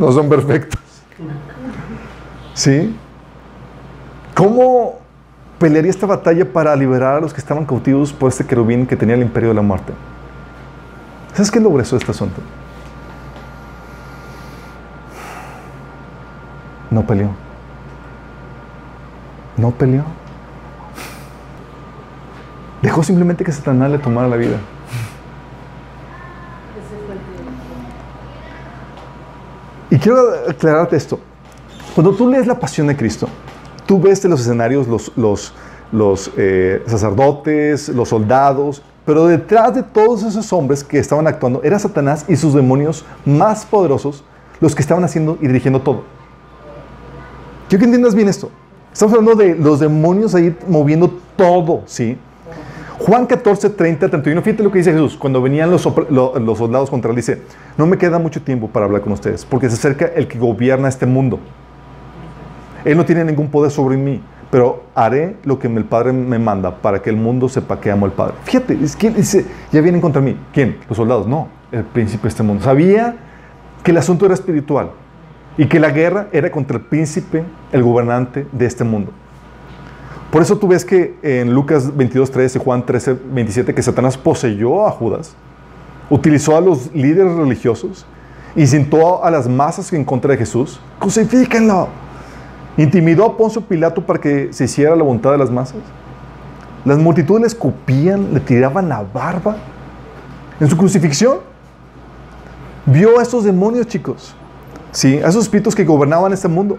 no 0.00 0.10
son 0.12 0.28
perfectos. 0.28 0.80
¿Sí? 2.54 2.96
¿Cómo 4.34 4.98
pelearía 5.58 5.90
esta 5.90 6.06
batalla 6.06 6.50
para 6.50 6.74
liberar 6.74 7.16
a 7.16 7.20
los 7.20 7.34
que 7.34 7.40
estaban 7.40 7.66
cautivos 7.66 8.12
por 8.12 8.30
este 8.30 8.44
querubín 8.46 8.86
que 8.86 8.96
tenía 8.96 9.14
el 9.14 9.20
imperio 9.20 9.50
de 9.50 9.56
la 9.56 9.62
muerte? 9.62 9.92
¿Sabes 11.34 11.50
qué 11.50 11.58
es 11.58 11.64
lo 11.64 11.78
este 11.78 12.10
asunto? 12.10 12.40
No 16.90 17.06
peleó. 17.06 17.28
No 19.58 19.70
peleó. 19.70 20.04
Dejó 22.80 23.02
simplemente 23.02 23.44
que 23.44 23.52
Satanás 23.52 23.90
le 23.90 23.98
tomara 23.98 24.26
la 24.26 24.36
vida. 24.36 24.56
Y 29.90 29.98
quiero 29.98 30.18
aclararte 30.48 30.96
esto. 30.96 31.18
Cuando 31.94 32.12
tú 32.12 32.28
lees 32.28 32.46
la 32.46 32.58
pasión 32.58 32.86
de 32.86 32.96
Cristo, 32.96 33.28
tú 33.86 34.00
ves 34.00 34.24
los 34.24 34.40
escenarios 34.40 34.86
los 35.92 36.30
eh, 36.36 36.82
sacerdotes, 36.86 37.88
los 37.88 38.08
soldados, 38.08 38.82
pero 39.04 39.26
detrás 39.26 39.74
de 39.74 39.82
todos 39.82 40.22
esos 40.22 40.52
hombres 40.52 40.84
que 40.84 40.98
estaban 40.98 41.26
actuando 41.26 41.62
era 41.64 41.78
Satanás 41.78 42.24
y 42.28 42.36
sus 42.36 42.54
demonios 42.54 43.04
más 43.24 43.64
poderosos 43.64 44.22
los 44.60 44.74
que 44.74 44.82
estaban 44.82 45.02
haciendo 45.02 45.36
y 45.40 45.48
dirigiendo 45.48 45.80
todo. 45.80 46.04
Quiero 47.68 47.80
que 47.80 47.86
entiendas 47.86 48.14
bien 48.14 48.28
esto. 48.28 48.50
Estamos 48.92 49.14
hablando 49.14 49.34
de 49.34 49.54
los 49.56 49.80
demonios 49.80 50.34
ahí 50.34 50.56
moviendo 50.68 51.12
todo, 51.36 51.82
¿sí? 51.86 52.18
Juan 53.00 53.24
14, 53.24 53.70
30, 53.70 54.10
31. 54.10 54.42
Fíjate 54.42 54.62
lo 54.62 54.70
que 54.70 54.78
dice 54.78 54.92
Jesús. 54.92 55.16
Cuando 55.16 55.40
venían 55.40 55.70
los, 55.70 55.80
soldados 55.80 56.90
contra 56.90 57.10
él, 57.10 57.16
dice: 57.16 57.40
No 57.78 57.86
me 57.86 57.96
queda 57.96 58.18
mucho 58.18 58.42
tiempo 58.42 58.68
para 58.68 58.84
hablar 58.84 59.00
con 59.00 59.12
ustedes, 59.12 59.46
porque 59.46 59.70
se 59.70 59.74
acerca 59.76 60.04
el 60.14 60.28
que 60.28 60.38
gobierna 60.38 60.86
este 60.86 61.06
mundo. 61.06 61.40
Él 62.84 62.98
no 62.98 63.06
tiene 63.06 63.24
ningún 63.24 63.48
poder 63.48 63.70
sobre 63.70 63.96
mí, 63.96 64.20
pero 64.50 64.84
haré 64.94 65.36
lo 65.44 65.58
que 65.58 65.66
el 65.66 65.84
Padre 65.86 66.12
me 66.12 66.38
manda 66.38 66.76
para 66.76 67.00
que 67.00 67.08
el 67.08 67.16
mundo 67.16 67.48
sepa 67.48 67.80
que 67.80 67.90
amo 67.90 68.04
al 68.04 68.12
Padre. 68.12 68.34
Fíjate, 68.44 68.78
es 68.82 68.94
que 68.94 69.08
dice: 69.08 69.46
Ya 69.72 69.80
vienen 69.80 70.02
contra 70.02 70.20
mí. 70.20 70.36
¿Quién? 70.52 70.76
Los 70.86 70.98
soldados. 70.98 71.26
No, 71.26 71.48
el 71.72 71.84
príncipe 71.84 72.24
de 72.24 72.28
este 72.28 72.42
mundo. 72.42 72.62
Sabía 72.62 73.16
que 73.82 73.92
el 73.92 73.96
asunto 73.96 74.26
era 74.26 74.34
espiritual 74.34 74.90
y 75.56 75.66
que 75.66 75.80
la 75.80 75.90
guerra 75.90 76.28
era 76.32 76.50
contra 76.50 76.76
el 76.76 76.84
príncipe, 76.84 77.44
el 77.72 77.82
gobernante 77.82 78.46
de 78.52 78.66
este 78.66 78.84
mundo. 78.84 79.12
Por 80.30 80.42
eso 80.42 80.56
tú 80.58 80.68
ves 80.68 80.84
que 80.84 81.16
en 81.22 81.52
Lucas 81.52 81.96
22, 81.96 82.30
13, 82.30 82.58
Juan 82.60 82.86
13, 82.86 83.16
27, 83.32 83.74
que 83.74 83.82
Satanás 83.82 84.16
poseyó 84.16 84.86
a 84.86 84.90
Judas, 84.92 85.34
utilizó 86.08 86.56
a 86.56 86.60
los 86.60 86.94
líderes 86.94 87.34
religiosos 87.34 88.06
y 88.54 88.66
sentó 88.66 89.24
a 89.24 89.30
las 89.30 89.48
masas 89.48 89.92
en 89.92 90.04
contra 90.04 90.32
de 90.32 90.38
Jesús. 90.38 90.80
Crucifíquenlo. 91.00 91.88
Intimidó 92.76 93.26
a 93.26 93.36
Poncio 93.36 93.60
Pilato 93.60 94.06
para 94.06 94.20
que 94.20 94.52
se 94.52 94.64
hiciera 94.64 94.94
la 94.94 95.02
voluntad 95.02 95.32
de 95.32 95.38
las 95.38 95.50
masas. 95.50 95.80
Las 96.84 96.98
multitudes 96.98 97.40
le 97.40 97.46
escupían, 97.48 98.32
le 98.32 98.40
tiraban 98.40 98.88
la 98.88 99.02
barba. 99.02 99.56
En 100.60 100.68
su 100.68 100.76
crucifixión, 100.76 101.38
vio 102.86 103.18
a 103.18 103.22
estos 103.22 103.44
demonios, 103.44 103.86
chicos. 103.86 104.34
Sí, 104.92 105.18
a 105.18 105.28
esos 105.28 105.44
espíritus 105.44 105.74
que 105.74 105.84
gobernaban 105.84 106.32
este 106.32 106.48
mundo. 106.48 106.78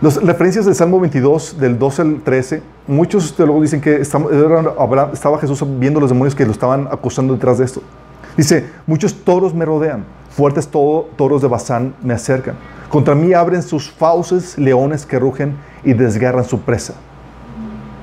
Las 0.00 0.22
referencias 0.22 0.64
del 0.64 0.76
Salmo 0.76 1.00
22, 1.00 1.58
del 1.58 1.76
12 1.76 2.02
al 2.02 2.20
13, 2.22 2.62
muchos 2.86 3.34
teólogos 3.34 3.62
dicen 3.62 3.80
que 3.80 4.00
estaba 4.00 5.38
Jesús 5.40 5.64
viendo 5.80 5.98
los 5.98 6.10
demonios 6.10 6.36
que 6.36 6.46
lo 6.46 6.52
estaban 6.52 6.86
acusando 6.92 7.34
detrás 7.34 7.58
de 7.58 7.64
esto. 7.64 7.82
Dice, 8.36 8.70
muchos 8.86 9.12
toros 9.24 9.52
me 9.52 9.64
rodean, 9.64 10.04
fuertes 10.30 10.68
toros 10.68 11.42
de 11.42 11.48
Bazán 11.48 11.96
me 12.00 12.14
acercan. 12.14 12.54
Contra 12.88 13.16
mí 13.16 13.32
abren 13.32 13.60
sus 13.60 13.90
fauces 13.90 14.56
leones 14.56 15.04
que 15.04 15.18
rugen 15.18 15.56
y 15.82 15.94
desgarran 15.94 16.44
su 16.44 16.60
presa. 16.60 16.94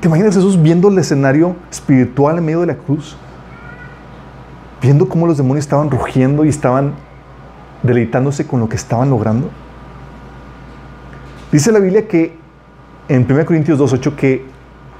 ¿Te 0.01 0.09
imaginas 0.09 0.35
Jesús 0.35 0.61
viendo 0.61 0.89
el 0.89 0.97
escenario 0.97 1.55
espiritual 1.71 2.39
en 2.39 2.45
medio 2.45 2.59
de 2.59 2.67
la 2.67 2.75
cruz? 2.75 3.15
Viendo 4.81 5.07
cómo 5.07 5.27
los 5.27 5.37
demonios 5.37 5.63
estaban 5.63 5.89
rugiendo 5.89 6.43
y 6.43 6.49
estaban 6.49 6.93
deleitándose 7.83 8.45
con 8.45 8.59
lo 8.59 8.67
que 8.67 8.75
estaban 8.75 9.09
logrando. 9.09 9.49
Dice 11.55 11.71
la 11.71 11.79
Biblia 11.79 12.05
que 12.05 12.33
en 13.07 13.25
1 13.31 13.45
Corintios 13.45 13.79
2.8 13.79 14.15
que 14.15 14.43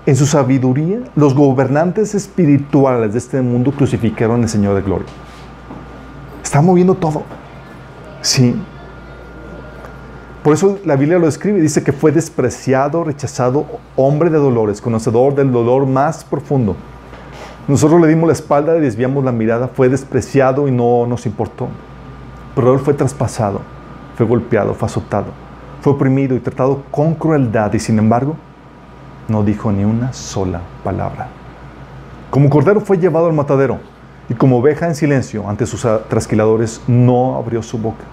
en 0.06 0.16
su 0.16 0.26
sabiduría 0.26 1.00
los 1.18 1.36
gobernantes 1.36 2.16
espirituales 2.16 3.12
de 3.12 3.20
este 3.20 3.42
mundo 3.42 3.74
crucificaron 3.74 4.42
al 4.42 4.48
Señor 4.48 4.74
de 4.76 4.82
gloria. 4.82 5.08
Está 6.42 6.62
moviendo 6.62 6.96
todo. 6.96 7.24
Sí. 8.22 8.56
Por 10.46 10.54
eso 10.54 10.80
la 10.86 10.96
Biblia 10.96 11.20
lo 11.20 11.28
escribe, 11.28 11.60
dice 11.60 11.84
que 11.84 11.92
fue 11.92 12.14
despreciado, 12.14 13.04
rechazado, 13.04 13.66
hombre 13.98 14.30
de 14.30 14.38
dolores, 14.38 14.80
conocedor 14.80 15.36
del 15.36 15.52
dolor 15.52 15.86
más 15.86 16.24
profundo. 16.24 16.78
Nosotros 17.68 18.00
le 18.00 18.08
dimos 18.08 18.28
la 18.28 18.34
espalda 18.34 18.78
y 18.78 18.80
desviamos 18.80 19.26
la 19.26 19.34
mirada, 19.34 19.68
fue 19.68 19.90
despreciado 19.90 20.70
y 20.70 20.72
no 20.72 21.06
nos 21.06 21.26
importó. 21.26 21.68
Pero 22.56 22.74
él 22.74 22.80
fue 22.80 22.94
traspasado, 22.94 23.60
fue 24.16 24.26
golpeado, 24.26 24.74
fue 24.74 24.86
azotado 24.86 25.45
fue 25.86 25.94
oprimido 25.94 26.36
y 26.36 26.40
tratado 26.40 26.82
con 26.90 27.14
crueldad 27.14 27.72
y 27.74 27.80
sin 27.80 28.00
embargo 28.00 28.36
no 29.28 29.44
dijo 29.44 29.72
ni 29.72 29.86
una 29.86 30.14
sola 30.14 30.62
palabra. 30.84 31.28
Como 32.32 32.50
cordero 32.50 32.82
fue 32.82 32.98
llevado 32.98 33.28
al 33.28 33.34
matadero 33.34 33.78
y 34.28 34.34
como 34.34 34.58
oveja 34.58 34.88
en 34.88 34.96
silencio 34.96 35.48
ante 35.48 35.68
sus 35.68 35.86
trasquiladores 36.10 36.82
no 36.88 37.36
abrió 37.36 37.62
su 37.62 37.78
boca. 37.78 38.04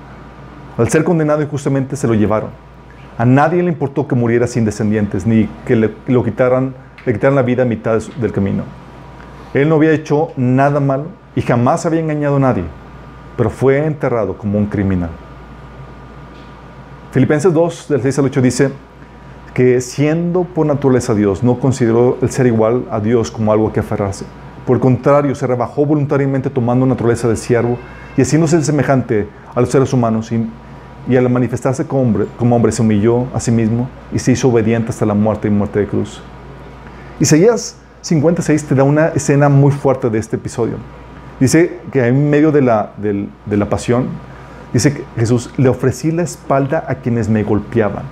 Al 0.76 0.90
ser 0.90 1.02
condenado 1.02 1.40
injustamente 1.40 1.96
se 1.96 2.06
lo 2.06 2.12
llevaron. 2.12 2.50
A 3.16 3.24
nadie 3.24 3.62
le 3.62 3.70
importó 3.70 4.06
que 4.06 4.14
muriera 4.14 4.46
sin 4.46 4.66
descendientes 4.66 5.26
ni 5.26 5.48
que 5.64 5.74
le, 5.74 5.94
lo 6.08 6.22
quitaran, 6.22 6.74
le 7.06 7.14
quitaran 7.14 7.36
la 7.36 7.42
vida 7.42 7.62
a 7.62 7.64
mitad 7.64 8.02
del 8.20 8.32
camino. 8.32 8.64
Él 9.54 9.70
no 9.70 9.76
había 9.76 9.92
hecho 9.92 10.32
nada 10.36 10.78
malo 10.78 11.06
y 11.34 11.40
jamás 11.40 11.86
había 11.86 12.00
engañado 12.00 12.36
a 12.36 12.40
nadie, 12.40 12.64
pero 13.34 13.48
fue 13.48 13.86
enterrado 13.86 14.36
como 14.36 14.58
un 14.58 14.66
criminal. 14.66 15.21
Filipenses 17.12 17.52
2, 17.52 17.88
del 17.90 18.00
6 18.00 18.18
al 18.20 18.24
8 18.24 18.40
dice 18.40 18.70
que 19.52 19.82
siendo 19.82 20.44
por 20.44 20.64
naturaleza 20.64 21.14
Dios, 21.14 21.42
no 21.42 21.60
consideró 21.60 22.16
el 22.22 22.30
ser 22.30 22.46
igual 22.46 22.86
a 22.90 23.00
Dios 23.00 23.30
como 23.30 23.52
algo 23.52 23.70
que 23.70 23.80
aferrarse. 23.80 24.24
Por 24.66 24.78
el 24.78 24.80
contrario, 24.80 25.34
se 25.34 25.46
rebajó 25.46 25.84
voluntariamente 25.84 26.48
tomando 26.48 26.86
naturaleza 26.86 27.28
de 27.28 27.36
siervo 27.36 27.76
y 28.16 28.22
haciéndose 28.22 28.64
semejante 28.64 29.28
a 29.54 29.60
los 29.60 29.68
seres 29.68 29.92
humanos 29.92 30.32
y, 30.32 31.14
al 31.14 31.28
manifestarse 31.28 31.86
como 31.86 32.00
hombre, 32.00 32.26
como 32.38 32.56
hombre 32.56 32.72
se 32.72 32.80
humilló 32.80 33.26
a 33.34 33.40
sí 33.40 33.50
mismo 33.50 33.90
y 34.10 34.18
se 34.18 34.32
hizo 34.32 34.48
obediente 34.48 34.88
hasta 34.88 35.04
la 35.04 35.12
muerte 35.12 35.48
y 35.48 35.50
muerte 35.50 35.80
de 35.80 35.88
cruz. 35.88 36.22
Isaías 37.20 37.76
56 38.00 38.64
te 38.64 38.74
da 38.74 38.84
una 38.84 39.08
escena 39.08 39.50
muy 39.50 39.70
fuerte 39.70 40.08
de 40.08 40.18
este 40.18 40.36
episodio. 40.36 40.76
Dice 41.38 41.78
que 41.92 42.06
en 42.06 42.30
medio 42.30 42.52
de 42.52 42.62
la, 42.62 42.94
de 42.96 43.56
la 43.58 43.68
pasión, 43.68 44.06
Dice 44.72 44.94
que 44.94 45.04
Jesús, 45.16 45.50
le 45.56 45.68
ofrecí 45.68 46.10
la 46.10 46.22
espalda 46.22 46.84
a 46.88 46.96
quienes 46.96 47.28
me 47.28 47.42
golpeaban 47.42 48.04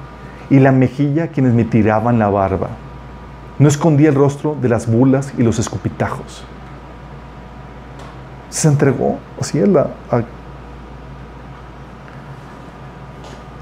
y 0.51 0.59
la 0.59 0.73
mejilla 0.73 1.25
a 1.25 1.29
quienes 1.29 1.55
me 1.55 1.65
tiraban 1.65 2.19
la 2.19 2.29
barba. 2.29 2.69
No 3.59 3.69
escondí 3.69 4.07
el 4.07 4.15
rostro 4.15 4.57
de 4.61 4.69
las 4.69 4.87
bulas 4.87 5.33
y 5.39 5.43
los 5.43 5.59
escupitajos. 5.59 6.45
Se 8.51 8.69
entregó 8.69 9.19
así 9.41 9.59
es 9.59 9.69
la... 9.69 9.89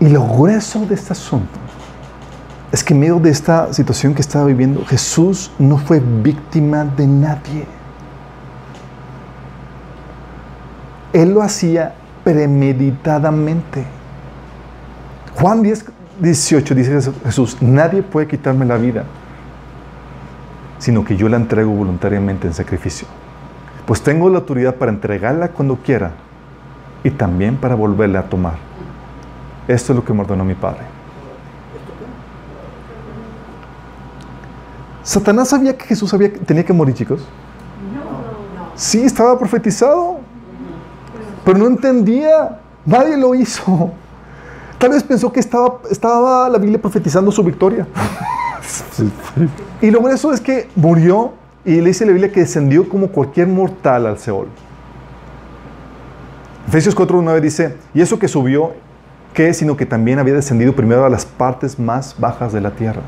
Y 0.01 0.09
lo 0.09 0.25
grueso 0.25 0.87
de 0.87 0.95
este 0.95 1.13
asunto 1.13 1.59
es 2.71 2.85
que 2.85 2.95
en 2.95 3.01
medio 3.01 3.19
de 3.19 3.31
esta 3.31 3.73
situación 3.73 4.15
que 4.15 4.21
estaba 4.21 4.45
viviendo, 4.45 4.85
Jesús 4.85 5.51
no 5.59 5.79
fue 5.79 6.01
víctima 6.01 6.85
de 6.85 7.07
nadie. 7.07 7.67
Él 11.13 11.33
lo 11.33 11.43
hacía 11.43 11.95
premeditadamente. 12.25 13.85
Juan 15.41 15.63
10, 15.63 15.85
18 16.21 16.75
dice 16.75 17.13
Jesús, 17.25 17.59
nadie 17.61 18.03
puede 18.03 18.27
quitarme 18.27 18.65
la 18.65 18.77
vida, 18.77 19.05
sino 20.79 21.05
que 21.05 21.17
yo 21.17 21.29
la 21.29 21.37
entrego 21.37 21.71
voluntariamente 21.71 22.47
en 22.47 22.55
sacrificio. 22.55 23.07
Pues 23.87 24.03
tengo 24.03 24.29
la 24.29 24.39
autoridad 24.39 24.75
para 24.75 24.91
entregarla 24.91 25.49
cuando 25.49 25.77
quiera 25.77 26.13
y 27.05 27.11
también 27.11 27.57
para 27.57 27.75
volverla 27.75 28.21
a 28.21 28.23
tomar. 28.25 28.55
Esto 29.69 29.93
es 29.93 29.97
lo 29.97 30.05
que 30.05 30.13
me 30.13 30.21
ordenó 30.21 30.45
mi 30.45 30.55
Padre. 30.55 30.83
¿Satanás 35.03 35.49
sabía 35.49 35.77
que 35.77 35.87
Jesús 35.87 36.15
tenía 36.45 36.65
que 36.65 36.73
morir, 36.73 36.95
chicos? 36.95 37.27
Sí, 38.75 39.03
estaba 39.03 39.39
profetizado 39.39 40.21
pero 41.49 41.61
no 41.61 41.67
entendía. 41.67 42.59
Nadie 42.85 43.17
lo 43.17 43.35
hizo. 43.35 43.91
Tal 44.77 44.91
vez 44.91 45.03
pensó 45.03 45.33
que 45.33 45.41
estaba, 45.41 45.79
estaba 45.91 46.47
la 46.47 46.59
Biblia 46.59 46.79
profetizando 46.79 47.33
su 47.33 47.43
victoria. 47.43 47.87
y 49.81 49.91
lo 49.91 50.07
eso 50.11 50.31
es 50.31 50.43
que 50.43 50.69
murió 50.77 51.33
y 51.65 51.81
le 51.81 51.89
dice 51.89 52.05
la 52.05 52.13
Biblia 52.13 52.31
que 52.31 52.41
descendió 52.41 52.87
como 52.87 53.09
cualquier 53.09 53.47
mortal 53.47 54.05
al 54.05 54.19
Seol. 54.19 54.49
Efesios 56.67 56.95
4.9 56.95 57.41
dice, 57.41 57.77
y 57.95 58.03
eso 58.03 58.19
que 58.19 58.29
subió, 58.29 58.75
¿qué? 59.33 59.55
Sino 59.55 59.75
que 59.75 59.87
también 59.87 60.19
había 60.19 60.35
descendido 60.35 60.77
primero 60.77 61.07
a 61.07 61.09
las 61.09 61.25
partes 61.25 61.79
más 61.79 62.15
bajas 62.19 62.53
de 62.53 62.61
la 62.61 62.73
tierra. 62.73 63.01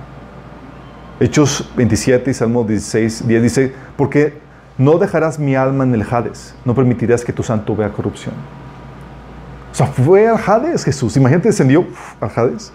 Hechos 1.20 1.70
27 1.76 2.30
y 2.30 2.32
Salmo 2.32 2.64
16, 2.64 3.28
10 3.28 3.42
dice, 3.42 3.74
porque 3.98 4.40
no 4.80 4.96
dejarás 4.96 5.38
mi 5.38 5.54
alma 5.54 5.84
en 5.84 5.94
el 5.94 6.02
Hades, 6.10 6.54
no 6.64 6.74
permitirás 6.74 7.22
que 7.22 7.34
tu 7.34 7.42
santo 7.42 7.76
vea 7.76 7.90
corrupción. 7.90 8.34
O 9.70 9.74
sea, 9.74 9.86
fue 9.86 10.26
al 10.26 10.38
Hades 10.38 10.84
Jesús. 10.84 11.18
Imagínate, 11.18 11.48
descendió 11.48 11.86
al 12.18 12.30
Hades. 12.34 12.72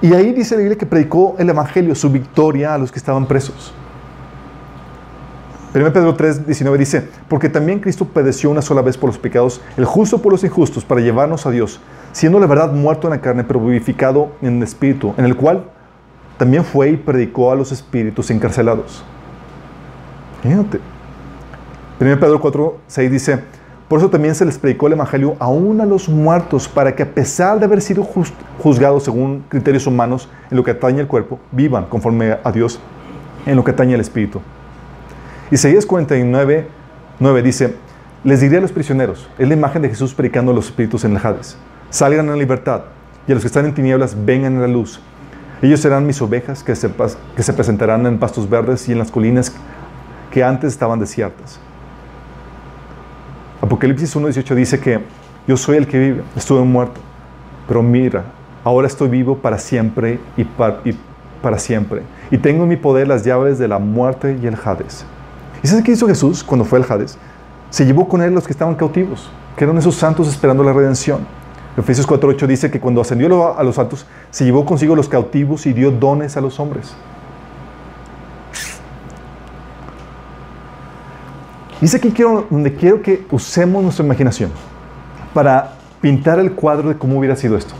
Y 0.00 0.14
ahí 0.14 0.32
dice 0.32 0.54
la 0.54 0.60
Biblia 0.60 0.78
que 0.78 0.86
predicó 0.86 1.34
el 1.40 1.50
Evangelio, 1.50 1.96
su 1.96 2.08
victoria 2.08 2.72
a 2.72 2.78
los 2.78 2.92
que 2.92 3.00
estaban 3.00 3.26
presos. 3.26 3.74
1 5.74 5.92
Pedro 5.92 6.14
3, 6.14 6.46
19 6.46 6.78
dice, 6.78 7.08
porque 7.28 7.48
también 7.48 7.80
Cristo 7.80 8.04
padeció 8.04 8.48
una 8.48 8.62
sola 8.62 8.80
vez 8.80 8.96
por 8.96 9.08
los 9.08 9.18
pecados, 9.18 9.60
el 9.76 9.86
justo 9.86 10.22
por 10.22 10.30
los 10.30 10.44
injustos, 10.44 10.84
para 10.84 11.00
llevarnos 11.00 11.46
a 11.46 11.50
Dios, 11.50 11.80
siendo 12.12 12.38
la 12.38 12.46
verdad 12.46 12.72
muerto 12.72 13.08
en 13.08 13.14
la 13.14 13.20
carne, 13.20 13.42
pero 13.42 13.58
vivificado 13.58 14.36
en 14.40 14.58
el 14.58 14.62
Espíritu, 14.62 15.14
en 15.16 15.24
el 15.24 15.34
cual 15.34 15.64
también 16.36 16.64
fue 16.64 16.90
y 16.90 16.96
predicó 16.96 17.50
a 17.50 17.56
los 17.56 17.72
espíritus 17.72 18.30
encarcelados. 18.30 19.02
Imagínate. 20.44 20.78
1 22.00 22.20
Pedro 22.20 22.40
4, 22.40 22.78
6 22.86 23.10
dice, 23.10 23.40
por 23.88 23.98
eso 23.98 24.08
también 24.08 24.34
se 24.34 24.44
les 24.44 24.56
predicó 24.56 24.86
el 24.86 24.92
Evangelio 24.92 25.34
aún 25.40 25.80
a 25.80 25.86
los 25.86 26.08
muertos, 26.08 26.68
para 26.68 26.94
que 26.94 27.02
a 27.02 27.14
pesar 27.14 27.58
de 27.58 27.64
haber 27.64 27.80
sido 27.80 28.04
juzgados 28.58 29.04
según 29.04 29.44
criterios 29.48 29.86
humanos 29.86 30.28
en 30.50 30.58
lo 30.58 30.62
que 30.62 30.70
atañe 30.70 31.00
al 31.00 31.08
cuerpo, 31.08 31.40
vivan 31.50 31.86
conforme 31.86 32.36
a 32.44 32.52
Dios 32.52 32.78
en 33.46 33.56
lo 33.56 33.64
que 33.64 33.72
atañe 33.72 33.94
al 33.94 34.00
Espíritu. 34.00 34.40
Isaías 35.50 35.86
49, 35.86 36.68
9 37.18 37.42
dice, 37.42 37.74
les 38.22 38.40
diré 38.42 38.58
a 38.58 38.60
los 38.60 38.72
prisioneros, 38.72 39.28
es 39.38 39.48
la 39.48 39.54
imagen 39.54 39.82
de 39.82 39.88
Jesús 39.88 40.14
predicando 40.14 40.52
a 40.52 40.54
los 40.54 40.66
espíritus 40.66 41.04
en 41.04 41.16
el 41.16 41.26
Hades, 41.26 41.56
salgan 41.90 42.28
a 42.28 42.32
la 42.32 42.36
libertad, 42.36 42.82
y 43.26 43.32
a 43.32 43.34
los 43.34 43.42
que 43.42 43.48
están 43.48 43.66
en 43.66 43.74
tinieblas 43.74 44.16
vengan 44.24 44.56
a 44.58 44.60
la 44.60 44.68
luz. 44.68 45.00
Ellos 45.62 45.80
serán 45.80 46.06
mis 46.06 46.22
ovejas 46.22 46.62
que 46.62 46.76
se, 46.76 46.90
que 47.34 47.42
se 47.42 47.52
presentarán 47.52 48.06
en 48.06 48.18
pastos 48.18 48.48
verdes 48.48 48.88
y 48.88 48.92
en 48.92 48.98
las 48.98 49.10
colinas 49.10 49.52
que 50.30 50.44
antes 50.44 50.72
estaban 50.72 51.00
desiertas. 51.00 51.60
Apocalipsis 53.60 54.14
1.18 54.14 54.54
dice 54.54 54.78
que 54.78 55.00
yo 55.46 55.56
soy 55.56 55.78
el 55.78 55.86
que 55.86 55.98
vive, 55.98 56.22
estuve 56.36 56.62
muerto, 56.62 57.00
pero 57.66 57.82
mira, 57.82 58.24
ahora 58.62 58.86
estoy 58.86 59.08
vivo 59.08 59.36
para 59.36 59.58
siempre 59.58 60.20
y 60.36 60.44
para, 60.44 61.58
siempre. 61.58 62.02
Y 62.30 62.38
tengo 62.38 62.62
en 62.62 62.68
mi 62.68 62.76
poder 62.76 63.08
las 63.08 63.24
llaves 63.24 63.58
de 63.58 63.66
la 63.66 63.78
muerte 63.78 64.38
y 64.40 64.46
el 64.46 64.54
Hades. 64.54 65.04
¿Y 65.62 65.66
sabes 65.66 65.84
qué 65.84 65.92
hizo 65.92 66.06
Jesús 66.06 66.44
cuando 66.44 66.64
fue 66.64 66.78
al 66.78 66.86
Hades? 66.88 67.18
Se 67.70 67.84
llevó 67.84 68.08
con 68.08 68.22
él 68.22 68.32
los 68.32 68.46
que 68.46 68.52
estaban 68.52 68.76
cautivos, 68.76 69.28
que 69.56 69.64
eran 69.64 69.76
esos 69.76 69.96
santos 69.96 70.28
esperando 70.28 70.62
la 70.62 70.72
redención. 70.72 71.26
Efesios 71.76 72.08
4.8 72.08 72.46
dice 72.46 72.70
que 72.70 72.78
cuando 72.78 73.00
ascendió 73.00 73.58
a 73.58 73.62
los 73.64 73.78
altos, 73.78 74.06
se 74.30 74.44
llevó 74.44 74.64
consigo 74.64 74.94
los 74.94 75.08
cautivos 75.08 75.66
y 75.66 75.72
dio 75.72 75.90
dones 75.90 76.36
a 76.36 76.40
los 76.40 76.60
hombres. 76.60 76.94
Dice 81.80 81.96
aquí 81.98 82.10
quiero, 82.10 82.46
donde 82.50 82.74
quiero 82.74 83.02
que 83.02 83.24
usemos 83.30 83.82
nuestra 83.82 84.04
imaginación 84.04 84.50
para 85.32 85.74
pintar 86.00 86.40
el 86.40 86.52
cuadro 86.52 86.88
de 86.88 86.96
cómo 86.96 87.18
hubiera 87.18 87.36
sido 87.36 87.56
esto. 87.56 87.74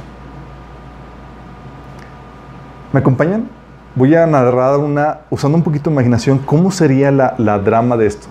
¿Me 2.92 3.00
acompañan? 3.00 3.48
Voy 3.96 4.14
a 4.14 4.26
narrar 4.26 4.78
una, 4.78 5.20
usando 5.30 5.58
un 5.58 5.64
poquito 5.64 5.90
de 5.90 5.94
imaginación, 5.94 6.38
cómo 6.38 6.70
sería 6.70 7.10
la, 7.10 7.34
la 7.38 7.58
drama 7.58 7.96
de 7.96 8.06
esto. 8.06 8.28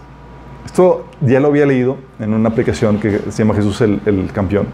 Esto 0.65 1.05
ya 1.21 1.39
lo 1.39 1.49
había 1.49 1.65
leído 1.65 1.97
en 2.19 2.33
una 2.33 2.49
aplicación 2.49 2.99
que 2.99 3.19
se 3.29 3.43
llama 3.43 3.53
Jesús 3.53 3.81
el, 3.81 4.01
el 4.05 4.31
campeón, 4.31 4.67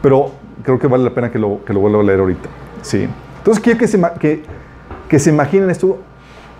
pero 0.00 0.30
creo 0.62 0.78
que 0.78 0.86
vale 0.86 1.02
la 1.04 1.10
pena 1.10 1.30
que 1.30 1.38
lo, 1.38 1.64
que 1.64 1.72
lo 1.72 1.80
vuelva 1.80 2.00
a 2.00 2.02
leer 2.04 2.20
ahorita. 2.20 2.48
Sí. 2.82 3.08
Entonces 3.38 3.62
quiero 3.62 3.78
que 3.78 3.88
se, 3.88 4.00
que, 4.20 4.42
que 5.08 5.18
se 5.18 5.30
imaginen 5.30 5.70
esto, 5.70 5.98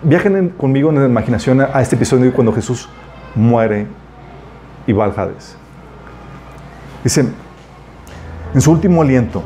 viajen 0.03 0.49
conmigo 0.49 0.89
en 0.89 0.99
la 0.99 1.05
imaginación 1.05 1.61
a, 1.61 1.69
a 1.73 1.81
este 1.81 1.95
episodio 1.95 2.33
cuando 2.33 2.51
Jesús 2.51 2.89
muere 3.37 3.87
y 4.85 4.93
va 4.93 5.05
al 5.05 5.13
Hades. 5.15 5.55
Dice, 7.03 7.25
en 8.53 8.61
su 8.61 8.71
último 8.71 9.01
aliento 9.01 9.43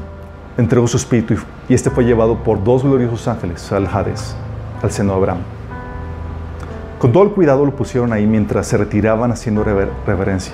entregó 0.58 0.88
su 0.88 0.98
espíritu 0.98 1.36
y 1.68 1.74
este 1.74 1.90
fue 1.90 2.06
llevado 2.06 2.38
por 2.38 2.64
dos 2.64 2.84
gloriosos 2.84 3.28
ángeles 3.28 3.72
al 3.72 3.88
Hades, 3.88 4.36
al 4.82 4.92
seno 4.92 5.14
de 5.14 5.18
Abraham. 5.20 5.40
Con 7.00 7.12
todo 7.12 7.24
el 7.24 7.32
cuidado 7.32 7.66
lo 7.66 7.76
pusieron 7.76 8.14
ahí 8.14 8.28
mientras 8.28 8.68
se 8.68 8.78
retiraban 8.78 9.32
haciendo 9.32 9.64
reverencia. 9.64 10.54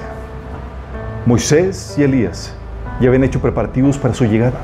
Moisés 1.25 1.95
y 1.97 2.03
Elías 2.03 2.53
ya 3.01 3.09
habían 3.09 3.25
hecho 3.25 3.41
preparativos 3.41 3.97
para 3.97 4.13
su 4.13 4.25
llegada. 4.25 4.59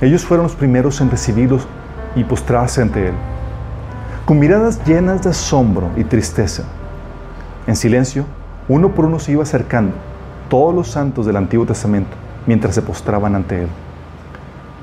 Ellos 0.00 0.24
fueron 0.24 0.44
los 0.44 0.54
primeros 0.54 1.00
en 1.00 1.10
recibirlos 1.10 1.66
y 2.14 2.22
postrarse 2.22 2.80
ante 2.80 3.08
él. 3.08 3.14
Con 4.24 4.38
miradas 4.38 4.84
llenas 4.86 5.22
de 5.22 5.30
asombro 5.30 5.88
y 5.96 6.04
tristeza, 6.04 6.62
en 7.68 7.76
silencio, 7.76 8.24
uno 8.66 8.94
por 8.94 9.04
uno 9.04 9.18
se 9.18 9.32
iba 9.32 9.42
acercando 9.42 9.92
todos 10.48 10.74
los 10.74 10.88
santos 10.88 11.26
del 11.26 11.36
Antiguo 11.36 11.66
Testamento 11.66 12.16
mientras 12.46 12.74
se 12.74 12.80
postraban 12.80 13.34
ante 13.34 13.62
él. 13.62 13.68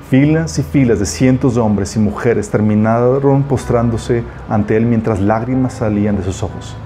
Filas 0.08 0.56
y 0.60 0.62
filas 0.62 1.00
de 1.00 1.06
cientos 1.06 1.56
de 1.56 1.60
hombres 1.60 1.96
y 1.96 1.98
mujeres 1.98 2.48
terminaron 2.48 3.42
postrándose 3.42 4.22
ante 4.48 4.76
él 4.76 4.86
mientras 4.86 5.20
lágrimas 5.20 5.72
salían 5.72 6.16
de 6.16 6.22
sus 6.22 6.44
ojos, 6.44 6.76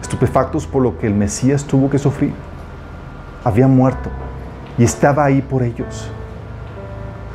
estupefactos 0.00 0.66
por 0.66 0.82
lo 0.82 0.96
que 0.96 1.06
el 1.06 1.14
Mesías 1.14 1.64
tuvo 1.64 1.90
que 1.90 1.98
sufrir. 1.98 2.32
Había 3.44 3.68
muerto 3.68 4.08
y 4.78 4.84
estaba 4.84 5.26
ahí 5.26 5.42
por 5.42 5.62
ellos. 5.62 6.10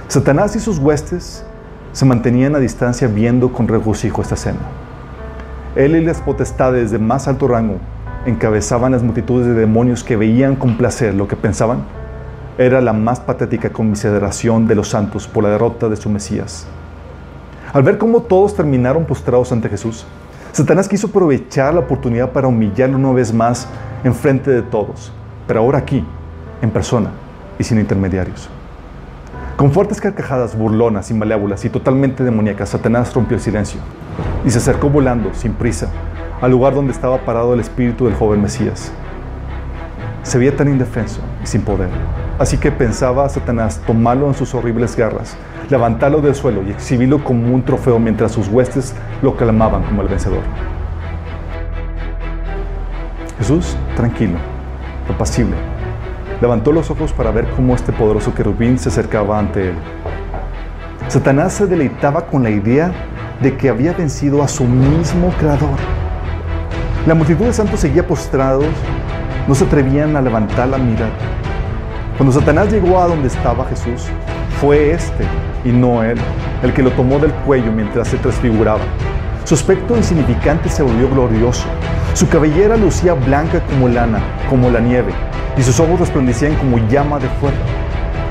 Satanás 0.08 0.56
y 0.56 0.60
sus 0.60 0.80
huestes 0.80 1.46
se 1.92 2.06
mantenían 2.06 2.56
a 2.56 2.60
distancia 2.60 3.08
viendo 3.08 3.54
con 3.54 3.68
regocijo 3.68 4.24
esta 4.24 4.36
cena. 4.36 4.58
Él 5.76 5.96
y 5.96 6.04
las 6.04 6.22
potestades 6.22 6.90
de 6.90 6.98
más 6.98 7.28
alto 7.28 7.48
rango 7.48 7.78
encabezaban 8.30 8.92
las 8.92 9.04
multitudes 9.04 9.48
de 9.48 9.54
demonios 9.54 10.04
que 10.04 10.16
veían 10.16 10.56
con 10.56 10.78
placer 10.78 11.14
lo 11.14 11.28
que 11.28 11.36
pensaban 11.36 11.84
era 12.58 12.82
la 12.82 12.94
más 12.94 13.20
patética 13.20 13.70
conmiseración 13.70 14.68
de 14.68 14.76
los 14.76 14.90
santos 14.90 15.28
por 15.28 15.44
la 15.44 15.50
derrota 15.50 15.88
de 15.90 15.96
su 15.96 16.10
Mesías. 16.10 16.68
Al 17.72 17.84
ver 17.84 17.98
cómo 17.98 18.22
todos 18.22 18.56
terminaron 18.56 19.06
postrados 19.06 19.52
ante 19.52 19.70
Jesús, 19.70 20.06
Satanás 20.52 20.88
quiso 20.90 21.08
aprovechar 21.08 21.74
la 21.74 21.82
oportunidad 21.82 22.32
para 22.32 22.48
humillarlo 22.48 22.98
una 22.98 23.14
vez 23.14 23.34
más 23.34 23.68
en 24.04 24.14
frente 24.14 24.52
de 24.52 24.62
todos, 24.62 25.12
pero 25.48 25.62
ahora 25.62 25.78
aquí, 25.78 26.04
en 26.62 26.72
persona 26.72 27.12
y 27.58 27.64
sin 27.64 27.80
intermediarios. 27.80 28.50
Con 29.56 29.72
fuertes 29.72 30.02
carcajadas 30.02 30.58
burlonas 30.58 31.12
y 31.12 31.14
malévolas 31.14 31.64
y 31.66 31.70
totalmente 31.70 32.24
demoníacas, 32.24 32.70
Satanás 32.70 33.14
rompió 33.14 33.36
el 33.36 33.42
silencio 33.42 33.80
y 34.44 34.50
se 34.50 34.58
acercó 34.58 34.90
volando, 34.90 35.34
sin 35.34 35.54
prisa, 35.54 35.90
al 36.42 36.52
lugar 36.52 36.74
donde 36.74 36.92
estaba 36.92 37.18
parado 37.20 37.54
el 37.54 37.60
espíritu 37.60 38.06
del 38.06 38.16
joven 38.16 38.42
Mesías. 38.42 38.92
Se 40.24 40.38
veía 40.38 40.56
tan 40.56 40.70
indefenso 40.70 41.22
y 41.44 41.48
sin 41.48 41.62
poder. 41.62 41.90
Así 42.38 42.58
que 42.58 42.72
pensaba 42.72 43.28
Satanás 43.28 43.82
tomarlo 43.86 44.28
en 44.28 44.34
sus 44.34 44.54
horribles 44.54 44.96
garras, 44.96 45.36
levantarlo 45.70 46.22
del 46.22 46.36
suelo 46.36 46.64
y 46.64 46.72
exhibirlo 46.72 47.24
como 47.24 47.54
un 47.54 47.64
trofeo 47.64 48.00
mientras 48.00 48.32
sus 48.32 48.48
huestes 48.48 48.94
lo 49.22 49.36
clamaban 49.36 49.84
como 49.84 50.02
el 50.02 50.08
vencedor. 50.08 50.44
Jesús, 53.38 53.76
tranquilo, 53.96 54.38
apacible, 55.14 55.56
levantó 56.42 56.72
los 56.72 56.90
ojos 56.92 57.12
para 57.14 57.32
ver 57.32 57.48
cómo 57.56 57.76
este 57.76 57.92
poderoso 57.92 58.34
querubín 58.34 58.78
se 58.78 58.90
acercaba 58.90 59.40
ante 59.40 59.70
él. 59.70 59.76
Satanás 61.08 61.54
se 61.54 61.66
deleitaba 61.66 62.28
con 62.28 62.44
la 62.44 62.50
idea 62.50 62.92
de 63.42 63.58
que 63.58 63.70
había 63.70 63.94
vencido 63.94 64.44
a 64.44 64.48
su 64.48 64.64
mismo 64.66 65.34
creador. 65.40 65.99
La 67.08 67.16
multitud 67.16 67.46
de 67.46 67.54
santos 67.54 67.80
seguía 67.80 68.06
postrados, 68.06 68.66
no 69.48 69.56
se 69.56 69.64
atrevían 69.64 70.18
a 70.18 70.22
levantar 70.22 70.68
la 70.68 70.78
mirada. 70.78 71.12
Cuando 72.18 72.38
Satanás 72.38 72.72
llegó 72.72 73.00
a 73.00 73.08
donde 73.08 73.30
estaba 73.30 73.66
Jesús, 73.68 74.08
fue 74.60 74.92
este 74.92 75.24
y 75.64 75.70
no 75.72 76.04
él 76.04 76.18
el 76.62 76.74
que 76.74 76.84
lo 76.84 76.92
tomó 76.92 77.18
del 77.18 77.32
cuello 77.32 77.72
mientras 77.72 78.10
se 78.10 78.18
transfiguraba. 78.18 78.82
Su 79.46 79.54
aspecto 79.56 79.96
insignificante 79.96 80.68
se 80.68 80.84
volvió 80.84 81.10
glorioso. 81.10 81.64
Su 82.14 82.28
cabellera 82.28 82.76
lucía 82.76 83.14
blanca 83.14 83.62
como 83.62 83.88
lana, 83.88 84.20
como 84.50 84.70
la 84.70 84.82
nieve, 84.82 85.14
y 85.58 85.64
sus 85.64 85.80
ojos 85.80 86.02
resplandecían 86.02 86.56
como 86.56 86.78
llama 86.90 87.18
de 87.18 87.30
fuego. 87.40 87.58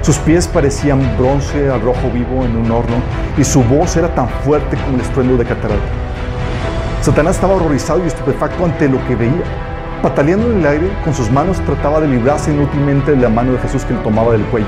Sus 0.02 0.18
pies 0.18 0.46
parecían 0.46 1.00
bronce 1.16 1.70
al 1.70 1.80
rojo 1.80 2.10
vivo 2.12 2.44
en 2.44 2.54
un 2.54 2.70
horno, 2.70 2.96
y 3.38 3.44
su 3.44 3.62
voz 3.64 3.96
era 3.96 4.14
tan 4.14 4.28
fuerte 4.28 4.76
como 4.76 4.96
el 4.96 5.00
estruendo 5.00 5.38
de 5.38 5.46
catarata. 5.46 6.07
Satanás 7.08 7.36
estaba 7.36 7.54
horrorizado 7.54 8.04
y 8.04 8.06
estupefacto 8.06 8.66
ante 8.66 8.86
lo 8.86 9.02
que 9.06 9.16
veía. 9.16 9.42
Pataleando 10.02 10.52
en 10.52 10.58
el 10.58 10.66
aire, 10.66 10.90
con 11.04 11.14
sus 11.14 11.30
manos 11.30 11.58
trataba 11.64 12.02
de 12.02 12.06
librarse 12.06 12.52
inútilmente 12.52 13.12
de 13.12 13.16
la 13.16 13.30
mano 13.30 13.52
de 13.52 13.58
Jesús 13.60 13.82
que 13.86 13.94
le 13.94 14.00
tomaba 14.00 14.32
del 14.32 14.42
cuello. 14.42 14.66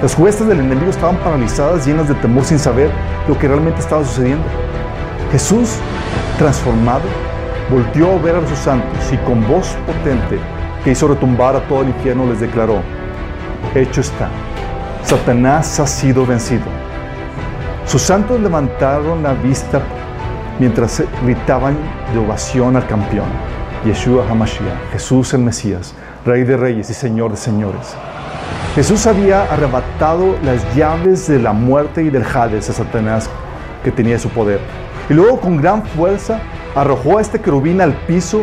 Las 0.00 0.16
huestes 0.16 0.46
del 0.46 0.60
enemigo 0.60 0.88
estaban 0.88 1.16
paralizadas, 1.16 1.84
llenas 1.84 2.06
de 2.06 2.14
temor 2.14 2.44
sin 2.44 2.60
saber 2.60 2.92
lo 3.26 3.36
que 3.36 3.48
realmente 3.48 3.80
estaba 3.80 4.04
sucediendo. 4.04 4.44
Jesús, 5.32 5.78
transformado, 6.38 7.02
volteó 7.68 8.12
a 8.12 8.22
ver 8.22 8.36
a 8.36 8.46
sus 8.46 8.58
santos 8.60 9.12
y 9.12 9.16
con 9.26 9.44
voz 9.48 9.76
potente 9.84 10.38
que 10.84 10.92
hizo 10.92 11.08
retumbar 11.08 11.56
a 11.56 11.60
todo 11.66 11.82
el 11.82 11.88
infierno 11.88 12.24
les 12.26 12.38
declaró, 12.38 12.82
hecho 13.74 14.00
está, 14.00 14.28
Satanás 15.02 15.80
ha 15.80 15.88
sido 15.88 16.24
vencido. 16.24 16.66
Sus 17.84 18.02
santos 18.02 18.38
levantaron 18.38 19.24
la 19.24 19.32
vista 19.32 19.82
mientras 20.58 21.02
gritaban 21.22 21.76
de 22.12 22.18
ovación 22.18 22.76
al 22.76 22.86
campeón. 22.86 23.28
Yeshua 23.84 24.24
HaMashiach, 24.28 24.92
Jesús 24.92 25.32
el 25.34 25.40
Mesías, 25.40 25.94
Rey 26.24 26.42
de 26.42 26.56
Reyes 26.56 26.90
y 26.90 26.94
Señor 26.94 27.30
de 27.30 27.36
Señores. 27.36 27.94
Jesús 28.74 29.06
había 29.06 29.44
arrebatado 29.44 30.36
las 30.44 30.62
llaves 30.74 31.28
de 31.28 31.38
la 31.38 31.52
muerte 31.52 32.02
y 32.02 32.10
del 32.10 32.24
Hades 32.24 32.70
a 32.70 32.72
Satanás 32.72 33.28
que 33.82 33.90
tenía 33.90 34.18
su 34.18 34.28
poder. 34.28 34.60
Y 35.08 35.14
luego 35.14 35.40
con 35.40 35.56
gran 35.56 35.82
fuerza 35.84 36.40
arrojó 36.74 37.18
a 37.18 37.20
este 37.20 37.40
querubín 37.40 37.80
al 37.80 37.92
piso 37.92 38.42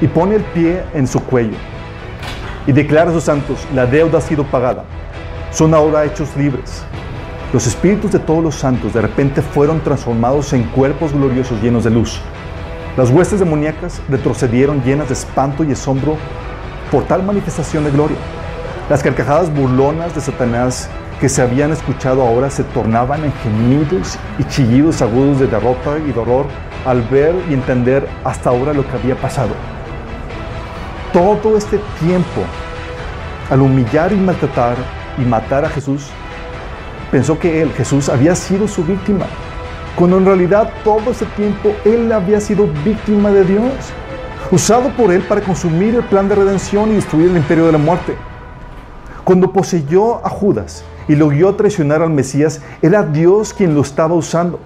y 0.00 0.06
pone 0.06 0.36
el 0.36 0.42
pie 0.42 0.82
en 0.94 1.06
su 1.06 1.20
cuello. 1.20 1.56
Y 2.66 2.72
declara 2.72 3.10
a 3.10 3.14
sus 3.14 3.24
santos, 3.24 3.66
la 3.74 3.86
deuda 3.86 4.18
ha 4.18 4.20
sido 4.20 4.44
pagada. 4.44 4.84
Son 5.50 5.74
ahora 5.74 6.04
hechos 6.04 6.34
libres. 6.36 6.84
Los 7.54 7.68
espíritus 7.68 8.10
de 8.10 8.18
todos 8.18 8.42
los 8.42 8.56
santos 8.56 8.94
de 8.94 9.00
repente 9.00 9.40
fueron 9.40 9.78
transformados 9.78 10.52
en 10.54 10.64
cuerpos 10.64 11.12
gloriosos 11.12 11.62
llenos 11.62 11.84
de 11.84 11.90
luz. 11.90 12.20
Las 12.96 13.10
huestes 13.10 13.38
demoníacas 13.38 14.02
retrocedieron 14.08 14.82
llenas 14.82 15.06
de 15.06 15.14
espanto 15.14 15.62
y 15.62 15.70
asombro 15.70 16.16
por 16.90 17.04
tal 17.04 17.22
manifestación 17.22 17.84
de 17.84 17.92
gloria. 17.92 18.16
Las 18.90 19.04
carcajadas 19.04 19.54
burlonas 19.54 20.12
de 20.16 20.20
Satanás 20.20 20.88
que 21.20 21.28
se 21.28 21.42
habían 21.42 21.70
escuchado 21.70 22.22
ahora 22.22 22.50
se 22.50 22.64
tornaban 22.64 23.22
en 23.22 23.32
gemidos 23.34 24.18
y 24.40 24.44
chillidos 24.48 25.00
agudos 25.00 25.38
de 25.38 25.46
derrota 25.46 25.96
y 26.04 26.10
dolor 26.10 26.46
al 26.84 27.02
ver 27.02 27.36
y 27.48 27.54
entender 27.54 28.08
hasta 28.24 28.50
ahora 28.50 28.74
lo 28.74 28.84
que 28.84 28.96
había 28.96 29.14
pasado. 29.14 29.54
Todo 31.12 31.56
este 31.56 31.78
tiempo, 32.00 32.42
al 33.48 33.62
humillar 33.62 34.12
y 34.12 34.16
maltratar 34.16 34.74
y 35.18 35.20
matar 35.20 35.64
a 35.64 35.68
Jesús, 35.68 36.10
pensó 37.14 37.38
que 37.38 37.62
él, 37.62 37.70
Jesús, 37.74 38.08
había 38.08 38.34
sido 38.34 38.66
su 38.66 38.82
víctima, 38.82 39.26
cuando 39.94 40.18
en 40.18 40.24
realidad 40.24 40.68
todo 40.82 41.12
ese 41.12 41.26
tiempo 41.36 41.70
él 41.84 42.10
había 42.10 42.40
sido 42.40 42.66
víctima 42.84 43.30
de 43.30 43.44
Dios, 43.44 43.72
usado 44.50 44.88
por 44.96 45.12
él 45.12 45.22
para 45.22 45.40
consumir 45.40 45.94
el 45.94 46.02
plan 46.02 46.28
de 46.28 46.34
redención 46.34 46.90
y 46.90 46.96
destruir 46.96 47.30
el 47.30 47.36
imperio 47.36 47.66
de 47.66 47.70
la 47.70 47.78
muerte. 47.78 48.16
Cuando 49.22 49.52
poseyó 49.52 50.26
a 50.26 50.28
Judas 50.28 50.84
y 51.06 51.14
lo 51.14 51.28
guió 51.28 51.50
a 51.50 51.56
traicionar 51.56 52.02
al 52.02 52.10
Mesías, 52.10 52.60
era 52.82 53.04
Dios 53.04 53.54
quien 53.54 53.76
lo 53.76 53.82
estaba 53.82 54.16
usando. 54.16 54.58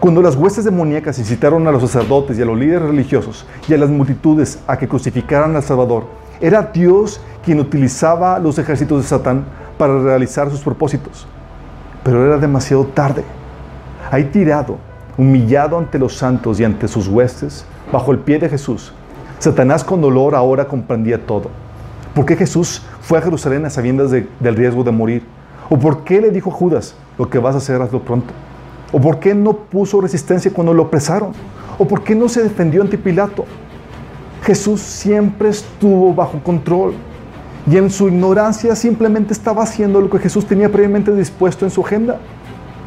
Cuando 0.00 0.20
las 0.20 0.34
huestes 0.34 0.64
demoníacas 0.64 1.20
incitaron 1.20 1.68
a 1.68 1.70
los 1.70 1.82
sacerdotes 1.82 2.36
y 2.36 2.42
a 2.42 2.46
los 2.46 2.58
líderes 2.58 2.82
religiosos 2.82 3.46
y 3.68 3.74
a 3.74 3.78
las 3.78 3.90
multitudes 3.90 4.58
a 4.66 4.76
que 4.76 4.88
crucificaran 4.88 5.54
al 5.54 5.62
Salvador, 5.62 6.06
era 6.40 6.62
Dios 6.62 7.20
quien 7.44 7.60
utilizaba 7.60 8.40
los 8.40 8.58
ejércitos 8.58 9.02
de 9.02 9.08
Satán 9.08 9.44
para 9.78 10.02
realizar 10.02 10.50
sus 10.50 10.62
propósitos. 10.62 11.28
Pero 12.06 12.24
era 12.24 12.38
demasiado 12.38 12.84
tarde. 12.84 13.24
Ahí 14.12 14.26
tirado, 14.26 14.78
humillado 15.18 15.76
ante 15.76 15.98
los 15.98 16.16
santos 16.16 16.60
y 16.60 16.64
ante 16.64 16.86
sus 16.86 17.08
huestes, 17.08 17.64
bajo 17.92 18.12
el 18.12 18.20
pie 18.20 18.38
de 18.38 18.48
Jesús, 18.48 18.92
Satanás 19.40 19.82
con 19.82 20.00
dolor 20.00 20.36
ahora 20.36 20.68
comprendía 20.68 21.26
todo. 21.26 21.50
¿Por 22.14 22.24
qué 22.24 22.36
Jesús 22.36 22.80
fue 23.00 23.18
a 23.18 23.22
Jerusalén 23.22 23.64
a 23.64 23.70
sabiendas 23.70 24.12
del 24.12 24.54
riesgo 24.54 24.84
de 24.84 24.92
morir? 24.92 25.24
¿O 25.68 25.76
por 25.80 26.04
qué 26.04 26.20
le 26.20 26.30
dijo 26.30 26.50
a 26.50 26.52
Judas, 26.52 26.94
lo 27.18 27.28
que 27.28 27.40
vas 27.40 27.56
a 27.56 27.58
hacer, 27.58 27.82
hazlo 27.82 28.00
pronto? 28.00 28.32
¿O 28.92 29.00
por 29.00 29.18
qué 29.18 29.34
no 29.34 29.52
puso 29.52 30.00
resistencia 30.00 30.52
cuando 30.52 30.72
lo 30.72 30.84
apresaron? 30.84 31.32
¿O 31.76 31.88
por 31.88 32.04
qué 32.04 32.14
no 32.14 32.28
se 32.28 32.40
defendió 32.40 32.82
ante 32.82 32.98
Pilato? 32.98 33.46
Jesús 34.44 34.80
siempre 34.80 35.48
estuvo 35.48 36.14
bajo 36.14 36.38
control 36.38 36.94
y 37.68 37.76
en 37.76 37.90
su 37.90 38.08
ignorancia 38.08 38.76
simplemente 38.76 39.32
estaba 39.32 39.64
haciendo 39.64 40.00
lo 40.00 40.08
que 40.08 40.18
Jesús 40.18 40.46
tenía 40.46 40.70
previamente 40.70 41.12
dispuesto 41.12 41.64
en 41.64 41.70
su 41.70 41.84
agenda. 41.84 42.18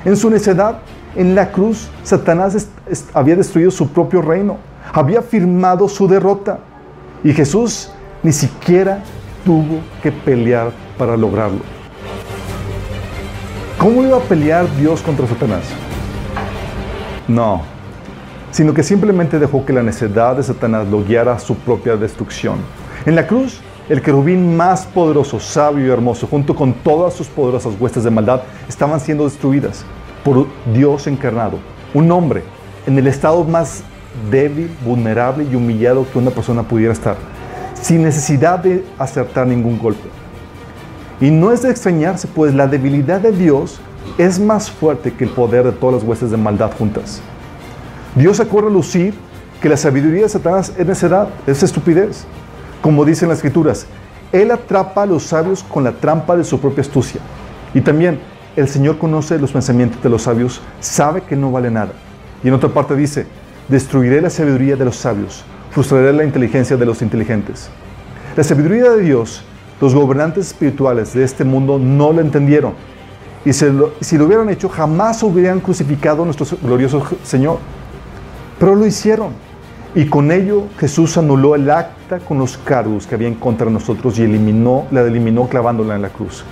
En 0.05 0.15
su 0.15 0.29
necedad, 0.29 0.79
en 1.15 1.35
la 1.35 1.51
cruz, 1.51 1.89
Satanás 2.03 2.69
había 3.13 3.35
destruido 3.35 3.71
su 3.71 3.89
propio 3.89 4.21
reino, 4.21 4.57
había 4.93 5.21
firmado 5.21 5.89
su 5.89 6.07
derrota 6.07 6.59
y 7.23 7.33
Jesús 7.33 7.91
ni 8.23 8.31
siquiera 8.31 9.03
tuvo 9.43 9.79
que 10.01 10.11
pelear 10.11 10.71
para 10.97 11.17
lograrlo. 11.17 11.59
¿Cómo 13.77 14.03
iba 14.03 14.17
a 14.17 14.21
pelear 14.21 14.65
Dios 14.77 15.01
contra 15.01 15.27
Satanás? 15.27 15.63
No, 17.27 17.61
sino 18.51 18.73
que 18.73 18.83
simplemente 18.83 19.39
dejó 19.39 19.65
que 19.65 19.73
la 19.73 19.83
necedad 19.83 20.37
de 20.37 20.43
Satanás 20.43 20.87
lo 20.87 21.03
guiara 21.03 21.33
a 21.33 21.39
su 21.39 21.55
propia 21.55 21.95
destrucción. 21.95 22.57
En 23.05 23.15
la 23.15 23.27
cruz, 23.27 23.61
el 23.89 24.01
querubín 24.01 24.55
más 24.55 24.85
poderoso, 24.85 25.39
sabio 25.39 25.85
y 25.85 25.89
hermoso, 25.89 26.27
junto 26.27 26.55
con 26.55 26.73
todas 26.73 27.15
sus 27.15 27.27
poderosas 27.27 27.73
huestes 27.79 28.03
de 28.03 28.11
maldad, 28.11 28.41
estaban 28.67 28.99
siendo 28.99 29.23
destruidas 29.23 29.83
por 30.23 30.45
Dios 30.73 31.07
encarnado, 31.07 31.57
un 31.93 32.11
hombre 32.11 32.43
en 32.85 32.97
el 32.97 33.07
estado 33.07 33.43
más 33.43 33.83
débil, 34.29 34.69
vulnerable 34.85 35.45
y 35.51 35.55
humillado 35.55 36.05
que 36.11 36.19
una 36.19 36.31
persona 36.31 36.63
pudiera 36.63 36.93
estar 36.93 37.17
sin 37.81 38.03
necesidad 38.03 38.59
de 38.59 38.85
acertar 38.97 39.47
ningún 39.47 39.79
golpe. 39.79 40.07
Y 41.21 41.31
no 41.31 41.51
es 41.51 41.63
de 41.63 41.71
extrañarse, 41.71 42.27
pues 42.27 42.53
la 42.53 42.67
debilidad 42.67 43.19
de 43.19 43.31
Dios 43.31 43.79
es 44.17 44.39
más 44.39 44.69
fuerte 44.69 45.13
que 45.13 45.25
el 45.25 45.29
poder 45.29 45.65
de 45.65 45.71
todas 45.71 45.95
las 45.95 46.03
huestes 46.03 46.31
de 46.31 46.37
maldad 46.37 46.71
juntas. 46.77 47.21
Dios 48.15 48.37
sacó 48.37 48.59
a 48.59 48.69
lucir 48.69 49.13
que 49.61 49.69
la 49.69 49.77
sabiduría 49.77 50.23
de 50.23 50.29
Satanás 50.29 50.73
es 50.77 50.85
necedad, 50.85 51.27
es 51.45 51.61
estupidez. 51.63 52.25
Como 52.81 53.05
dicen 53.05 53.29
las 53.29 53.39
escrituras, 53.39 53.85
Él 54.31 54.51
atrapa 54.51 55.03
a 55.03 55.05
los 55.05 55.23
sabios 55.23 55.63
con 55.63 55.83
la 55.83 55.91
trampa 55.91 56.35
de 56.37 56.43
su 56.43 56.59
propia 56.59 56.81
astucia. 56.81 57.21
Y 57.73 57.81
también, 57.81 58.19
el 58.55 58.67
Señor 58.67 58.97
conoce 58.97 59.39
los 59.39 59.51
pensamientos 59.51 60.01
de 60.01 60.09
los 60.09 60.23
sabios, 60.23 60.61
sabe 60.79 61.21
que 61.21 61.35
no 61.35 61.51
vale 61.51 61.71
nada. 61.71 61.91
Y 62.43 62.47
en 62.47 62.53
otra 62.53 62.69
parte 62.69 62.95
dice, 62.95 63.27
destruiré 63.67 64.21
la 64.21 64.29
sabiduría 64.29 64.75
de 64.75 64.85
los 64.85 64.95
sabios 64.95 65.43
frustraré 65.71 66.11
la 66.13 66.23
inteligencia 66.23 66.77
de 66.77 66.85
los 66.85 67.01
inteligentes. 67.01 67.69
La 68.35 68.43
sabiduría 68.43 68.91
de 68.91 69.01
Dios, 69.01 69.43
los 69.79 69.93
gobernantes 69.93 70.47
espirituales 70.47 71.13
de 71.13 71.23
este 71.23 71.43
mundo 71.43 71.79
no 71.79 72.11
la 72.11 72.21
entendieron. 72.21 72.73
Y 73.45 73.53
si 73.53 73.65
lo, 73.69 74.25
hubieran 74.25 74.49
hecho, 74.49 74.67
jamás 74.67 75.23
hubieran 75.23 75.59
crucificado 75.59 76.23
a 76.23 76.25
nuestro 76.25 76.45
glorioso 76.61 77.05
Señor. 77.23 77.59
Pero 78.59 78.75
lo 78.75 78.85
hicieron. 78.85 79.29
Y 79.95 80.05
con 80.05 80.31
ello 80.31 80.65
Jesús 80.77 81.17
anuló 81.17 81.55
el 81.55 81.69
acta 81.69 82.19
con 82.19 82.37
los 82.37 82.57
cargos 82.57 83.07
que 83.07 83.15
habían 83.15 83.35
contra 83.35 83.69
nosotros 83.69 84.19
y 84.19 84.23
eliminó, 84.23 84.85
la 84.91 85.01
eliminó 85.01 85.47
clavándola 85.47 85.95
en 85.95 86.03
la 86.03 86.09
cruz. 86.09 86.43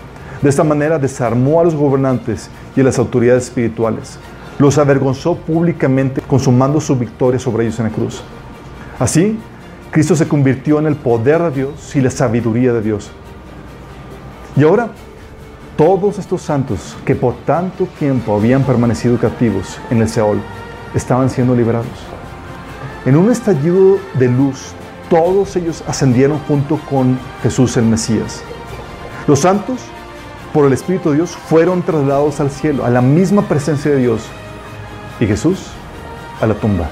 De 0.42 0.50
esta 0.50 0.64
manera 0.64 0.98
desarmó 0.98 1.60
a 1.60 1.64
los 1.64 1.76
gobernantes 1.76 2.50
y 2.76 2.82
a 2.82 2.84
las 2.84 2.98
autoridades 2.98 3.46
espirituales. 3.46 4.18
Los 4.58 4.78
avergonzó 4.78 5.36
públicamente 5.36 6.22
consumando 6.22 6.82
su 6.82 6.96
victoria 6.96 7.40
sobre 7.40 7.66
ellos 7.66 7.80
en 7.80 7.86
la 7.86 7.92
cruz. 7.92 8.24
Así, 9.00 9.38
Cristo 9.92 10.16
se 10.16 10.28
convirtió 10.28 10.80
en 10.80 10.88
el 10.88 10.96
poder 10.96 11.42
de 11.44 11.52
Dios 11.52 11.96
y 11.96 12.02
la 12.02 12.10
sabiduría 12.10 12.74
de 12.74 12.82
Dios. 12.82 13.12
Y 14.56 14.64
ahora, 14.64 14.90
todos 15.76 16.18
estos 16.18 16.42
santos 16.42 16.98
que 17.06 17.16
por 17.16 17.36
tanto 17.46 17.88
tiempo 18.00 18.36
habían 18.36 18.64
permanecido 18.64 19.18
captivos 19.20 19.80
en 19.92 20.02
el 20.02 20.10
Seol, 20.10 20.40
estaban 20.96 21.30
siendo 21.30 21.56
liberados. 21.56 22.17
En 23.08 23.16
un 23.16 23.32
estallido 23.32 24.00
de 24.16 24.28
luz, 24.28 24.74
todos 25.10 25.56
ellos 25.56 25.82
ascendieron 25.88 26.40
junto 26.40 26.78
con 26.90 27.18
Jesús 27.42 27.78
el 27.78 27.86
Mesías. 27.86 28.42
Los 29.28 29.40
santos, 29.40 29.80
por 30.54 30.66
el 30.66 30.74
Espíritu 30.74 31.12
de 31.12 31.16
Dios, 31.16 31.32
fueron 31.32 31.84
trasladados 31.84 32.42
al 32.42 32.52
cielo, 32.52 32.84
a 32.84 32.90
la 32.90 33.02
misma 33.02 33.44
presencia 33.44 33.92
de 33.92 33.98
Dios. 34.00 34.24
Y 35.22 35.26
Jesús 35.26 35.68
a 36.42 36.48
la 36.48 36.56
tumba. 36.56 36.90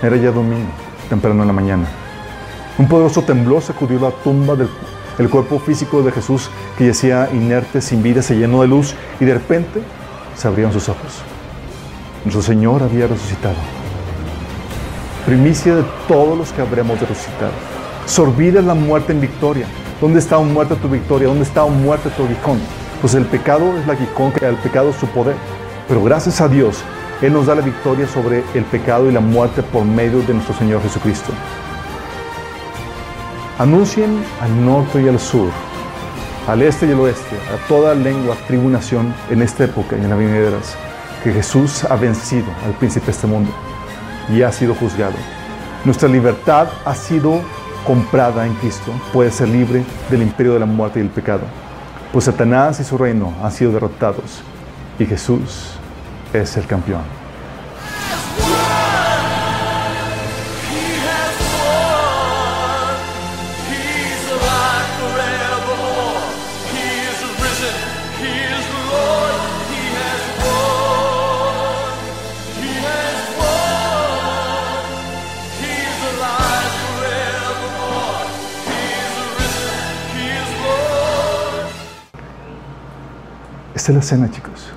Era 0.00 0.14
ya 0.14 0.30
domingo 0.30 0.70
temprano 1.08 1.42
en 1.42 1.48
la 1.48 1.54
mañana. 1.54 1.88
Un 2.78 2.86
poderoso 2.86 3.22
temblor 3.22 3.62
sacudió 3.62 3.98
la 3.98 4.12
tumba 4.12 4.54
del 4.54 4.68
el 5.18 5.28
cuerpo 5.28 5.58
físico 5.58 6.02
de 6.02 6.12
Jesús 6.12 6.48
que 6.78 6.86
yacía 6.86 7.28
inerte, 7.32 7.80
sin 7.80 8.00
vida, 8.00 8.22
se 8.22 8.36
llenó 8.36 8.62
de 8.62 8.68
luz 8.68 8.94
y 9.18 9.24
de 9.24 9.34
repente 9.34 9.82
se 10.36 10.46
abrieron 10.46 10.72
sus 10.72 10.88
ojos. 10.88 11.20
Nuestro 12.24 12.42
Señor 12.42 12.84
había 12.84 13.08
resucitado. 13.08 13.79
Primicia 15.26 15.76
de 15.76 15.84
todos 16.08 16.36
los 16.36 16.52
que 16.52 16.62
habremos 16.62 16.98
de 16.98 17.06
resucitar. 17.06 17.50
Sorbida 18.06 18.62
la 18.62 18.74
muerte 18.74 19.12
en 19.12 19.20
victoria. 19.20 19.66
¿Dónde 20.00 20.18
está 20.18 20.38
muerta 20.38 20.76
tu 20.76 20.88
victoria? 20.88 21.28
¿Dónde 21.28 21.44
está 21.44 21.66
muerte 21.66 22.08
tu 22.16 22.24
aguijón? 22.24 22.58
Pues 23.02 23.14
el 23.14 23.26
pecado 23.26 23.76
es 23.78 23.86
la 23.86 23.92
aguijón, 23.92 24.32
el 24.40 24.56
pecado 24.56 24.90
es 24.90 24.96
su 24.96 25.06
poder. 25.08 25.36
Pero 25.88 26.02
gracias 26.02 26.40
a 26.40 26.48
Dios 26.48 26.82
él 27.20 27.34
nos 27.34 27.46
da 27.46 27.54
la 27.54 27.60
victoria 27.60 28.08
sobre 28.08 28.42
el 28.54 28.64
pecado 28.64 29.10
y 29.10 29.12
la 29.12 29.20
muerte 29.20 29.62
por 29.62 29.84
medio 29.84 30.22
de 30.22 30.32
nuestro 30.32 30.54
Señor 30.54 30.82
Jesucristo. 30.82 31.32
Anuncien 33.58 34.24
al 34.40 34.64
norte 34.64 35.02
y 35.02 35.08
al 35.08 35.20
sur, 35.20 35.50
al 36.48 36.62
este 36.62 36.86
y 36.86 36.92
al 36.92 37.00
oeste, 37.00 37.36
a 37.54 37.68
toda 37.68 37.94
lengua, 37.94 38.34
tribu 38.46 38.70
nación 38.70 39.14
en 39.28 39.42
esta 39.42 39.64
época 39.64 39.98
y 39.98 40.00
en 40.00 40.08
las 40.08 40.18
venideras, 40.18 40.76
que 41.22 41.30
Jesús 41.30 41.84
ha 41.84 41.96
vencido 41.96 42.46
al 42.64 42.72
príncipe 42.72 43.06
de 43.06 43.12
este 43.12 43.26
mundo 43.26 43.52
y 44.32 44.42
ha 44.42 44.52
sido 44.52 44.74
juzgado. 44.74 45.14
Nuestra 45.84 46.08
libertad 46.08 46.68
ha 46.84 46.94
sido 46.94 47.40
comprada 47.86 48.46
en 48.46 48.54
Cristo, 48.54 48.92
puede 49.12 49.30
ser 49.30 49.48
libre 49.48 49.84
del 50.10 50.22
imperio 50.22 50.54
de 50.54 50.60
la 50.60 50.66
muerte 50.66 50.98
y 50.98 51.02
del 51.02 51.10
pecado. 51.10 51.42
Pues 52.12 52.26
Satanás 52.26 52.80
y 52.80 52.84
su 52.84 52.98
reino 52.98 53.32
han 53.42 53.52
sido 53.52 53.72
derrotados 53.72 54.42
y 54.98 55.06
Jesús 55.06 55.72
es 56.32 56.56
el 56.56 56.66
campeón. 56.66 57.19
Esta 83.80 83.92
es 83.92 83.96
la 83.96 84.02
cena, 84.02 84.30
chicos. 84.30 84.68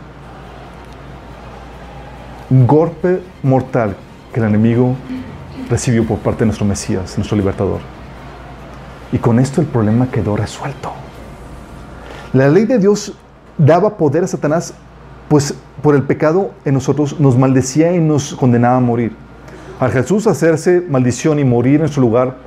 Un 2.50 2.66
golpe 2.66 3.22
mortal 3.44 3.98
que 4.32 4.40
el 4.40 4.46
enemigo 4.46 4.96
recibió 5.70 6.08
por 6.08 6.20
parte 6.20 6.40
de 6.40 6.46
nuestro 6.46 6.66
Mesías, 6.66 7.18
nuestro 7.18 7.36
libertador. 7.36 7.82
Y 9.12 9.18
con 9.18 9.40
esto 9.40 9.60
el 9.60 9.68
problema 9.68 10.10
quedó 10.10 10.38
resuelto. 10.38 10.94
La 12.32 12.48
ley 12.48 12.64
de 12.64 12.80
Dios 12.80 13.14
daba 13.58 13.98
poder 13.98 14.24
a 14.24 14.28
Satanás, 14.28 14.74
pues 15.28 15.54
por 15.82 15.96
el 15.96 16.04
pecado 16.04 16.52
en 16.64 16.76
nosotros 16.76 17.20
nos 17.20 17.38
maldecía 17.38 17.94
y 17.94 18.00
nos 18.00 18.34
condenaba 18.36 18.78
a 18.78 18.80
morir. 18.80 19.14
Al 19.82 19.92
Jesús 19.92 20.28
hacerse 20.28 20.80
maldición 20.80 21.40
y 21.40 21.44
morir 21.44 21.82
en 21.82 21.90
su 21.90 22.00
lugar, 22.00 22.38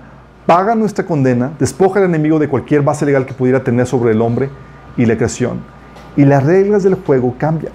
paga 0.47 0.75
nuestra 0.75 1.05
condena, 1.05 1.53
despoja 1.59 2.01
al 2.01 2.07
enemigo 2.07 2.39
de 2.39 2.49
cualquier 2.49 2.81
base 2.81 3.05
legal 3.05 3.27
que 3.27 3.35
pudiera 3.35 3.63
tener 3.63 3.87
sobre 3.87 4.13
el 4.13 4.23
hombre 4.23 4.49
y 4.97 5.05
la 5.05 5.17
creación. 5.17 5.76
Y 6.17 6.25
las 6.25 6.45
reglas 6.45 6.83
del 6.83 6.95
juego 6.95 7.35
cambian. 7.39 7.73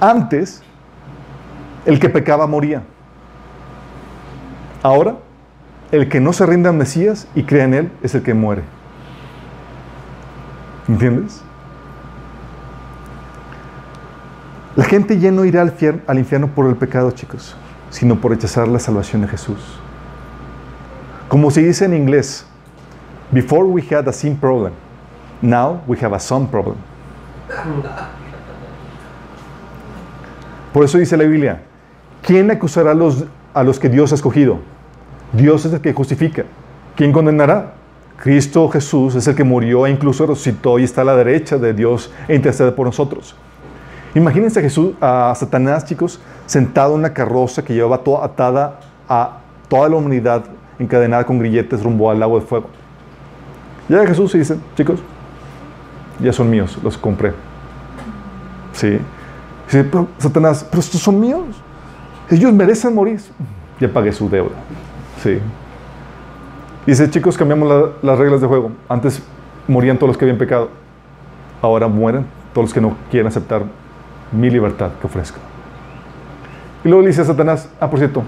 Antes, 0.00 0.62
el 1.84 1.98
que 1.98 2.08
pecaba 2.08 2.46
moría. 2.46 2.82
Ahora, 4.82 5.16
el 5.90 6.08
que 6.08 6.20
no 6.20 6.32
se 6.32 6.46
rinde 6.46 6.68
al 6.68 6.76
Mesías 6.76 7.26
y 7.34 7.44
cree 7.44 7.62
en 7.62 7.74
Él 7.74 7.92
es 8.02 8.14
el 8.14 8.22
que 8.22 8.34
muere. 8.34 8.62
¿Entiendes? 10.88 11.42
La 14.76 14.84
gente 14.84 15.18
ya 15.18 15.30
no 15.30 15.44
irá 15.44 15.62
al, 15.62 15.74
al 16.06 16.18
infierno 16.18 16.48
por 16.48 16.66
el 16.66 16.76
pecado, 16.76 17.10
chicos, 17.10 17.56
sino 17.90 18.20
por 18.20 18.32
rechazar 18.32 18.68
la 18.68 18.78
salvación 18.78 19.22
de 19.22 19.28
Jesús. 19.28 19.80
Como 21.28 21.50
se 21.50 21.62
dice 21.62 21.86
en 21.86 21.94
inglés, 21.94 22.46
before 23.32 23.64
we 23.64 23.82
had 23.90 24.06
a 24.06 24.12
sin 24.12 24.36
problem, 24.36 24.74
now 25.42 25.82
we 25.86 25.96
have 25.98 26.14
a 26.14 26.20
son 26.20 26.46
problem. 26.46 26.76
Por 30.72 30.84
eso 30.84 30.98
dice 30.98 31.16
la 31.16 31.24
Biblia, 31.24 31.62
¿quién 32.22 32.50
acusará 32.50 32.90
a 32.90 32.94
los, 32.94 33.24
a 33.54 33.62
los 33.62 33.78
que 33.78 33.88
Dios 33.88 34.12
ha 34.12 34.14
escogido? 34.14 34.58
Dios 35.32 35.64
es 35.64 35.72
el 35.72 35.80
que 35.80 35.92
justifica. 35.92 36.44
¿Quién 36.94 37.12
condenará? 37.12 37.74
Cristo 38.16 38.68
Jesús 38.68 39.14
es 39.14 39.26
el 39.26 39.34
que 39.34 39.44
murió 39.44 39.86
e 39.86 39.90
incluso 39.90 40.26
resucitó 40.26 40.78
y 40.78 40.84
está 40.84 41.02
a 41.02 41.04
la 41.04 41.16
derecha 41.16 41.58
de 41.58 41.74
Dios 41.74 42.12
e 42.28 42.34
intercede 42.34 42.72
por 42.72 42.86
nosotros. 42.86 43.36
Imagínense 44.14 44.60
a 44.60 44.62
Jesús, 44.62 44.94
a 45.00 45.34
Satanás, 45.36 45.84
chicos, 45.84 46.20
sentado 46.46 46.94
en 46.94 47.00
una 47.00 47.12
carroza 47.12 47.62
que 47.62 47.74
llevaba 47.74 47.98
toda 47.98 48.24
atada 48.24 48.80
a 49.08 49.38
toda 49.68 49.88
la 49.90 49.96
humanidad 49.96 50.44
encadenada 50.78 51.24
con 51.24 51.38
grilletes 51.38 51.82
rumbo 51.82 52.10
al 52.10 52.20
lago 52.20 52.40
de 52.40 52.46
fuego. 52.46 52.68
Llega 53.88 54.06
Jesús 54.06 54.34
y 54.34 54.38
dice, 54.38 54.56
chicos, 54.76 55.00
ya 56.20 56.32
son 56.32 56.50
míos, 56.50 56.78
los 56.82 56.96
compré. 56.96 57.32
Sí. 58.72 58.98
Dice, 59.66 59.88
Satanás, 60.18 60.66
pero 60.68 60.80
estos 60.80 61.00
son 61.00 61.20
míos. 61.20 61.44
Ellos 62.30 62.52
merecen 62.52 62.94
morir. 62.94 63.20
Ya 63.80 63.92
pagué 63.92 64.12
su 64.12 64.28
deuda. 64.28 64.54
Sí. 65.22 65.38
Dice, 66.86 67.10
chicos, 67.10 67.36
cambiamos 67.36 67.92
las 68.02 68.18
reglas 68.18 68.40
de 68.40 68.46
juego. 68.46 68.70
Antes 68.88 69.22
morían 69.66 69.96
todos 69.96 70.08
los 70.08 70.16
que 70.16 70.24
habían 70.24 70.38
pecado. 70.38 70.70
Ahora 71.60 71.88
mueren 71.88 72.26
todos 72.52 72.66
los 72.66 72.74
que 72.74 72.80
no 72.80 72.96
quieren 73.10 73.26
aceptar 73.26 73.62
mi 74.32 74.50
libertad 74.50 74.90
que 75.00 75.06
ofrezco. 75.06 75.38
Y 76.84 76.88
luego 76.88 77.02
le 77.02 77.08
dice 77.08 77.22
a 77.22 77.24
Satanás, 77.24 77.68
ah, 77.80 77.90
por 77.90 77.98
cierto, 77.98 78.22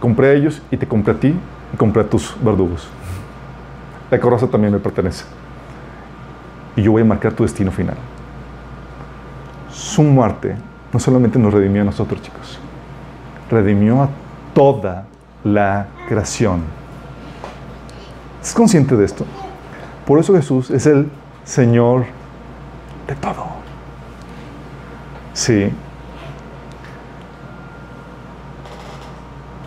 compré 0.00 0.28
a 0.28 0.32
ellos 0.34 0.60
y 0.70 0.76
te 0.76 0.86
compré 0.86 1.14
a 1.14 1.16
ti 1.18 1.34
y 1.72 1.76
compré 1.76 2.02
a 2.02 2.08
tus 2.08 2.36
verdugos. 2.42 2.88
La 4.10 4.20
carroza 4.20 4.46
también 4.46 4.72
me 4.72 4.78
pertenece. 4.78 5.24
Y 6.76 6.82
yo 6.82 6.92
voy 6.92 7.02
a 7.02 7.04
marcar 7.04 7.32
tu 7.32 7.42
destino 7.42 7.72
final. 7.72 7.96
Su 9.72 10.02
muerte 10.02 10.56
no 10.92 11.00
solamente 11.00 11.38
nos 11.38 11.52
redimió 11.52 11.82
a 11.82 11.84
nosotros, 11.86 12.22
chicos, 12.22 12.58
redimió 13.50 14.02
a 14.02 14.08
toda 14.54 15.06
la 15.42 15.86
creación. 16.08 16.62
¿Es 18.42 18.54
consciente 18.54 18.96
de 18.96 19.04
esto? 19.04 19.26
Por 20.06 20.20
eso 20.20 20.34
Jesús 20.34 20.70
es 20.70 20.86
el 20.86 21.10
Señor 21.44 22.04
de 23.06 23.14
todo. 23.16 23.46
Sí. 25.32 25.70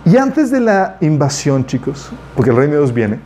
Y 0.05 0.18
antes 0.18 0.49
de 0.49 0.60
la 0.60 0.97
invasión, 1.01 1.66
chicos, 1.66 2.10
porque 2.36 2.49
el 2.49 2.55
reino 2.55 2.74
de 2.74 2.80
Dios 2.80 2.93
viene, 2.93 3.20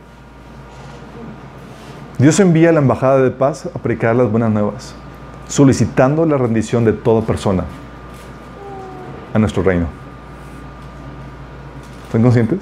Dios 2.18 2.38
envía 2.38 2.68
a 2.68 2.72
la 2.72 2.78
embajada 2.78 3.20
de 3.20 3.30
paz 3.30 3.68
a 3.74 3.78
predicar 3.78 4.14
las 4.14 4.30
buenas 4.30 4.50
nuevas, 4.50 4.94
solicitando 5.48 6.24
la 6.26 6.38
rendición 6.38 6.84
de 6.84 6.92
toda 6.92 7.22
persona 7.22 7.64
a 9.32 9.38
nuestro 9.38 9.64
reino. 9.64 9.86
¿Están 12.06 12.22
conscientes? 12.22 12.60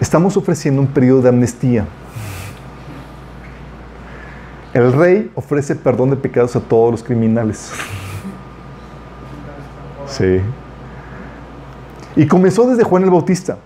Estamos 0.00 0.36
ofreciendo 0.36 0.82
un 0.82 0.88
periodo 0.88 1.22
de 1.22 1.30
amnistía. 1.30 1.86
El 4.74 4.92
rey 4.92 5.30
ofrece 5.34 5.74
perdón 5.74 6.10
de 6.10 6.16
pecados 6.16 6.54
a 6.56 6.60
todos 6.60 6.92
los 6.92 7.02
criminales. 7.02 7.72
Sí. 10.06 10.40
Y 12.16 12.26
comenzó 12.26 12.68
desde 12.68 12.84
Juan 12.84 13.04
el 13.04 13.10
Bautista. 13.10 13.56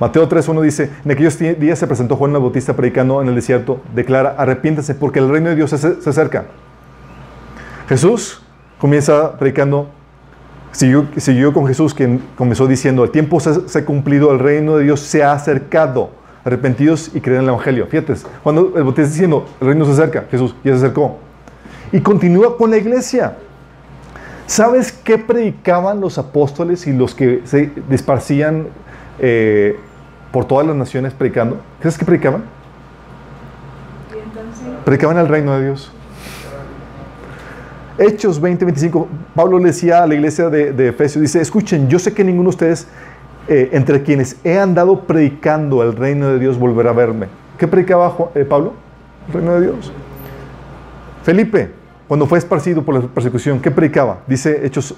Mateo 0.00 0.26
3.1 0.26 0.62
dice, 0.62 0.90
en 1.04 1.10
aquellos 1.10 1.38
días 1.38 1.78
se 1.78 1.86
presentó 1.86 2.16
Juan 2.16 2.34
el 2.34 2.40
Bautista 2.40 2.74
predicando 2.74 3.20
en 3.20 3.28
el 3.28 3.34
desierto, 3.34 3.82
declara, 3.94 4.34
arrepiéntase 4.38 4.94
porque 4.94 5.18
el 5.18 5.28
reino 5.28 5.50
de 5.50 5.56
Dios 5.56 5.68
se, 5.68 6.08
acerca. 6.08 6.46
Jesús 7.86 8.40
comienza 8.78 9.36
predicando, 9.38 9.90
siguió, 10.72 11.52
con 11.52 11.66
Jesús, 11.66 11.92
quien 11.92 12.22
comenzó 12.34 12.66
diciendo, 12.66 13.04
el 13.04 13.10
tiempo 13.10 13.40
se, 13.40 13.68
se, 13.68 13.80
ha 13.80 13.84
cumplido, 13.84 14.32
el 14.32 14.38
reino 14.38 14.78
de 14.78 14.84
Dios 14.84 15.00
se 15.00 15.22
ha 15.22 15.32
acercado, 15.32 16.12
arrepentidos 16.46 17.10
y 17.14 17.20
creen 17.20 17.40
en 17.40 17.44
el 17.44 17.48
Evangelio. 17.50 17.86
Fíjate, 17.86 18.14
cuando 18.42 18.72
el 18.74 18.82
Bautista 18.84 19.10
diciendo, 19.10 19.46
el 19.60 19.66
reino 19.66 19.84
se 19.84 19.92
acerca, 19.92 20.24
Jesús 20.30 20.54
ya 20.64 20.72
se 20.72 20.78
acercó. 20.78 21.18
Y 21.92 22.00
continúa 22.00 22.56
con 22.56 22.70
la 22.70 22.78
iglesia. 22.78 23.36
¿Sabes 24.46 24.92
qué 24.92 25.18
predicaban 25.18 26.00
los 26.00 26.16
apóstoles 26.16 26.86
y 26.86 26.94
los 26.94 27.14
que 27.14 27.42
se 27.44 27.70
disparcían 27.86 28.68
eh, 29.18 29.78
por 30.32 30.44
todas 30.44 30.66
las 30.66 30.76
naciones 30.76 31.12
predicando? 31.12 31.60
¿Sabes 31.80 31.98
qué 31.98 32.04
predicaban? 32.04 32.44
Predicaban 34.84 35.18
el 35.18 35.28
reino 35.28 35.56
de 35.56 35.64
Dios. 35.66 35.92
Hechos 37.98 38.40
20, 38.40 38.64
25, 38.64 39.08
Pablo 39.34 39.58
le 39.58 39.66
decía 39.66 40.02
a 40.02 40.06
la 40.06 40.14
iglesia 40.14 40.48
de, 40.48 40.72
de 40.72 40.88
Efesios, 40.88 41.20
dice, 41.20 41.40
escuchen, 41.40 41.88
yo 41.88 41.98
sé 41.98 42.14
que 42.14 42.24
ninguno 42.24 42.44
de 42.44 42.48
ustedes, 42.48 42.88
eh, 43.46 43.68
entre 43.72 44.02
quienes 44.02 44.36
he 44.42 44.58
andado 44.58 45.02
predicando 45.02 45.82
el 45.82 45.94
reino 45.94 46.28
de 46.28 46.38
Dios, 46.38 46.58
volverá 46.58 46.90
a 46.90 46.94
verme. 46.94 47.26
¿Qué 47.58 47.68
predicaba 47.68 48.16
eh, 48.34 48.46
Pablo? 48.46 48.72
El 49.28 49.34
reino 49.34 49.52
de 49.54 49.60
Dios. 49.60 49.92
Felipe, 51.22 51.72
cuando 52.08 52.26
fue 52.26 52.38
esparcido 52.38 52.82
por 52.82 52.94
la 52.94 53.02
persecución, 53.02 53.60
¿qué 53.60 53.70
predicaba? 53.70 54.20
Dice 54.26 54.64
Hechos, 54.64 54.94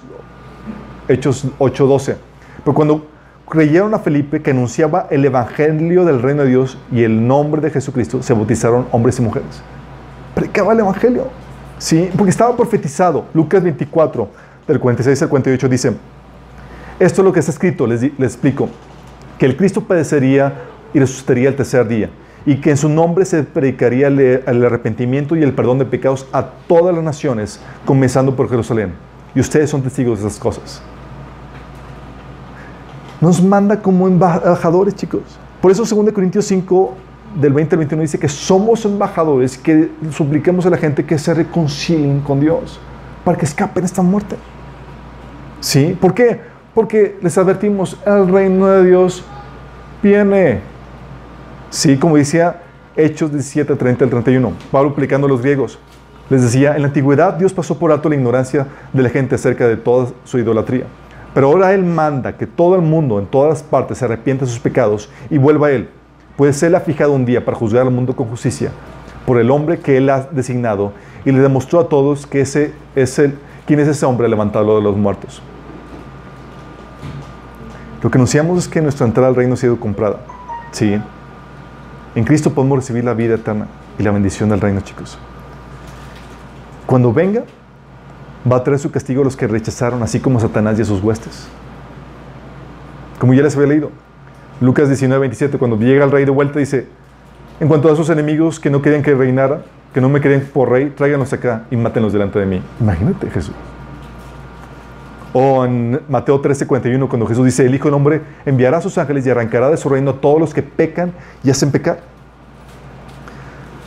Hechos 1.09 1.47
8, 1.59 1.87
12. 1.87 2.17
Pero 2.65 2.75
cuando 2.75 3.07
creyeron 3.49 3.95
a 3.95 3.99
Felipe 3.99 4.43
que 4.43 4.51
anunciaba 4.51 5.07
el 5.11 5.25
evangelio 5.25 6.05
del 6.05 6.23
reino 6.23 6.43
de 6.43 6.49
Dios 6.49 6.79
y 6.91 7.03
el 7.03 7.27
nombre 7.27 7.61
de 7.61 7.71
Jesucristo, 7.71 8.23
se 8.23 8.33
bautizaron 8.35 8.87
hombres 8.93 9.19
y 9.19 9.23
mujeres. 9.23 9.63
Predicaba 10.35 10.73
el 10.73 10.81
evangelio. 10.81 11.29
Sí, 11.79 12.11
porque 12.17 12.31
estaba 12.31 12.57
profetizado. 12.57 13.27
Lucas 13.35 13.63
24, 13.63 14.29
del 14.67 14.81
46 14.81 15.23
al 15.23 15.29
48 15.29 15.69
dice, 15.69 15.93
esto 17.01 17.21
es 17.21 17.25
lo 17.25 17.33
que 17.33 17.41
está 17.41 17.51
escrito, 17.51 17.87
les, 17.87 18.03
les 18.03 18.33
explico, 18.35 18.69
que 19.39 19.47
el 19.47 19.57
Cristo 19.57 19.83
padecería 19.83 20.55
y 20.95 21.01
resucitaría 21.01 21.49
el 21.49 21.57
tercer 21.57 21.89
día, 21.89 22.11
y 22.47 22.57
que 22.57 22.71
en 22.71 22.77
su 22.77 22.89
nombre 22.89 23.25
se 23.25 23.43
predicaría 23.43 24.09
el, 24.09 24.65
arrepentimiento 24.65 25.37
y 25.37 25.43
el 25.43 25.53
perdón 25.53 25.79
de 25.79 25.85
pecados 25.85 26.27
a 26.33 26.47
todas 26.69 26.95
las 26.95 27.03
naciones, 27.03 27.61
comenzando 27.85 28.37
por 28.37 28.49
Jerusalén. 28.49 28.93
Y 29.35 29.41
ustedes 29.41 29.71
son 29.71 29.83
testigos 29.83 30.21
de 30.21 30.29
esas 30.29 30.39
cosas. 30.39 30.83
Nos 33.23 33.41
manda 33.41 33.81
como 33.81 34.09
embajadores, 34.09 34.97
chicos. 34.97 35.23
Por 35.61 35.71
eso 35.71 35.85
2 35.85 36.13
Corintios 36.13 36.45
5 36.45 36.95
del 37.41 37.53
20 37.53 37.77
al 37.77 37.79
21 37.79 38.03
dice 38.03 38.19
que 38.19 38.29
somos 38.29 38.85
embajadores, 38.85 39.57
que 39.57 39.91
supliquemos 40.11 40.67
a 40.67 40.71
la 40.71 40.77
gente 40.77 41.07
que 41.07 41.17
se 41.19 41.33
reconcilien 41.33 42.21
con 42.21 42.41
Dios 42.41 42.81
para 43.25 43.39
que 43.39 43.45
escapen 43.45 43.85
esta 43.85 44.03
muerte. 44.03 44.35
¿Sí? 45.61 45.97
¿Por 46.01 46.15
qué? 46.15 46.41
Porque 46.75 47.17
les 47.23 47.39
advertimos, 47.39 47.97
el 48.05 48.27
reino 48.27 48.67
de 48.67 48.87
Dios 48.87 49.25
viene. 50.03 50.59
Sí, 51.71 51.97
como 51.99 52.17
decía 52.17 52.61
Hechos 52.97 53.31
17, 53.31 53.77
30 53.77 54.05
al 54.05 54.11
31, 54.11 54.53
Pablo 54.73 54.89
explicando 54.89 55.29
a 55.29 55.31
los 55.31 55.41
griegos, 55.41 55.79
les 56.29 56.43
decía, 56.43 56.75
en 56.75 56.83
la 56.83 56.89
antigüedad 56.89 57.35
Dios 57.35 57.53
pasó 57.53 57.79
por 57.79 57.93
alto 57.93 58.09
la 58.09 58.17
ignorancia 58.17 58.67
de 58.93 59.01
la 59.01 59.11
gente 59.11 59.37
acerca 59.37 59.69
de 59.69 59.77
toda 59.77 60.09
su 60.25 60.41
idolatría. 60.41 60.87
Pero 61.35 61.49
ahora 61.49 61.73
Él 61.73 61.85
manda 61.85 62.37
que 62.37 62.47
todo 62.47 62.77
el 62.77 62.83
mundo, 62.83 63.19
en 63.19 63.27
todas 63.27 63.63
partes, 63.63 63.99
se 63.99 64.05
arrepienta 64.05 64.45
de 64.45 64.51
sus 64.51 64.61
pecados 64.61 65.09
y 65.31 65.39
vuelva 65.39 65.69
a 65.69 65.71
Él 65.73 65.89
pues 66.37 66.63
Él 66.63 66.75
ha 66.75 66.81
fijado 66.81 67.13
un 67.13 67.25
día 67.25 67.45
para 67.45 67.57
juzgar 67.57 67.87
al 67.87 67.93
mundo 67.93 68.17
con 68.17 68.29
justicia 68.29 68.71
por 69.27 69.39
el 69.39 69.51
hombre 69.51 69.79
que 69.79 69.97
Él 69.97 70.11
ha 70.11 70.21
designado 70.31 70.93
y 71.25 71.31
le 71.31 71.39
demostró 71.39 71.81
a 71.81 71.89
todos 71.89 72.27
que 72.27 72.41
ese 72.41 72.73
es 72.97 73.19
el, 73.19 73.39
quién 73.67 73.79
es 73.81 73.89
ese 73.89 74.05
hombre 74.07 74.29
levantado 74.29 74.77
de 74.77 74.83
los 74.83 74.97
muertos. 74.97 75.41
Lo 78.03 78.11
que 78.11 78.19
anunciamos 78.19 78.59
es 78.59 78.69
que 78.69 78.81
nuestra 78.81 79.07
entrada 79.07 79.29
al 79.29 79.37
reino 79.37 79.55
ha 79.55 79.57
sido 79.57 79.79
comprada. 79.79 80.19
Sí. 80.73 81.01
En 82.17 82.25
Cristo 82.25 82.53
podemos 82.53 82.79
recibir 82.79 83.05
la 83.05 83.15
vida 83.15 83.37
eterna 83.37 83.69
y 83.99 84.03
la 84.03 84.11
bendición 84.11 84.49
del 84.49 84.61
reino, 84.61 84.81
chicos. 84.81 85.17
Cuando 86.87 87.13
venga, 87.13 87.45
va 88.51 88.57
a 88.57 88.65
traer 88.65 88.79
su 88.79 88.91
castigo 88.91 89.23
a 89.23 89.25
los 89.25 89.37
que 89.37 89.47
rechazaron, 89.47 90.03
así 90.03 90.21
como 90.21 90.41
Satanás 90.41 90.79
y 90.79 90.83
a 90.83 90.85
sus 90.85 91.03
huestes. 91.03 91.47
Como 93.19 93.35
ya 93.35 93.43
les 93.43 93.55
había 93.57 93.69
leído. 93.69 93.91
Lucas 94.61 94.89
19, 94.89 95.21
27, 95.21 95.59
cuando 95.59 95.77
llega 95.77 96.05
el 96.05 96.11
rey 96.11 96.25
de 96.25 96.31
vuelta, 96.31 96.59
dice, 96.59 96.87
en 97.61 97.69
cuanto 97.69 97.91
a 97.91 97.97
sus 97.97 98.11
enemigos 98.11 98.59
que 98.59 98.71
no 98.71 98.83
querían 98.83 99.03
que 99.03 99.15
reinara, 99.15 99.63
que 99.93 100.01
no 100.01 100.09
me 100.09 100.21
querían 100.21 100.43
por 100.53 100.71
rey, 100.71 100.93
tráiganlos 100.97 101.33
acá 101.33 101.65
y 101.71 101.77
mátenlos 101.77 102.13
delante 102.13 102.39
de 102.39 102.47
mí. 102.47 102.63
Imagínate, 102.81 103.31
Jesús. 103.31 103.55
O 105.33 105.65
en 105.65 106.01
Mateo 106.09 106.41
13, 106.41 106.67
41, 106.67 107.09
cuando 107.09 107.27
Jesús 107.27 107.45
dice, 107.45 107.65
el 107.65 107.75
Hijo 107.75 107.85
del 107.85 107.95
Hombre 107.95 108.21
enviará 108.45 108.79
a 108.79 108.81
sus 108.81 108.99
ángeles 108.99 109.27
y 109.27 109.31
arrancará 109.31 109.71
de 109.71 109.77
su 109.77 109.89
reino 109.89 110.11
a 110.11 110.21
todos 110.21 110.41
los 110.41 110.53
que 110.53 110.63
pecan 110.63 111.13
y 111.43 111.51
hacen 111.51 111.71
pecar. 111.71 112.01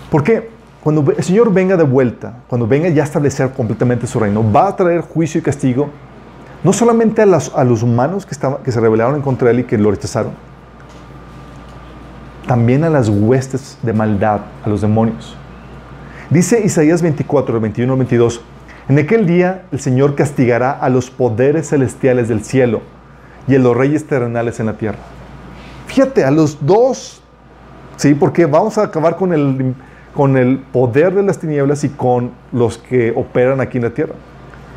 ¿Por 0.10 0.24
qué? 0.24 0.55
Cuando 0.86 1.04
el 1.18 1.24
Señor 1.24 1.52
venga 1.52 1.78
de 1.78 1.84
vuelta, 1.84 2.44
cuando 2.48 2.68
venga 2.68 2.88
ya 2.90 3.02
a 3.02 3.06
establecer 3.06 3.50
completamente 3.54 4.06
su 4.06 4.20
reino, 4.20 4.46
va 4.52 4.68
a 4.68 4.76
traer 4.76 5.02
juicio 5.02 5.40
y 5.40 5.42
castigo, 5.42 5.90
no 6.64 6.74
solamente 6.74 7.24
a, 7.24 7.26
los 7.26 7.82
humanos 7.82 8.28
que, 8.28 8.36
se 8.72 8.80
rebelaron 8.80 9.20
contra 9.24 9.50
él 9.50 9.62
y 9.62 9.64
que 9.64 9.80
lo 9.80 9.90
rechazaron, 9.90 10.34
también 12.48 12.84
a 12.84 12.92
las 12.92 13.10
huestes 13.10 13.80
de 13.82 13.94
maldad, 13.94 14.42
a 14.64 14.70
los 14.70 14.82
demonios. 14.82 15.36
Dice 16.30 16.62
Isaías 16.64 17.02
24, 17.02 17.60
21, 17.60 17.98
22, 17.98 18.42
en 18.88 19.00
aquel 19.00 19.26
día 19.26 19.64
el 19.72 19.80
Señor 19.80 20.14
castigará 20.14 20.70
a 20.70 20.90
los 20.90 21.10
poderes 21.10 21.68
celestiales 21.68 22.28
del 22.28 22.44
cielo 22.44 22.82
y 23.48 23.56
a 23.56 23.60
los 23.60 23.76
reyes 23.76 24.06
terrenales 24.06 24.60
en 24.60 24.68
la 24.68 24.74
tierra. 24.74 25.00
Fíjate, 25.88 26.24
a 26.24 26.30
los 26.30 26.64
dos, 26.64 27.24
¿sí? 27.98 28.14
Porque 28.14 28.46
vamos 28.46 28.78
a 28.78 28.84
acabar 28.84 29.16
con 29.16 29.34
el, 29.34 29.74
con 30.16 30.38
el 30.38 30.60
poder 30.60 31.14
de 31.14 31.24
las 31.24 31.40
tinieblas 31.40 31.84
y 31.84 31.90
con 31.90 32.32
los 32.54 32.78
que 32.78 33.12
operan 33.16 33.60
aquí 33.60 33.78
en 33.78 33.84
la 33.84 33.90
tierra. 33.90 34.16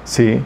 ¿Sí? 0.04 0.42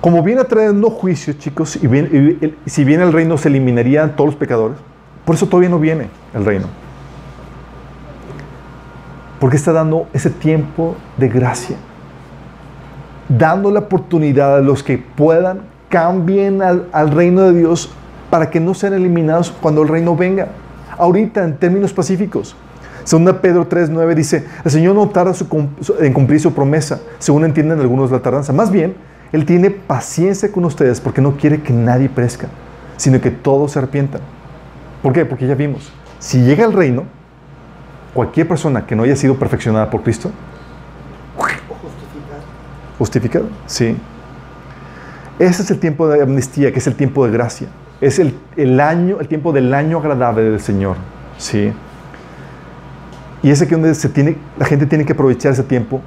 Como 0.00 0.22
viene 0.22 0.44
trayendo 0.44 0.88
juicio, 0.88 1.34
chicos, 1.34 1.76
y, 1.76 2.54
si 2.66 2.84
viene 2.84 3.02
el 3.02 3.12
reino 3.12 3.36
se 3.36 3.48
eliminarían 3.48 4.14
todos 4.14 4.30
los 4.30 4.36
pecadores, 4.36 4.78
por 5.24 5.34
eso 5.34 5.46
todavía 5.46 5.68
no 5.68 5.80
viene 5.80 6.08
el 6.32 6.44
reino. 6.44 6.66
Porque 9.40 9.56
está 9.56 9.72
dando 9.72 10.06
ese 10.12 10.30
tiempo 10.30 10.96
de 11.16 11.28
gracia. 11.28 11.76
Dando 13.28 13.70
la 13.70 13.80
oportunidad 13.80 14.56
a 14.56 14.60
los 14.60 14.82
que 14.82 14.96
puedan, 14.96 15.62
cambien 15.88 16.62
al 16.62 17.10
reino 17.10 17.42
de 17.42 17.58
Dios 17.58 17.90
para 18.30 18.48
que 18.48 18.60
no 18.60 18.74
sean 18.74 18.94
eliminados 18.94 19.50
cuando 19.50 19.82
el 19.82 19.88
reino 19.88 20.14
venga. 20.14 20.48
Ahorita, 21.00 21.42
en 21.42 21.56
términos 21.56 21.94
pacíficos. 21.94 22.54
Segunda 23.04 23.40
Pedro 23.40 23.66
3.9 23.66 24.14
dice, 24.14 24.46
el 24.62 24.70
Señor 24.70 24.94
no 24.94 25.08
tarda 25.08 25.32
en 26.00 26.12
cumplir 26.12 26.38
su 26.40 26.52
promesa, 26.52 27.00
según 27.18 27.46
entienden 27.46 27.80
algunos 27.80 28.10
la 28.10 28.20
tardanza. 28.20 28.52
Más 28.52 28.70
bien, 28.70 28.94
Él 29.32 29.46
tiene 29.46 29.70
paciencia 29.70 30.52
con 30.52 30.66
ustedes 30.66 31.00
porque 31.00 31.22
no 31.22 31.38
quiere 31.38 31.62
que 31.62 31.72
nadie 31.72 32.10
perezca, 32.10 32.48
sino 32.98 33.18
que 33.18 33.30
todos 33.30 33.72
se 33.72 33.78
arrepientan. 33.78 34.20
¿Por 35.02 35.14
qué? 35.14 35.24
Porque 35.24 35.46
ya 35.46 35.54
vimos, 35.54 35.90
si 36.18 36.42
llega 36.42 36.66
el 36.66 36.74
reino, 36.74 37.04
cualquier 38.12 38.46
persona 38.46 38.86
que 38.86 38.94
no 38.94 39.04
haya 39.04 39.16
sido 39.16 39.36
perfeccionada 39.36 39.88
por 39.88 40.02
Cristo, 40.02 40.30
justificado. 41.80 42.42
Justificado, 42.98 43.48
sí. 43.66 43.96
Ese 45.38 45.62
es 45.62 45.70
el 45.70 45.78
tiempo 45.78 46.06
de 46.08 46.22
amnistía, 46.22 46.70
que 46.70 46.78
es 46.78 46.86
el 46.86 46.94
tiempo 46.94 47.24
de 47.24 47.32
gracia. 47.32 47.68
Es 48.00 48.18
el, 48.18 48.80
año, 48.80 49.18
el 49.20 49.28
tiempo 49.28 49.52
del 49.52 49.74
año 49.74 49.98
agradable 49.98 50.42
del 50.42 50.60
Señor, 50.60 50.96
sí. 51.36 51.72
Y 53.42 53.50
es 53.50 53.60
aquí 53.60 53.72
donde 53.72 53.94
la 54.58 54.66
gente 54.66 54.86
tiene 54.86 55.04
que 55.04 55.12
aprovechar 55.12 55.52
ese 55.52 55.62
tiempo 55.62 56.00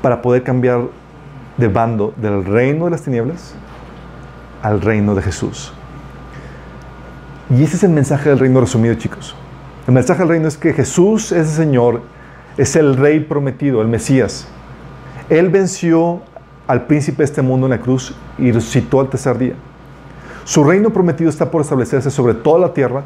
para 0.00 0.22
poder 0.22 0.42
cambiar 0.42 0.82
de 1.56 1.68
bando 1.68 2.12
del 2.16 2.44
reino 2.44 2.84
de 2.84 2.90
las 2.92 3.02
tinieblas 3.02 3.54
al 4.62 4.80
reino 4.80 5.14
de 5.14 5.22
Jesús. 5.22 5.72
Y 7.50 7.62
ese 7.62 7.76
es 7.76 7.84
el 7.84 7.90
mensaje 7.90 8.28
del 8.28 8.38
reino 8.38 8.60
resumido, 8.60 8.94
chicos. 8.94 9.34
El 9.86 9.94
mensaje 9.94 10.20
del 10.20 10.28
reino 10.28 10.48
es 10.48 10.56
que 10.56 10.72
Jesús 10.72 11.30
es 11.32 11.48
el 11.48 11.54
Señor, 11.54 12.02
es 12.56 12.74
el 12.76 12.96
Rey 12.96 13.20
prometido, 13.20 13.82
el 13.82 13.88
Mesías. 13.88 14.48
Él 15.28 15.48
venció 15.48 16.22
al 16.66 16.86
príncipe 16.86 17.18
de 17.18 17.24
este 17.24 17.42
mundo 17.42 17.66
en 17.66 17.70
la 17.70 17.80
cruz 17.80 18.14
y 18.38 18.50
resucitó 18.50 19.00
al 19.00 19.08
tercer 19.08 19.36
día. 19.36 19.54
Su 20.44 20.62
reino 20.62 20.90
prometido 20.90 21.30
está 21.30 21.50
por 21.50 21.62
establecerse 21.62 22.10
sobre 22.10 22.34
toda 22.34 22.58
la 22.58 22.74
tierra 22.74 23.04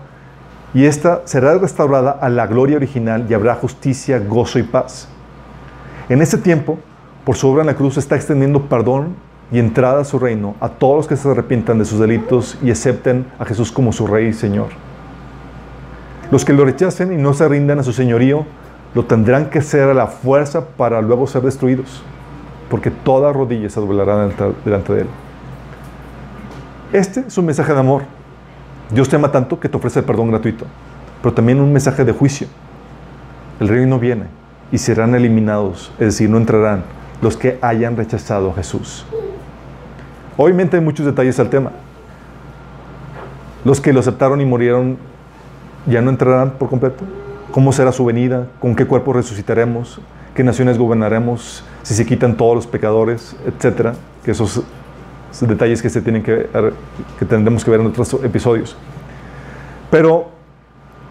y 0.75 0.87
esta 0.87 1.23
será 1.25 1.57
restaurada 1.57 2.11
a 2.11 2.29
la 2.29 2.49
gloria 2.49 2.77
original 2.77 3.27
y 3.29 3.35
habrá 3.35 3.55
justicia, 3.55 4.19
gozo 4.19 4.59
y 4.59 4.65
paz. 4.65 5.09
En 6.09 6.21
este 6.21 6.37
tiempo, 6.37 6.79
por 7.25 7.37
su 7.37 7.49
obra 7.49 7.63
en 7.63 7.69
la 7.69 7.77
cruz, 7.77 7.97
está 7.97 8.17
extendiendo 8.17 8.63
perdón 8.63 9.15
y 9.53 9.61
entrada 9.61 10.01
a 10.01 10.05
su 10.05 10.19
reino 10.19 10.57
a 10.61 10.69
todos 10.69 10.97
los 10.97 11.07
que 11.07 11.17
se 11.17 11.31
arrepientan 11.31 11.79
de 11.79 11.85
sus 11.85 12.01
delitos 12.01 12.59
y 12.61 12.73
acepten 12.73 13.27
a 13.39 13.45
Jesús 13.45 13.71
como 13.71 13.93
su 13.93 14.09
Rey 14.09 14.27
y 14.27 14.33
Señor. 14.33 14.69
Los 16.33 16.45
que 16.45 16.53
lo 16.53 16.65
rechacen 16.65 17.13
y 17.13 17.17
no 17.17 17.35
se 17.35 17.49
rindan 17.49 17.79
a 17.79 17.83
su 17.85 17.93
señorío, 17.93 18.45
lo 18.95 19.05
tendrán 19.05 19.49
que 19.49 19.61
hacer 19.61 19.89
a 19.89 19.95
la 19.95 20.09
fuerza 20.09 20.67
para 20.77 21.01
luego 21.01 21.27
ser 21.29 21.43
destruidos, 21.43 22.03
porque 22.69 22.91
toda 22.91 23.33
rodilla 23.33 23.71
se 23.71 23.81
doblará 23.81 24.29
delante 24.65 24.93
de 24.93 25.01
Él. 25.03 25.09
Este 26.93 27.21
es 27.21 27.37
un 27.37 27.45
mensaje 27.45 27.75
de 27.75 27.81
amor. 27.81 28.03
Dios 28.91 29.11
te 29.11 29.17
ama 29.17 29.31
tanto 29.31 29.61
que 29.61 29.69
te 29.69 29.77
ofrece 29.77 29.99
el 29.99 30.07
perdón 30.07 30.31
gratuito, 30.31 30.65
pero 31.23 31.35
también 31.35 31.61
un 31.61 31.71
mensaje 31.71 32.03
de 32.03 32.13
juicio. 32.13 32.47
El 33.61 33.69
reino 33.69 33.99
viene 33.99 34.25
y 34.73 34.79
serán 34.79 35.15
eliminados, 35.15 35.93
es 35.99 36.07
decir, 36.07 36.31
no 36.31 36.39
entrarán 36.39 36.85
los 37.21 37.37
que 37.37 37.59
hayan 37.61 37.95
rechazado 37.97 38.51
a 38.51 38.55
Jesús. 38.55 39.05
Obviamente 40.39 40.79
hay 40.79 40.83
muchos 40.83 41.05
detalles 41.05 41.39
al 41.39 41.51
tema. 41.51 41.73
Los 43.67 43.83
que 43.83 43.93
lo 43.93 44.01
aceptaron 44.01 44.41
y 44.41 44.47
murieron 44.47 44.97
ya 45.87 46.01
no 46.01 46.09
entrarán 46.09 46.53
por 46.53 46.71
completo. 46.71 47.05
¿Cómo 47.51 47.73
será 47.73 47.93
su 47.93 48.05
venida? 48.07 48.47
¿Con 48.61 48.75
qué 48.75 48.87
cuerpo 48.87 49.13
resucitaremos? 49.13 50.01
¿Qué 50.35 50.43
naciones 50.43 50.79
gobernaremos? 50.79 51.65
Si 51.83 51.93
se 51.95 52.07
quitan 52.07 52.37
todos 52.37 52.55
los 52.55 52.67
pecadores, 52.67 53.37
etcétera. 53.45 53.95
Que 54.25 54.31
esos, 54.31 54.63
esos 55.31 55.49
detalles 55.49 55.83
que 55.83 55.91
se 55.91 56.01
tienen 56.01 56.23
que 56.23 56.49
que 57.19 57.25
tendremos 57.25 57.65
que 57.65 57.71
ver 57.71 57.81
en 57.81 57.87
otros 57.87 58.15
episodios. 58.23 58.77
Pero 59.91 60.31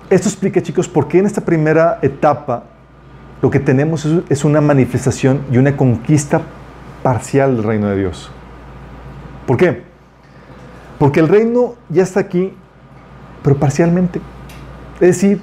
esto 0.09 0.29
explica, 0.29 0.61
chicos, 0.61 0.87
por 0.87 1.07
qué 1.07 1.19
en 1.19 1.25
esta 1.25 1.41
primera 1.41 1.99
etapa 2.01 2.63
lo 3.41 3.49
que 3.49 3.59
tenemos 3.59 4.05
es, 4.05 4.21
es 4.29 4.45
una 4.45 4.61
manifestación 4.61 5.41
y 5.51 5.57
una 5.57 5.75
conquista 5.75 6.41
parcial 7.03 7.57
del 7.57 7.63
reino 7.63 7.89
de 7.89 7.97
Dios. 7.97 8.31
¿Por 9.45 9.57
qué? 9.57 9.83
Porque 10.99 11.19
el 11.19 11.27
reino 11.27 11.75
ya 11.89 12.03
está 12.03 12.19
aquí, 12.19 12.53
pero 13.43 13.57
parcialmente. 13.57 14.19
Es 14.95 15.07
decir, 15.07 15.41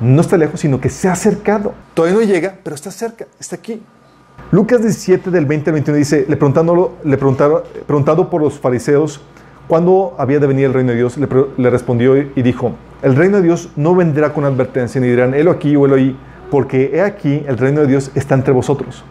no 0.00 0.20
está 0.20 0.36
lejos, 0.36 0.60
sino 0.60 0.80
que 0.80 0.90
se 0.90 1.08
ha 1.08 1.12
acercado. 1.12 1.74
Todavía 1.94 2.18
no 2.18 2.24
llega, 2.24 2.58
pero 2.62 2.76
está 2.76 2.90
cerca, 2.90 3.26
está 3.40 3.56
aquí. 3.56 3.82
Lucas 4.50 4.80
17 4.80 5.30
del 5.30 5.44
20 5.44 5.70
al 5.70 5.74
21 5.74 5.98
dice, 5.98 6.24
le, 6.28 6.36
preguntándolo, 6.36 6.92
le 7.04 7.16
preguntaron, 7.18 7.62
preguntado 7.86 8.30
por 8.30 8.40
los 8.40 8.58
fariseos 8.58 9.20
cuándo 9.66 10.14
había 10.18 10.38
de 10.38 10.46
venir 10.46 10.66
el 10.66 10.72
reino 10.72 10.92
de 10.92 10.96
Dios, 10.96 11.18
le, 11.18 11.28
le, 11.56 11.70
respondió 11.70 12.16
y 12.16 12.42
dijo, 12.42 12.72
el 13.02 13.14
reino 13.14 13.36
de 13.36 13.42
Dios 13.42 13.68
no 13.76 13.94
vendrá 13.94 14.32
con 14.32 14.44
advertencia, 14.44 15.00
ni 15.00 15.08
dirán, 15.08 15.34
helo 15.34 15.50
aquí 15.50 15.76
o 15.76 15.84
helo 15.84 15.96
ahí, 15.96 16.16
porque 16.50 16.92
he 16.94 17.02
aquí, 17.02 17.44
el 17.46 17.58
reino 17.58 17.82
de 17.82 17.88
Dios 17.88 18.10
está 18.14 18.34
entre 18.34 18.54
vosotros. 18.54 19.04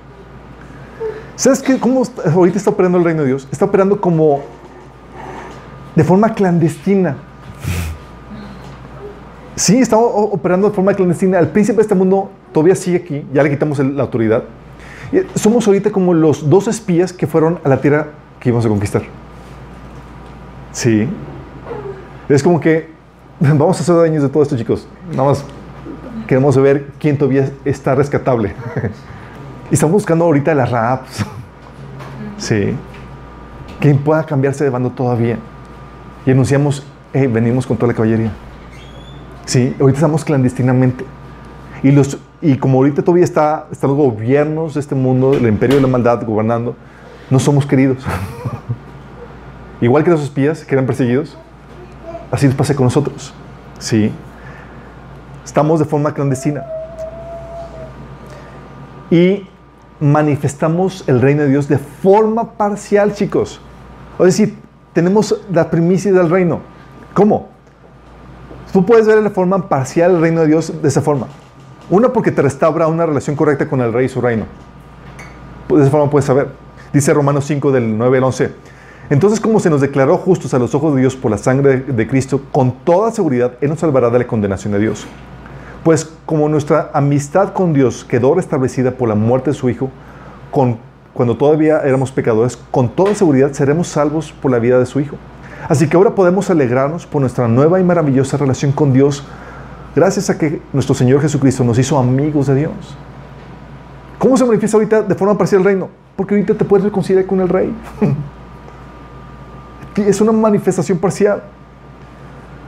¿Sabes 1.36 1.62
qué? 1.62 1.80
¿Cómo 1.80 2.02
ahorita 2.34 2.58
está 2.58 2.72
operando 2.72 2.98
el 2.98 3.04
reino 3.04 3.22
de 3.22 3.28
Dios? 3.28 3.48
Está 3.52 3.66
operando 3.66 4.02
como 4.02 4.42
de 5.96 6.04
forma 6.04 6.34
clandestina. 6.34 7.16
Sí, 9.56 9.78
está 9.78 9.98
operando 9.98 10.70
de 10.70 10.76
forma 10.76 10.96
clandestina. 10.96 11.38
El 11.38 11.50
príncipe 11.50 11.76
de 11.76 11.84
este 11.84 11.94
mundo 11.94 12.32
todavía 12.52 12.76
sigue 12.76 12.98
aquí, 12.98 13.24
ya 13.32 13.44
le 13.44 13.52
quitamos 13.52 13.78
la 13.78 14.02
autoridad. 14.02 14.46
Somos 15.36 15.68
ahorita 15.68 15.92
como 15.92 16.14
los 16.14 16.50
dos 16.50 16.68
espías 16.68 17.14
que 17.14 17.28
fueron 17.28 17.60
a 17.64 17.70
la 17.70 17.80
tierra 17.82 18.08
que 18.40 18.50
íbamos 18.50 18.66
a 18.66 18.70
conquistar. 18.70 19.04
Sí. 20.72 21.08
Es 22.30 22.44
como 22.44 22.60
que 22.60 22.90
vamos 23.40 23.78
a 23.80 23.82
hacer 23.82 23.96
daños 23.96 24.24
de 24.24 24.30
todo 24.30 24.44
esto, 24.44 24.58
chicos. 24.58 24.88
Nada 25.12 25.30
más 25.30 25.44
queremos 26.28 26.58
ver 26.58 26.92
quién 27.00 27.18
todavía 27.18 27.52
está 27.66 27.96
rescatable. 27.96 28.54
y 29.72 29.74
estamos 29.74 29.94
buscando 29.94 30.26
ahorita 30.26 30.54
las 30.54 30.70
raps. 30.70 31.26
sí. 32.38 32.76
Quién 33.80 33.98
pueda 34.00 34.24
cambiarse 34.24 34.64
de 34.64 34.70
bando 34.70 34.90
todavía. 34.92 35.38
Y 36.26 36.32
anunciamos, 36.32 36.86
venimos 37.14 37.66
con 37.66 37.78
toda 37.78 37.92
la 37.92 37.94
caballería. 37.94 38.32
Sí, 39.46 39.74
ahorita 39.80 39.98
estamos 39.98 40.26
clandestinamente. 40.26 41.06
Y 41.82 41.92
los 41.92 42.18
y 42.42 42.58
como 42.58 42.78
ahorita 42.78 43.02
todavía 43.02 43.24
está, 43.24 43.68
están 43.72 43.90
los 43.90 43.98
gobiernos 43.98 44.76
de 44.76 44.80
este 44.80 44.96
mundo, 44.96 45.34
el 45.34 45.48
imperio 45.48 45.78
de 45.78 45.82
la 45.82 45.88
maldad 45.88 46.24
gobernando, 46.26 46.76
no 47.30 47.40
somos 47.40 47.66
queridos. 47.66 47.98
Igual 49.82 50.04
que 50.04 50.12
los 50.12 50.22
espías 50.22 50.64
que 50.64 50.76
eran 50.76 50.86
perseguidos, 50.86 51.38
así 52.32 52.48
pasa 52.50 52.76
con 52.76 52.86
nosotros. 52.86 53.34
Sí. 53.80 54.12
Estamos 55.44 55.80
de 55.80 55.86
forma 55.86 56.14
clandestina. 56.14 56.64
Y 59.10 59.48
manifestamos 60.00 61.08
el 61.08 61.22
reino 61.22 61.44
de 61.44 61.50
Dios 61.50 61.68
de 61.68 61.78
forma 61.78 62.54
parcial, 62.54 63.14
chicos. 63.14 63.62
Es 64.20 64.26
decir, 64.26 64.58
tenemos 64.94 65.40
la 65.52 65.70
primicia 65.70 66.12
del 66.12 66.30
reino. 66.30 66.60
¿Cómo? 67.14 67.50
Tú 68.74 68.86
puedes 68.86 69.08
ver 69.08 69.22
de 69.24 69.30
forma 69.30 69.70
parcial 69.70 70.16
el 70.16 70.22
reino 70.22 70.42
de 70.42 70.48
Dios 70.48 70.82
de 70.82 70.88
esa 70.88 71.02
forma. 71.02 71.28
Una, 71.90 72.10
porque 72.10 72.32
te 72.32 72.42
restaura 72.42 72.88
una 72.88 73.06
relación 73.06 73.36
correcta 73.36 73.70
con 73.70 73.82
el 73.82 73.94
rey 73.94 74.08
y 74.08 74.10
su 74.10 74.20
reino. 74.20 74.46
De 75.70 75.82
esa 75.82 75.90
forma 75.90 76.10
puedes 76.10 76.26
saber. 76.26 76.50
Dice 76.92 77.14
Romanos 77.14 77.46
5 77.46 77.72
del 77.72 77.98
9 77.98 78.18
al 78.18 78.24
11. 78.26 78.52
Entonces, 79.10 79.40
como 79.40 79.60
se 79.62 79.70
nos 79.70 79.80
declaró 79.80 80.18
justos 80.18 80.54
a 80.54 80.60
los 80.60 80.76
ojos 80.76 80.94
de 80.96 81.02
Dios 81.02 81.16
por 81.16 81.32
la 81.32 81.38
sangre 81.38 81.78
de 81.78 82.08
Cristo, 82.08 82.42
con 82.52 82.74
toda 82.84 83.12
seguridad 83.12 83.54
Él 83.62 83.70
nos 83.70 83.80
salvará 83.80 84.10
de 84.10 84.20
la 84.20 84.28
condenación 84.28 84.74
de 84.74 84.80
Dios. 84.80 85.08
Pues 85.86 86.12
como 86.26 86.50
nuestra 86.50 86.92
amistad 86.94 87.54
con 87.54 87.72
Dios 87.72 88.04
quedó 88.04 88.36
restablecida 88.36 88.92
por 88.92 89.08
la 89.08 89.16
muerte 89.16 89.52
de 89.52 89.54
su 89.54 89.70
Hijo, 89.70 89.90
con, 90.52 90.78
cuando 91.14 91.38
todavía 91.38 91.80
éramos 91.86 92.12
pecadores, 92.12 92.58
con 92.70 92.90
toda 92.90 93.16
seguridad 93.16 93.54
seremos 93.54 93.88
salvos 93.88 94.34
por 94.34 94.52
la 94.52 94.60
vida 94.60 94.78
de 94.78 94.86
su 94.86 95.00
Hijo. 95.00 95.16
Así 95.70 95.88
que 95.88 95.96
ahora 95.96 96.14
podemos 96.14 96.50
alegrarnos 96.50 97.06
por 97.06 97.22
nuestra 97.22 97.48
nueva 97.48 97.80
y 97.80 97.84
maravillosa 97.84 98.36
relación 98.36 98.74
con 98.74 98.92
Dios, 98.92 99.24
gracias 99.98 100.30
a 100.30 100.38
que 100.38 100.62
nuestro 100.74 100.94
Señor 100.94 101.20
Jesucristo 101.22 101.64
nos 101.64 101.80
hizo 101.80 101.98
amigos 101.98 102.46
de 102.46 102.54
Dios. 102.54 102.72
¿Cómo 104.20 104.38
se 104.38 104.46
manifiesta 104.46 104.78
ahorita 104.78 105.02
de 105.02 105.16
forma 105.16 105.36
parcial 105.36 105.62
el 105.62 105.66
reino? 105.66 105.90
Porque 106.16 106.36
ahorita 106.36 106.54
te 106.54 106.66
puedes 106.66 106.84
reconciliar 106.84 107.26
con 107.26 107.42
el 107.42 107.50
Rey. 107.50 107.74
es 109.96 110.22
una 110.22 110.32
manifestación 110.32 111.00
parcial. 111.00 111.42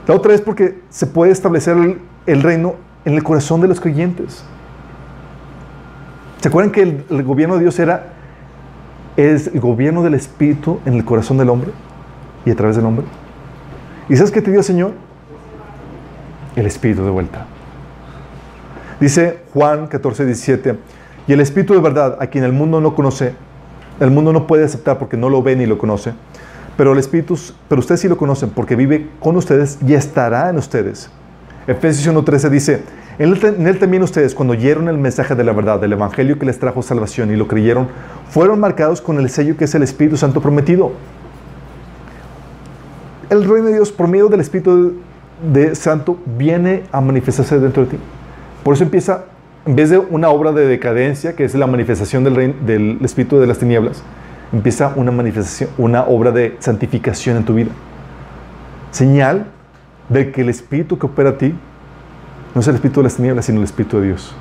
La 0.08 0.16
otra 0.16 0.34
es 0.34 0.42
porque 0.42 0.82
se 0.90 1.06
puede 1.06 1.32
establecer 1.32 1.78
el, 2.26 2.42
reino 2.42 2.74
en 3.06 3.14
el 3.14 3.22
corazón 3.22 3.62
de 3.62 3.68
los 3.68 3.80
creyentes. 3.80 4.44
¿Se 6.42 6.48
acuerdan 6.48 6.72
que 6.72 6.82
el, 6.82 7.24
gobierno 7.24 7.58
de 7.58 7.62
Dios 7.62 7.78
era 7.78 8.14
es 9.18 9.46
el 9.54 9.60
gobierno 9.60 10.02
del 10.02 10.16
Espíritu 10.16 10.80
en 10.84 10.96
el 10.96 11.06
corazón 11.06 11.38
del 11.38 11.50
hombre 11.50 11.74
y 12.44 12.50
a 12.50 12.56
través 12.56 12.76
del 12.76 12.86
hombre? 12.86 13.06
¿Y 14.10 14.16
sabes 14.16 14.32
qué 14.32 14.42
te 14.42 14.50
dio 14.50 14.62
el 14.62 14.66
Señor? 14.66 15.09
El 16.56 16.66
Espíritu 16.66 17.04
de 17.04 17.10
vuelta. 17.10 17.46
Dice 19.00 19.40
Juan 19.54 19.88
14, 19.88 20.26
17, 20.26 20.76
y 21.28 21.34
el 21.34 21.40
Espíritu 21.42 21.74
de 21.74 21.80
verdad, 21.80 22.18
a 22.20 22.28
quien 22.28 22.44
el 22.44 22.52
mundo 22.52 22.82
no 22.82 22.96
conoce, 22.96 23.34
el 24.00 24.12
mundo 24.12 24.34
no 24.34 24.48
puede 24.48 24.66
aceptar 24.66 24.98
porque 24.98 25.18
no 25.18 25.30
lo 25.30 25.42
ve 25.42 25.56
ni 25.56 25.66
lo 25.66 25.78
conoce, 25.78 26.14
pero 26.76 26.94
el 26.94 27.00
Espíritu, 27.00 27.38
pero 27.68 27.80
ustedes 27.80 28.02
sí 28.02 28.08
lo 28.08 28.18
conocen 28.18 28.50
porque 28.50 28.76
vive 28.76 29.08
con 29.20 29.36
ustedes 29.36 29.78
y 29.86 29.94
estará 29.94 30.50
en 30.50 30.58
ustedes. 30.58 31.10
Efesios 31.68 32.14
1.13 32.14 32.50
dice, 32.50 32.84
en 33.20 33.68
él, 33.68 33.80
también 33.80 34.02
ustedes, 34.02 34.34
cuando 34.34 34.54
oyeron 34.54 34.88
el 34.88 34.98
mensaje 34.98 35.36
de 35.36 35.44
la 35.44 35.52
verdad, 35.52 35.78
del 35.80 35.92
Evangelio 35.92 36.40
que 36.40 36.46
les 36.46 36.58
trajo 36.58 36.82
salvación 36.82 37.32
y 37.32 37.36
lo 37.36 37.50
creyeron, 37.50 37.90
fueron 38.30 38.62
marcados 38.62 39.02
con 39.02 39.20
el 39.20 39.30
sello 39.30 39.58
que 39.58 39.66
es 39.66 39.76
el 39.76 39.84
Espíritu 39.84 40.16
Santo 40.16 40.42
prometido. 40.42 40.94
El 43.30 43.44
reino 43.44 43.68
de 43.68 43.74
Dios, 43.74 43.92
por 43.92 44.08
medio 44.08 44.30
del 44.30 44.40
Espíritu 44.40 44.94
de 45.42 45.76
Santo, 45.76 46.18
viene 46.38 46.84
a 46.92 47.02
manifestarse 47.02 47.60
dentro 47.60 47.86
de 47.86 47.92
ti. 47.92 47.98
Por 48.64 48.74
eso 48.74 48.84
empieza, 48.84 49.26
en 49.66 49.76
vez 49.76 49.90
de 49.90 49.98
una 49.98 50.30
obra 50.30 50.52
de 50.52 50.66
decadencia, 50.66 51.36
que 51.36 51.44
es 51.44 51.56
la 51.56 51.68
manifestación 51.68 52.24
del, 52.24 52.56
del 52.66 52.98
Espíritu 53.04 53.40
de 53.40 53.48
las 53.48 53.58
tinieblas, 53.58 54.04
empieza 54.52 54.94
una 54.96 55.12
manifestación, 55.12 55.70
una 55.78 56.04
obra 56.04 56.32
de 56.32 56.58
santificación 56.60 57.38
en 57.38 57.46
tu 57.46 57.54
vida. 57.54 57.72
Señal 58.92 59.46
de 60.10 60.32
que 60.32 60.42
el 60.42 60.50
Espíritu 60.50 60.98
que 60.98 61.06
opera 61.06 61.32
a 61.32 61.38
ti 61.38 61.54
no 62.54 62.62
es 62.62 62.68
el 62.68 62.76
Espíritu 62.76 63.00
de 63.00 63.06
las 63.06 63.16
tinieblas, 63.16 63.46
sino 63.46 63.60
el 63.60 63.66
Espíritu 63.66 64.00
de 64.00 64.08
Dios, 64.08 64.34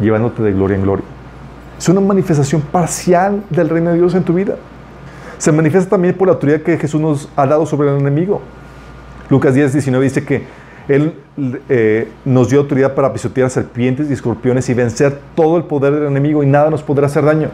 llevándote 0.00 0.42
de 0.42 0.52
gloria 0.52 0.76
en 0.76 0.82
gloria. 0.82 1.04
Es 1.78 1.88
una 1.88 2.00
manifestación 2.00 2.60
parcial 2.60 3.42
del 3.50 3.68
reino 3.68 3.90
de 3.90 3.96
Dios 3.96 4.14
en 4.14 4.22
tu 4.22 4.34
vida. 4.34 4.56
Se 5.38 5.50
manifiesta 5.50 5.90
también 5.90 6.14
por 6.14 6.28
la 6.28 6.34
autoridad 6.34 6.60
que 6.60 6.76
Jesús 6.76 7.00
nos 7.00 7.28
ha 7.36 7.46
dado 7.46 7.64
sobre 7.64 7.88
el 7.88 7.98
enemigo. 7.98 8.42
Lucas 9.30 9.54
10, 9.54 9.72
19 9.72 10.04
dice 10.04 10.24
que 10.24 10.44
Él 10.88 11.14
eh, 11.68 12.08
nos 12.24 12.50
dio 12.50 12.60
autoridad 12.60 12.94
para 12.94 13.12
pisotear 13.12 13.48
serpientes 13.48 14.10
y 14.10 14.12
escorpiones 14.12 14.68
y 14.68 14.74
vencer 14.74 15.20
todo 15.34 15.56
el 15.56 15.64
poder 15.64 15.94
del 15.94 16.06
enemigo 16.06 16.42
y 16.42 16.46
nada 16.46 16.68
nos 16.68 16.82
podrá 16.82 17.06
hacer 17.06 17.24
daño. 17.24 17.48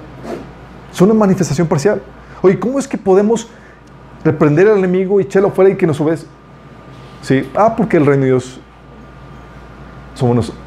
Es 0.92 1.00
una 1.00 1.14
manifestación 1.14 1.66
parcial. 1.68 2.00
Oye, 2.40 2.58
¿cómo 2.58 2.78
es 2.78 2.88
que 2.88 2.96
podemos 2.96 3.48
reprender 4.24 4.68
al 4.68 4.78
enemigo 4.78 5.20
y 5.20 5.24
echarlo 5.24 5.50
fuera 5.50 5.70
y 5.70 5.76
que 5.76 5.86
nos 5.86 6.00
obedezca? 6.00 6.30
¿Sí? 7.22 7.48
Ah, 7.54 7.74
porque 7.76 7.98
el 7.98 8.06
reino 8.06 8.22
de 8.22 8.28
Dios 8.28 8.60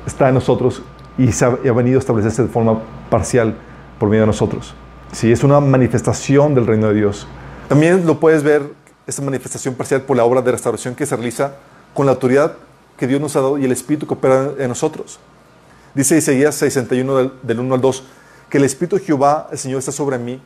está 0.05 0.30
en 0.30 0.36
nosotros 0.36 0.84
y, 1.18 1.30
ha, 1.43 1.74
venido 1.74 1.97
a 1.97 1.99
establecerse 1.99 2.43
de 2.43 2.49
forma 2.49 2.80
parcial 3.10 3.55
por 3.97 4.10
medio 4.10 4.22
de 4.22 4.28
nosotros. 4.28 4.76
Sí, 5.12 5.32
es 5.32 5.43
una 5.43 5.60
manifestación 5.60 6.53
del 6.53 6.68
reino 6.68 6.88
de 6.89 6.93
Dios. 6.93 7.28
También 7.68 8.05
lo 8.05 8.20
puedes 8.20 8.43
ver, 8.43 8.64
esta 9.10 9.22
manifestación 9.22 9.76
parcial, 9.76 10.01
por 10.03 10.16
la 10.16 10.24
obra 10.24 10.41
de 10.41 10.51
restauración 10.51 10.95
que 10.95 11.06
se 11.06 11.15
realiza 11.15 11.53
con 11.94 12.06
la 12.06 12.14
autoridad 12.14 12.53
que 12.98 13.07
Dios 13.07 13.19
nos 13.19 13.36
ha 13.36 13.41
dado 13.41 13.57
y 13.57 13.65
el 13.65 13.72
Espíritu 13.72 14.06
que 14.07 14.14
opera 14.14 14.52
en 14.57 14.68
nosotros. 14.68 15.19
Dice 15.95 16.18
Isaías 16.18 16.56
61 16.56 17.15
del, 17.15 17.31
del 17.41 17.60
1 17.60 17.76
al 17.76 17.81
2, 17.81 18.03
que 18.49 18.57
el 18.57 18.64
Espíritu 18.64 18.98
de 18.98 19.03
Jehová, 19.03 19.48
el 19.52 19.57
Señor, 19.57 19.80
está 19.80 19.91
sobre 19.91 20.18
mí, 20.18 20.41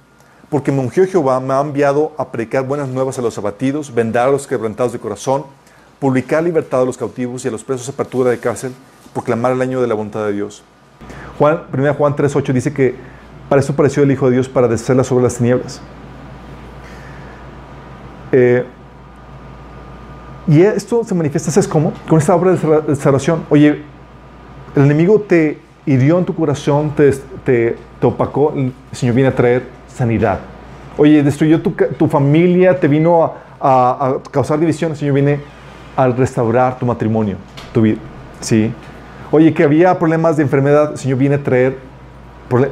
porque 0.50 0.72
me 0.72 0.80
ungió 0.80 1.06
Jehová, 1.08 1.40
me 1.40 1.54
ha 1.54 1.62
enviado 1.62 2.14
a 2.18 2.32
predicar 2.32 2.66
buenas 2.66 2.88
nuevas 2.88 3.18
a 3.18 3.22
los 3.22 3.38
abatidos, 3.38 3.94
vendar 3.94 4.30
a 4.30 4.32
los 4.32 4.46
quebrantados 4.46 4.94
de 4.94 5.00
corazón, 5.00 5.46
publicar 6.00 6.44
libertad 6.44 6.82
a 6.82 6.86
los 6.86 6.98
cautivos 6.98 7.44
y 7.44 7.48
a 7.48 7.52
los 7.52 7.64
presos 7.64 7.90
apertura 7.90 8.30
de 8.30 8.38
cárcel, 8.38 8.74
proclamar 9.14 9.54
el 9.54 9.62
año 9.62 9.82
de 9.82 9.88
la 9.88 9.96
voluntad 9.96 10.26
de 10.26 10.34
Dios. 10.34 10.64
Juan, 11.40 11.64
1 11.74 11.94
Juan 11.96 12.16
3.8 12.16 12.54
dice 12.54 12.74
que 12.74 12.96
para 13.50 13.62
eso 13.62 13.74
apareció 13.74 14.04
el 14.04 14.12
Hijo 14.12 14.28
de 14.28 14.34
Dios, 14.34 14.50
para 14.50 14.68
deshacerla 14.68 15.04
sobre 15.04 15.24
las 15.24 15.38
tinieblas. 15.38 15.82
Eh, 18.34 18.66
y 20.48 20.62
esto 20.62 21.04
se 21.04 21.16
manifiesta, 21.16 21.52
¿sabes 21.52 21.68
cómo? 21.68 21.94
Con 22.10 22.18
esta 22.18 22.36
obra 22.36 22.52
de 22.52 22.96
salvación. 22.96 23.46
Oye, 23.50 23.82
el 24.76 24.84
enemigo 24.84 25.22
te 25.22 25.60
hirió 25.86 26.18
en 26.18 26.26
tu 26.26 26.36
corazón, 26.36 26.92
te, 26.96 27.12
te, 27.46 27.78
opacó, 28.02 28.52
el 28.56 28.74
Señor 28.92 29.16
viene 29.16 29.30
a 29.30 29.36
traer 29.36 29.64
sanidad. 29.88 30.40
Oye, 30.98 31.24
destruyó 31.24 31.62
tu, 31.62 31.72
tu 31.72 32.08
familia, 32.08 32.78
te 32.78 32.88
vino 32.88 33.24
a, 33.24 33.38
a, 33.62 34.08
a, 34.08 34.24
causar 34.32 34.60
división, 34.60 34.92
el 34.92 34.98
Señor 34.98 35.14
viene 35.14 35.40
al 35.96 36.18
restaurar 36.18 36.78
tu 36.80 36.86
matrimonio, 36.86 37.38
tu 37.72 37.82
vida. 37.82 38.00
¿Sí? 38.42 38.74
Oye, 39.32 39.54
que 39.54 39.64
había 39.64 39.98
problemas 39.98 40.38
de 40.38 40.44
enfermedad, 40.44 40.92
el 40.92 40.98
Señor 40.98 41.20
viene 41.20 41.36
a 41.36 41.44
traer 41.44 41.78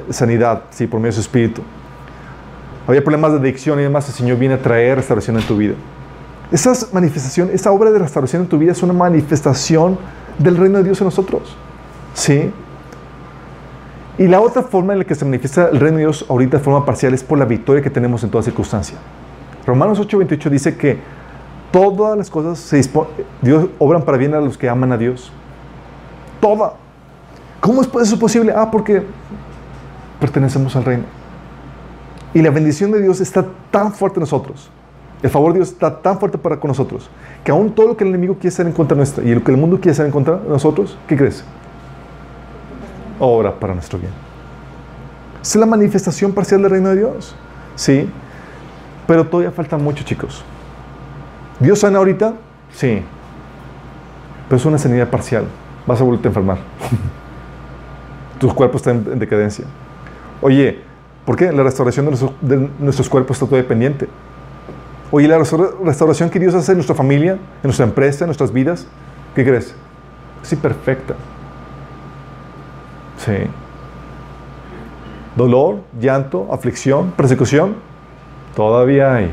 sanidad, 0.10 0.64
¿sí? 0.72 0.88
Por 0.88 1.00
medio 1.00 1.12
de 1.12 1.16
su 1.16 1.22
Espíritu. 1.22 1.62
Había 2.88 3.04
problemas 3.04 3.32
de 3.32 3.40
adicción 3.40 3.80
y 3.80 3.84
demás, 3.84 4.08
el 4.10 4.16
Señor 4.16 4.38
viene 4.38 4.56
a 4.56 4.62
traer 4.62 4.98
restauración 4.98 5.38
en 5.38 5.44
tu 5.44 5.58
vida. 5.58 5.76
Esa 6.52 6.74
manifestación, 6.92 7.50
esa 7.54 7.72
obra 7.72 7.92
de 7.92 8.00
restauración 8.00 8.44
en 8.44 8.48
tu 8.50 8.58
vida 8.58 8.72
es 8.72 8.84
una 8.84 8.94
manifestación 8.94 9.98
del 10.38 10.58
reino 10.58 10.80
de 10.80 10.86
Dios 10.86 11.00
en 11.00 11.06
nosotros. 11.06 11.56
¿Sí? 12.14 12.52
Y 14.18 14.28
la 14.28 14.42
otra 14.42 14.62
forma 14.64 14.94
en 14.94 15.00
la 15.00 15.06
que 15.06 15.16
se 15.16 15.24
manifiesta 15.24 15.70
el 15.70 15.80
reino 15.80 15.98
de 15.98 16.04
Dios 16.04 16.26
ahorita 16.28 16.58
de 16.58 16.64
forma 16.64 16.86
parcial 16.86 17.14
es 17.14 17.24
por 17.24 17.38
la 17.38 17.46
victoria 17.46 17.82
que 17.82 17.90
tenemos 17.90 18.24
en 18.24 18.30
toda 18.30 18.44
circunstancia. 18.44 18.98
Romanos 19.66 20.00
8:28 20.00 20.50
dice 20.50 20.76
que 20.76 21.00
Todas 21.72 22.18
las 22.18 22.30
cosas 22.30 22.60
se 22.60 22.82
Dios 23.42 23.70
obran 23.80 24.04
para 24.04 24.18
bien 24.18 24.34
a 24.34 24.42
los 24.42 24.58
que 24.58 24.68
aman 24.68 24.92
a 24.92 24.98
Dios. 24.98 25.32
Toda. 26.42 26.74
¿Cómo 27.62 27.82
es 27.82 27.90
eso 28.02 28.20
posible? 28.20 28.54
Ah, 28.54 28.70
porque 28.70 29.04
pertenecemos 30.20 30.76
al 30.76 30.84
reino. 30.84 31.04
Y 32.34 32.42
la 32.42 32.50
bendición 32.50 32.92
de 32.92 33.02
Dios 33.02 33.20
está 33.22 33.46
tan 33.72 33.94
fuerte 33.94 34.20
en 34.20 34.22
nosotros. 34.22 34.70
El 35.22 35.30
favor 35.30 35.54
de 35.54 35.60
Dios 35.60 35.70
está 35.70 36.02
tan 36.02 36.20
fuerte 36.20 36.38
para 36.38 36.60
con 36.60 36.70
nosotros 36.70 37.10
que 37.44 37.52
aún 37.52 37.74
todo 37.74 37.90
lo 37.90 37.98
que 37.98 38.04
el 38.04 38.10
enemigo 38.10 38.36
quiere 38.36 38.50
hacer 38.50 38.68
en 38.68 38.74
contra 38.74 38.96
nuestra 38.96 39.24
y 39.24 39.34
lo 39.34 39.44
que 39.44 39.52
el 39.52 39.58
mundo 39.58 39.78
quiere 39.78 39.92
hacer 39.92 40.06
en 40.06 40.12
contra 40.12 40.38
de 40.38 40.50
nosotros, 40.50 40.98
¿qué 41.08 41.18
crees? 41.18 41.44
Obra 43.20 43.60
para 43.60 43.74
nuestro 43.74 44.00
bien. 44.00 44.12
Es 45.42 45.56
la 45.56 45.66
manifestación 45.66 46.34
parcial 46.34 46.62
del 46.62 46.72
reino 46.72 46.90
de 46.90 46.98
Dios. 46.98 47.36
Sí. 47.76 48.10
Pero 49.08 49.26
todavía 49.26 49.52
falta 49.52 49.78
mucho, 49.78 50.04
chicos. 50.04 50.44
¿Dios 51.60 51.80
sana 51.80 51.98
ahorita? 51.98 52.34
Sí. 52.72 53.02
Pero 54.48 54.58
es 54.58 54.66
una 54.66 54.78
sanidad 54.78 55.10
parcial. 55.10 55.46
Vas 55.88 56.00
a 56.00 56.04
volverte 56.04 56.28
a 56.28 56.30
enfermar. 56.30 56.58
Tus 58.40 58.54
cuerpos 58.54 58.82
están 58.82 59.06
en 59.12 59.20
decadencia. 59.20 59.66
Oye, 60.42 60.84
¿por 61.26 61.36
qué? 61.36 61.52
La 61.52 61.64
restauración 61.64 62.10
de, 62.42 62.70
nuestros 62.80 63.10
cuerpos 63.10 63.38
está 63.38 63.46
todavía 63.46 63.68
pendiente. 63.68 64.08
Oye, 65.12 65.28
la 65.28 65.38
restauración 65.38 66.30
que 66.30 66.40
Dios 66.40 66.56
hace 66.56 66.72
en 66.72 66.78
nuestra 66.78 66.96
familia, 66.96 67.34
en 67.34 67.40
nuestra 67.64 67.86
empresa, 67.86 68.24
en 68.24 68.28
nuestras 68.28 68.54
vidas, 68.54 68.88
¿qué 69.36 69.44
crees? 69.44 69.76
Sí, 70.42 70.56
perfecta. 70.56 71.16
Sí. 73.18 73.34
Dolor, 75.36 75.82
llanto, 76.00 76.48
aflicción, 76.52 77.12
persecución, 77.12 77.76
todavía 78.56 79.14
hay. 79.14 79.32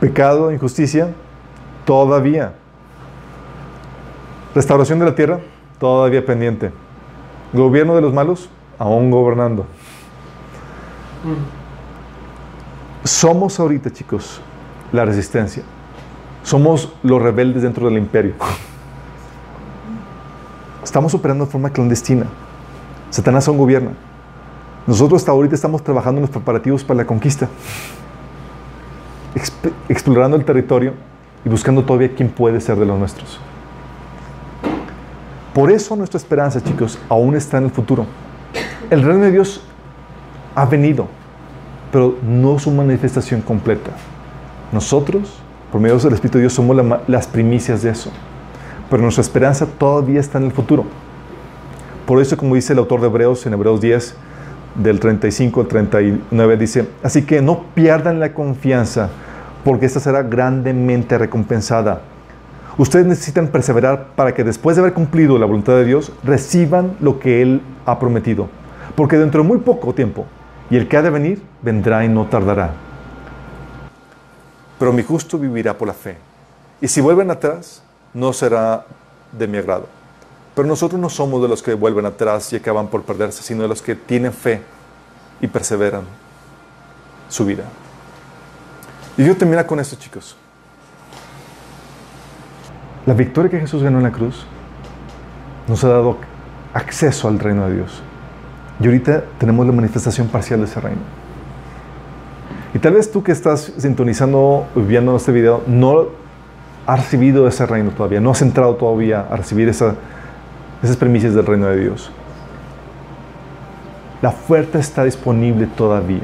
Pecado, 0.00 0.52
injusticia, 0.52 1.12
todavía. 1.84 2.52
Restauración 4.54 4.98
de 4.98 5.04
la 5.06 5.14
tierra, 5.14 5.40
todavía 5.78 6.24
pendiente. 6.24 6.70
Gobierno 7.52 7.94
de 7.94 8.02
los 8.02 8.12
malos, 8.12 8.50
aún 8.78 9.10
gobernando. 9.10 9.66
Somos 13.04 13.58
ahorita, 13.58 13.92
chicos, 13.92 14.40
la 14.92 15.04
resistencia. 15.04 15.62
Somos 16.42 16.92
los 17.02 17.20
rebeldes 17.20 17.62
dentro 17.62 17.86
del 17.88 17.98
imperio. 17.98 18.34
Estamos 20.82 21.12
operando 21.14 21.44
de 21.44 21.50
forma 21.50 21.70
clandestina. 21.70 22.26
Satanás 23.10 23.48
aún 23.48 23.58
gobierna. 23.58 23.90
Nosotros 24.86 25.20
hasta 25.20 25.32
ahorita 25.32 25.54
estamos 25.54 25.84
trabajando 25.84 26.18
en 26.18 26.22
los 26.22 26.30
preparativos 26.30 26.82
para 26.84 26.98
la 26.98 27.06
conquista. 27.06 27.48
explorando 29.88 30.36
el 30.36 30.44
territorio 30.44 30.94
y 31.44 31.48
buscando 31.48 31.84
todavía 31.84 32.14
quién 32.14 32.28
puede 32.28 32.60
ser 32.60 32.76
de 32.76 32.86
los 32.86 32.98
nuestros. 32.98 33.38
Por 35.54 35.70
eso 35.70 35.94
nuestra 35.96 36.18
esperanza, 36.18 36.62
chicos, 36.62 36.98
aún 37.08 37.36
está 37.36 37.58
en 37.58 37.64
el 37.64 37.70
futuro. 37.70 38.06
El 38.90 39.02
reino 39.02 39.24
de 39.24 39.30
Dios 39.30 39.62
ha 40.60 40.66
venido, 40.66 41.06
pero 41.92 42.16
no 42.22 42.58
su 42.58 42.70
manifestación 42.72 43.40
completa. 43.42 43.92
Nosotros, 44.72 45.38
por 45.70 45.80
medio 45.80 45.96
del 45.98 46.14
Espíritu 46.14 46.38
de 46.38 46.42
Dios, 46.42 46.52
somos 46.52 46.76
las 47.06 47.26
primicias 47.28 47.82
de 47.82 47.90
eso. 47.90 48.10
Pero 48.90 49.02
nuestra 49.02 49.22
esperanza 49.22 49.66
todavía 49.66 50.18
está 50.18 50.38
en 50.38 50.44
el 50.44 50.52
futuro. 50.52 50.84
Por 52.06 52.20
eso, 52.20 52.36
como 52.36 52.56
dice 52.56 52.72
el 52.72 52.80
autor 52.80 53.00
de 53.00 53.06
Hebreos 53.06 53.46
en 53.46 53.52
Hebreos 53.52 53.80
10, 53.80 54.16
del 54.74 54.98
35 54.98 55.60
al 55.60 55.66
39, 55.68 56.56
dice, 56.56 56.88
así 57.02 57.22
que 57.22 57.40
no 57.40 57.64
pierdan 57.74 58.18
la 58.18 58.32
confianza, 58.32 59.10
porque 59.64 59.86
esta 59.86 60.00
será 60.00 60.22
grandemente 60.22 61.18
recompensada. 61.18 62.00
Ustedes 62.78 63.06
necesitan 63.06 63.48
perseverar 63.48 64.08
para 64.16 64.34
que 64.34 64.44
después 64.44 64.76
de 64.76 64.82
haber 64.82 64.92
cumplido 64.92 65.38
la 65.38 65.46
voluntad 65.46 65.74
de 65.74 65.84
Dios, 65.84 66.12
reciban 66.24 66.96
lo 67.00 67.18
que 67.20 67.42
Él 67.42 67.60
ha 67.86 67.98
prometido. 67.98 68.48
Porque 68.94 69.16
dentro 69.16 69.42
de 69.42 69.48
muy 69.48 69.58
poco 69.58 69.94
tiempo, 69.94 70.26
y 70.70 70.76
el 70.76 70.88
que 70.88 70.96
ha 70.96 71.02
de 71.02 71.10
venir, 71.10 71.42
vendrá 71.62 72.04
y 72.04 72.08
no 72.08 72.26
tardará. 72.26 72.72
Pero 74.78 74.92
mi 74.92 75.02
justo 75.02 75.38
vivirá 75.38 75.76
por 75.76 75.88
la 75.88 75.94
fe. 75.94 76.16
Y 76.80 76.88
si 76.88 77.00
vuelven 77.00 77.30
atrás, 77.30 77.82
no 78.14 78.32
será 78.32 78.86
de 79.32 79.46
mi 79.46 79.58
agrado. 79.58 79.86
Pero 80.54 80.68
nosotros 80.68 81.00
no 81.00 81.08
somos 81.08 81.40
de 81.42 81.48
los 81.48 81.62
que 81.62 81.74
vuelven 81.74 82.06
atrás 82.06 82.52
y 82.52 82.56
acaban 82.56 82.88
por 82.88 83.02
perderse, 83.02 83.42
sino 83.42 83.62
de 83.62 83.68
los 83.68 83.82
que 83.82 83.94
tienen 83.94 84.32
fe 84.32 84.62
y 85.40 85.46
perseveran 85.46 86.02
su 87.28 87.44
vida. 87.44 87.64
Y 89.16 89.24
yo 89.24 89.36
termino 89.36 89.66
con 89.66 89.80
esto, 89.80 89.96
chicos. 89.96 90.36
La 93.06 93.14
victoria 93.14 93.50
que 93.50 93.60
Jesús 93.60 93.82
ganó 93.82 93.98
en 93.98 94.04
la 94.04 94.12
cruz 94.12 94.44
nos 95.66 95.82
ha 95.82 95.88
dado 95.88 96.18
acceso 96.74 97.28
al 97.28 97.38
reino 97.38 97.66
de 97.68 97.76
Dios. 97.76 98.02
Y 98.80 98.86
ahorita 98.86 99.24
tenemos 99.38 99.66
la 99.66 99.72
manifestación 99.72 100.28
parcial 100.28 100.60
de 100.60 100.66
ese 100.66 100.80
reino. 100.80 101.00
Y 102.74 102.78
tal 102.78 102.94
vez 102.94 103.10
tú 103.10 103.22
que 103.22 103.32
estás 103.32 103.72
sintonizando, 103.78 104.66
viendo 104.74 105.16
este 105.16 105.32
video, 105.32 105.62
no 105.66 106.06
has 106.86 107.00
recibido 107.00 107.48
ese 107.48 107.66
reino 107.66 107.90
todavía, 107.90 108.20
no 108.20 108.30
has 108.30 108.42
entrado 108.42 108.76
todavía 108.76 109.26
a 109.30 109.36
recibir 109.36 109.68
esas 109.68 109.96
premisas 110.98 111.34
del 111.34 111.46
reino 111.46 111.66
de 111.66 111.80
Dios. 111.80 112.10
La 114.22 114.30
oferta 114.30 114.78
está 114.78 115.04
disponible 115.04 115.66
todavía. 115.66 116.22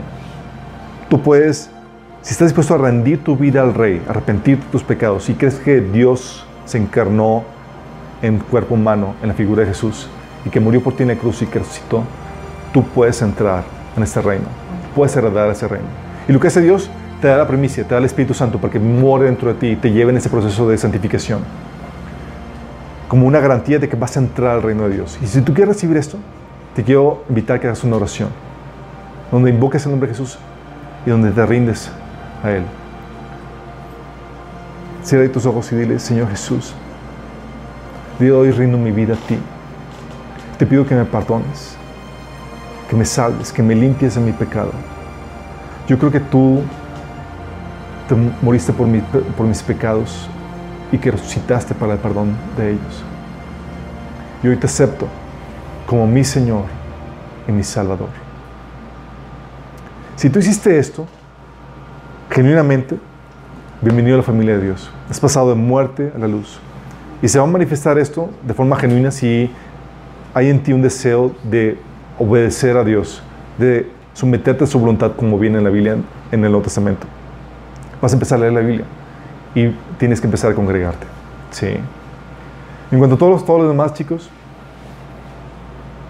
Tú 1.09 1.23
puedes, 1.23 1.71
si 2.23 2.33
estás 2.33 2.49
dispuesto 2.49 2.75
a 2.75 2.79
rendir 2.79 3.23
tu 3.23 3.37
vida 3.37 3.63
al 3.63 3.75
Rey, 3.75 4.03
arrepentirte 4.09 4.65
de 4.65 4.71
tus 4.71 4.83
pecados, 4.83 5.29
y 5.29 5.35
crees 5.35 5.57
que 5.57 5.81
Dios 5.81 6.47
se 6.67 6.79
encarnó 6.79 7.45
en 8.23 8.39
cuerpo 8.39 8.75
humano, 8.75 9.15
en 9.23 9.29
la 9.29 9.35
figura 9.35 9.63
de 9.63 9.69
Jesús, 9.69 10.09
y 10.45 10.51
que 10.51 10.61
murió 10.61 10.83
por 10.83 10.95
ti 10.95 11.03
en 11.03 11.11
la 11.11 11.17
cruz 11.17 11.43
y 11.43 11.47
que 11.47 11.59
resucitó, 11.59 12.03
tú 12.75 12.83
puedes 12.83 13.23
entrar 13.23 13.63
en 13.97 14.03
este 14.03 14.21
reino, 14.21 14.47
puedes 14.97 15.17
heredar 15.17 15.49
ese 15.49 15.69
reino. 15.69 15.87
Y 16.29 16.33
lo 16.33 16.41
que 16.41 16.49
hace 16.49 16.61
Dios, 16.61 16.91
te 17.21 17.29
da 17.29 17.39
la 17.39 17.47
primicia, 17.47 17.85
te 17.85 17.95
da 17.95 17.99
el 17.99 18.05
Espíritu 18.05 18.35
Santo 18.35 18.59
para 18.59 18.73
que 18.73 18.81
muere 18.81 19.27
dentro 19.27 19.55
de 19.55 19.55
ti 19.55 19.67
y 19.69 19.77
te 19.77 19.93
lleve 19.93 20.11
en 20.11 20.17
ese 20.17 20.29
proceso 20.29 20.69
de 20.69 20.77
santificación. 20.77 21.41
Como 23.07 23.29
una 23.29 23.39
garantía 23.39 23.79
de 23.79 23.89
que 23.89 23.95
vas 23.95 24.17
a 24.17 24.21
entrar 24.21 24.57
al 24.57 24.63
reino 24.63 24.89
de 24.89 24.97
Dios. 24.97 25.17
Y 25.23 25.27
si 25.29 25.41
tú 25.41 25.55
quieres 25.55 25.77
recibir 25.77 25.97
esto, 25.97 26.19
te 26.75 26.83
quiero 26.83 27.23
invitar 27.29 27.59
a 27.59 27.61
que 27.61 27.69
hagas 27.69 27.85
una 27.85 27.95
oración, 27.95 28.31
donde 29.31 29.51
invoques 29.51 29.85
el 29.87 29.93
nombre 29.93 30.09
de 30.09 30.17
Jesús 30.17 30.37
y 31.07 31.11
donde 31.11 31.31
te 31.31 31.47
rindes 31.47 31.93
a 32.43 32.51
Él. 32.51 32.65
Cierra 35.05 35.31
tus 35.31 35.47
ojos 35.47 35.71
y 35.71 35.77
dile, 35.77 36.01
Señor 36.01 36.29
Jesús, 36.29 36.75
yo 38.19 38.41
hoy 38.41 38.51
rindo 38.51 38.79
mi 38.79 38.91
vida 38.91 39.15
a 39.15 39.29
ti. 39.29 39.39
Te 40.59 40.67
pido 40.67 40.85
que 40.85 40.97
me 40.97 41.05
perdones, 41.05 41.77
que 42.89 42.97
me 42.97 43.05
salves, 43.05 43.53
que 43.53 43.63
me 43.63 43.75
limpies 43.75 44.15
de 44.15 44.21
mi 44.21 44.33
pecado. 44.33 44.73
Yo 45.89 45.99
creo 45.99 46.11
que 46.11 46.21
tú 46.21 46.63
te 48.09 48.15
moriste 48.43 48.73
por, 48.73 48.89
por 49.37 49.47
mis 49.47 49.63
pecados 49.63 50.29
y 50.93 50.99
que 50.99 51.11
resucitaste 51.11 51.75
para 51.75 51.95
el 51.95 51.99
perdón 51.99 52.37
de 52.57 52.73
ellos. 52.73 53.05
Y 54.43 54.49
hoy 54.49 54.57
te 54.57 54.67
acepto 54.67 55.09
como 55.87 56.07
mi 56.07 56.25
Señor 56.25 56.65
y 57.49 57.53
mi 57.53 57.63
Salvador. 57.63 58.09
Si 60.17 60.31
tú 60.31 60.39
hiciste 60.39 60.79
esto, 60.79 61.07
genuinamente, 62.31 62.97
bienvenido 63.81 64.17
a 64.17 64.19
la 64.19 64.23
familia 64.23 64.57
de 64.57 64.65
Dios. 64.65 64.91
Has 65.11 65.21
pasado 65.21 65.51
de 65.51 65.55
muerte 65.55 66.13
a 66.15 66.19
la 66.19 66.29
luz. 66.29 66.59
Y 67.23 67.29
se 67.29 67.39
va 67.39 67.45
a 67.45 67.49
manifestar 67.49 67.99
esto 67.99 68.31
de 68.43 68.55
forma 68.55 68.77
genuina 68.77 69.11
si 69.11 69.51
hay 70.35 70.51
en 70.51 70.63
ti 70.63 70.73
un 70.73 70.83
deseo 70.83 71.35
de 71.43 71.79
obedecer 72.19 72.77
a 72.77 72.85
Dios, 72.85 73.23
de 73.59 73.91
someterte 74.13 74.65
a 74.65 74.67
su 74.67 74.79
voluntad 74.79 75.13
como 75.17 75.39
viene 75.39 75.59
en 75.59 75.65
la 75.65 75.71
Biblia, 75.71 75.97
en 76.31 76.45
el 76.45 76.51
Nuevo 76.51 76.63
Testamento. 76.63 77.07
Vas 78.01 78.13
a 78.13 78.15
empezar 78.15 78.39
a 78.39 78.41
leer 78.43 78.53
la 78.53 78.61
Biblia 78.61 78.85
y 79.55 79.71
tienes 79.99 80.21
que 80.21 80.27
empezar 80.27 80.53
a 80.53 80.55
congregarte. 80.55 81.07
Sí. 81.51 81.77
En 82.91 82.99
cuanto 82.99 83.17
a 83.17 83.19
todos 83.19 83.45
todos 83.45 83.61
los 83.61 83.69
demás, 83.71 83.95
chicos, 83.95 84.29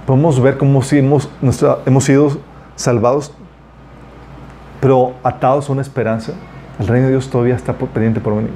podemos 0.06 0.40
ver 0.40 0.59
cómo 0.59 0.82
si 0.82 0.98
hemos, 0.98 1.28
hemos 1.86 2.05
sido 2.05 2.39
salvados, 2.76 3.32
pero 4.81 5.14
atados 5.22 5.68
a 5.68 5.72
una 5.72 5.82
esperanza 5.82 6.35
el 6.78 6.89
reino 6.89 7.06
de 7.06 7.12
Dios 7.12 7.31
todavía 7.31 7.55
está 7.55 7.72
pendiente 7.72 8.20
por 8.20 8.35
venir. 8.35 8.51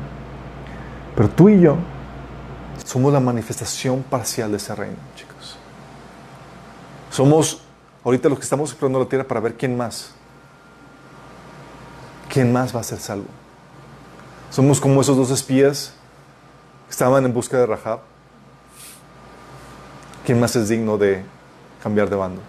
Pero 1.14 1.28
tú 1.28 1.48
y 1.48 1.60
yo 1.60 1.76
somos 2.84 3.12
la 3.12 3.20
manifestación 3.20 4.02
parcial 4.02 4.50
de 4.50 4.56
ese 4.56 4.74
reino, 4.74 4.96
chicos. 5.14 5.27
Somos 7.18 7.58
ahorita 8.04 8.28
los 8.28 8.38
que 8.38 8.44
estamos 8.44 8.70
explorando 8.70 9.00
la 9.00 9.08
tierra 9.08 9.26
para 9.26 9.40
ver 9.40 9.56
quién 9.56 9.76
más. 9.76 10.12
¿Quién 12.32 12.52
más 12.52 12.72
va 12.72 12.78
a 12.78 12.84
ser 12.84 13.00
salvo? 13.00 13.26
Somos 14.50 14.80
como 14.80 15.00
esos 15.00 15.16
dos 15.16 15.32
espías 15.32 15.94
que 16.86 16.92
estaban 16.92 17.24
en 17.24 17.34
busca 17.34 17.58
de 17.58 17.66
Rahab. 17.66 17.98
¿Quién 20.24 20.38
más 20.38 20.54
es 20.54 20.68
digno 20.68 20.96
de 20.96 21.24
cambiar 21.82 22.08
de 22.08 22.14
bando? 22.14 22.40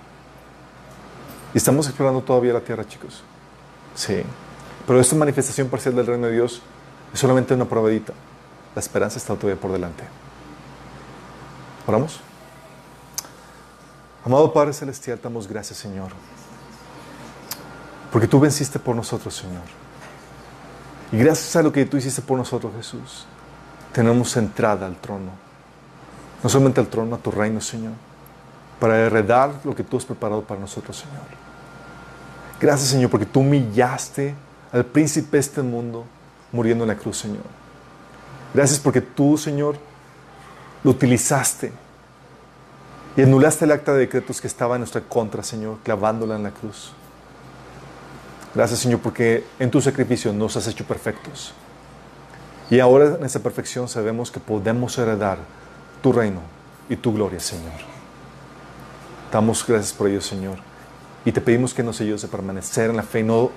Y 1.55 1.57
estamos 1.57 1.87
explorando 1.87 2.21
todavía 2.21 2.53
la 2.53 2.61
tierra, 2.61 2.87
chicos. 2.87 3.23
Sí. 3.95 4.21
Pero 4.85 4.99
esta 4.99 5.15
manifestación 5.15 5.67
parcial 5.67 5.95
del 5.95 6.05
reino 6.05 6.27
de 6.27 6.33
Dios 6.33 6.61
es 7.11 7.19
solamente 7.19 7.55
una 7.55 7.65
probadita. 7.65 8.13
La 8.75 8.81
esperanza 8.81 9.17
está 9.17 9.33
todavía 9.33 9.59
por 9.59 9.71
delante. 9.71 10.03
¿Oramos? 11.87 12.21
Amado 14.29 14.53
Padre 14.53 14.73
Celestial, 14.73 15.19
damos 15.23 15.47
gracias, 15.47 15.79
Señor. 15.79 16.09
Porque 18.11 18.27
tú 18.27 18.39
venciste 18.39 18.77
por 18.77 18.95
nosotros, 18.95 19.35
Señor. 19.35 19.63
Y 21.11 21.17
gracias 21.17 21.55
a 21.55 21.63
lo 21.63 21.71
que 21.71 21.83
tú 21.87 21.97
hiciste 21.97 22.21
por 22.21 22.37
nosotros, 22.37 22.71
Jesús, 22.77 23.25
tenemos 23.91 24.37
entrada 24.37 24.85
al 24.85 24.97
trono. 24.97 25.31
No 26.43 26.47
solamente 26.47 26.79
al 26.79 26.85
trono, 26.89 27.15
a 27.15 27.17
tu 27.17 27.31
reino, 27.31 27.59
Señor. 27.59 27.93
Para 28.79 28.99
heredar 28.99 29.49
lo 29.63 29.73
que 29.73 29.83
tú 29.83 29.97
has 29.97 30.05
preparado 30.05 30.43
para 30.43 30.61
nosotros, 30.61 30.95
Señor. 30.95 31.25
Gracias, 32.61 32.91
Señor, 32.91 33.09
porque 33.09 33.25
tú 33.25 33.39
humillaste 33.39 34.35
al 34.71 34.85
príncipe 34.85 35.37
de 35.37 35.39
este 35.39 35.63
mundo 35.63 36.05
muriendo 36.51 36.83
en 36.83 36.89
la 36.89 36.95
cruz, 36.95 37.17
Señor. 37.17 37.45
Gracias 38.53 38.77
porque 38.77 39.01
tú, 39.01 39.39
Señor, 39.39 39.75
lo 40.83 40.91
utilizaste 40.91 41.73
y 43.19 43.21
anulaste 43.21 43.65
el 43.65 43.73
acta 43.73 43.91
de 43.91 43.99
decretos 43.99 44.39
que 44.39 44.47
estaba 44.47 44.75
en 44.75 44.79
nuestra 44.79 45.01
contra, 45.01 45.43
Señor, 45.43 45.79
clavándola 45.83 46.37
en 46.37 46.43
la 46.43 46.51
cruz. 46.51 46.93
Gracias, 48.55 48.79
Señor, 48.79 49.01
porque 49.01 49.43
en 49.59 49.69
tu 49.69 49.81
sacrificio 49.81 50.31
nos 50.31 50.55
has 50.55 50.67
hecho 50.67 50.85
perfectos. 50.85 51.53
Y 52.69 52.79
ahora 52.79 53.17
en 53.19 53.25
esa 53.25 53.43
perfección 53.43 53.89
sabemos 53.89 54.31
que 54.31 54.39
podemos 54.39 54.97
heredar 54.97 55.37
tu 56.01 56.13
reino 56.13 56.39
y 56.87 56.95
tu 56.95 57.11
gloria, 57.13 57.41
Señor. 57.41 57.73
Damos 59.33 59.67
gracias 59.67 59.91
por 59.91 60.07
ello, 60.07 60.21
Señor. 60.21 60.55
Y 61.25 61.33
te 61.33 61.41
pedimos 61.41 61.73
que 61.73 61.83
nos 61.83 61.99
ayudes 61.99 62.23
a 62.23 62.29
permanecer 62.29 62.89
en 62.89 62.95
la 62.95 63.03
fe 63.03 63.19
y 63.19 63.23
no 63.23 63.51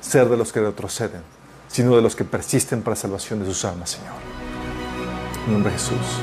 ser 0.00 0.28
de 0.28 0.36
los 0.36 0.52
que 0.52 0.60
retroceden, 0.60 1.22
sino 1.66 1.96
de 1.96 2.02
los 2.02 2.14
que 2.14 2.22
persisten 2.22 2.82
para 2.82 2.94
salvación 2.94 3.40
de 3.40 3.46
sus 3.46 3.64
almas, 3.64 3.90
Señor. 3.90 4.14
En 5.44 5.54
nombre 5.54 5.72
de 5.72 5.76
Jesús. 5.76 6.22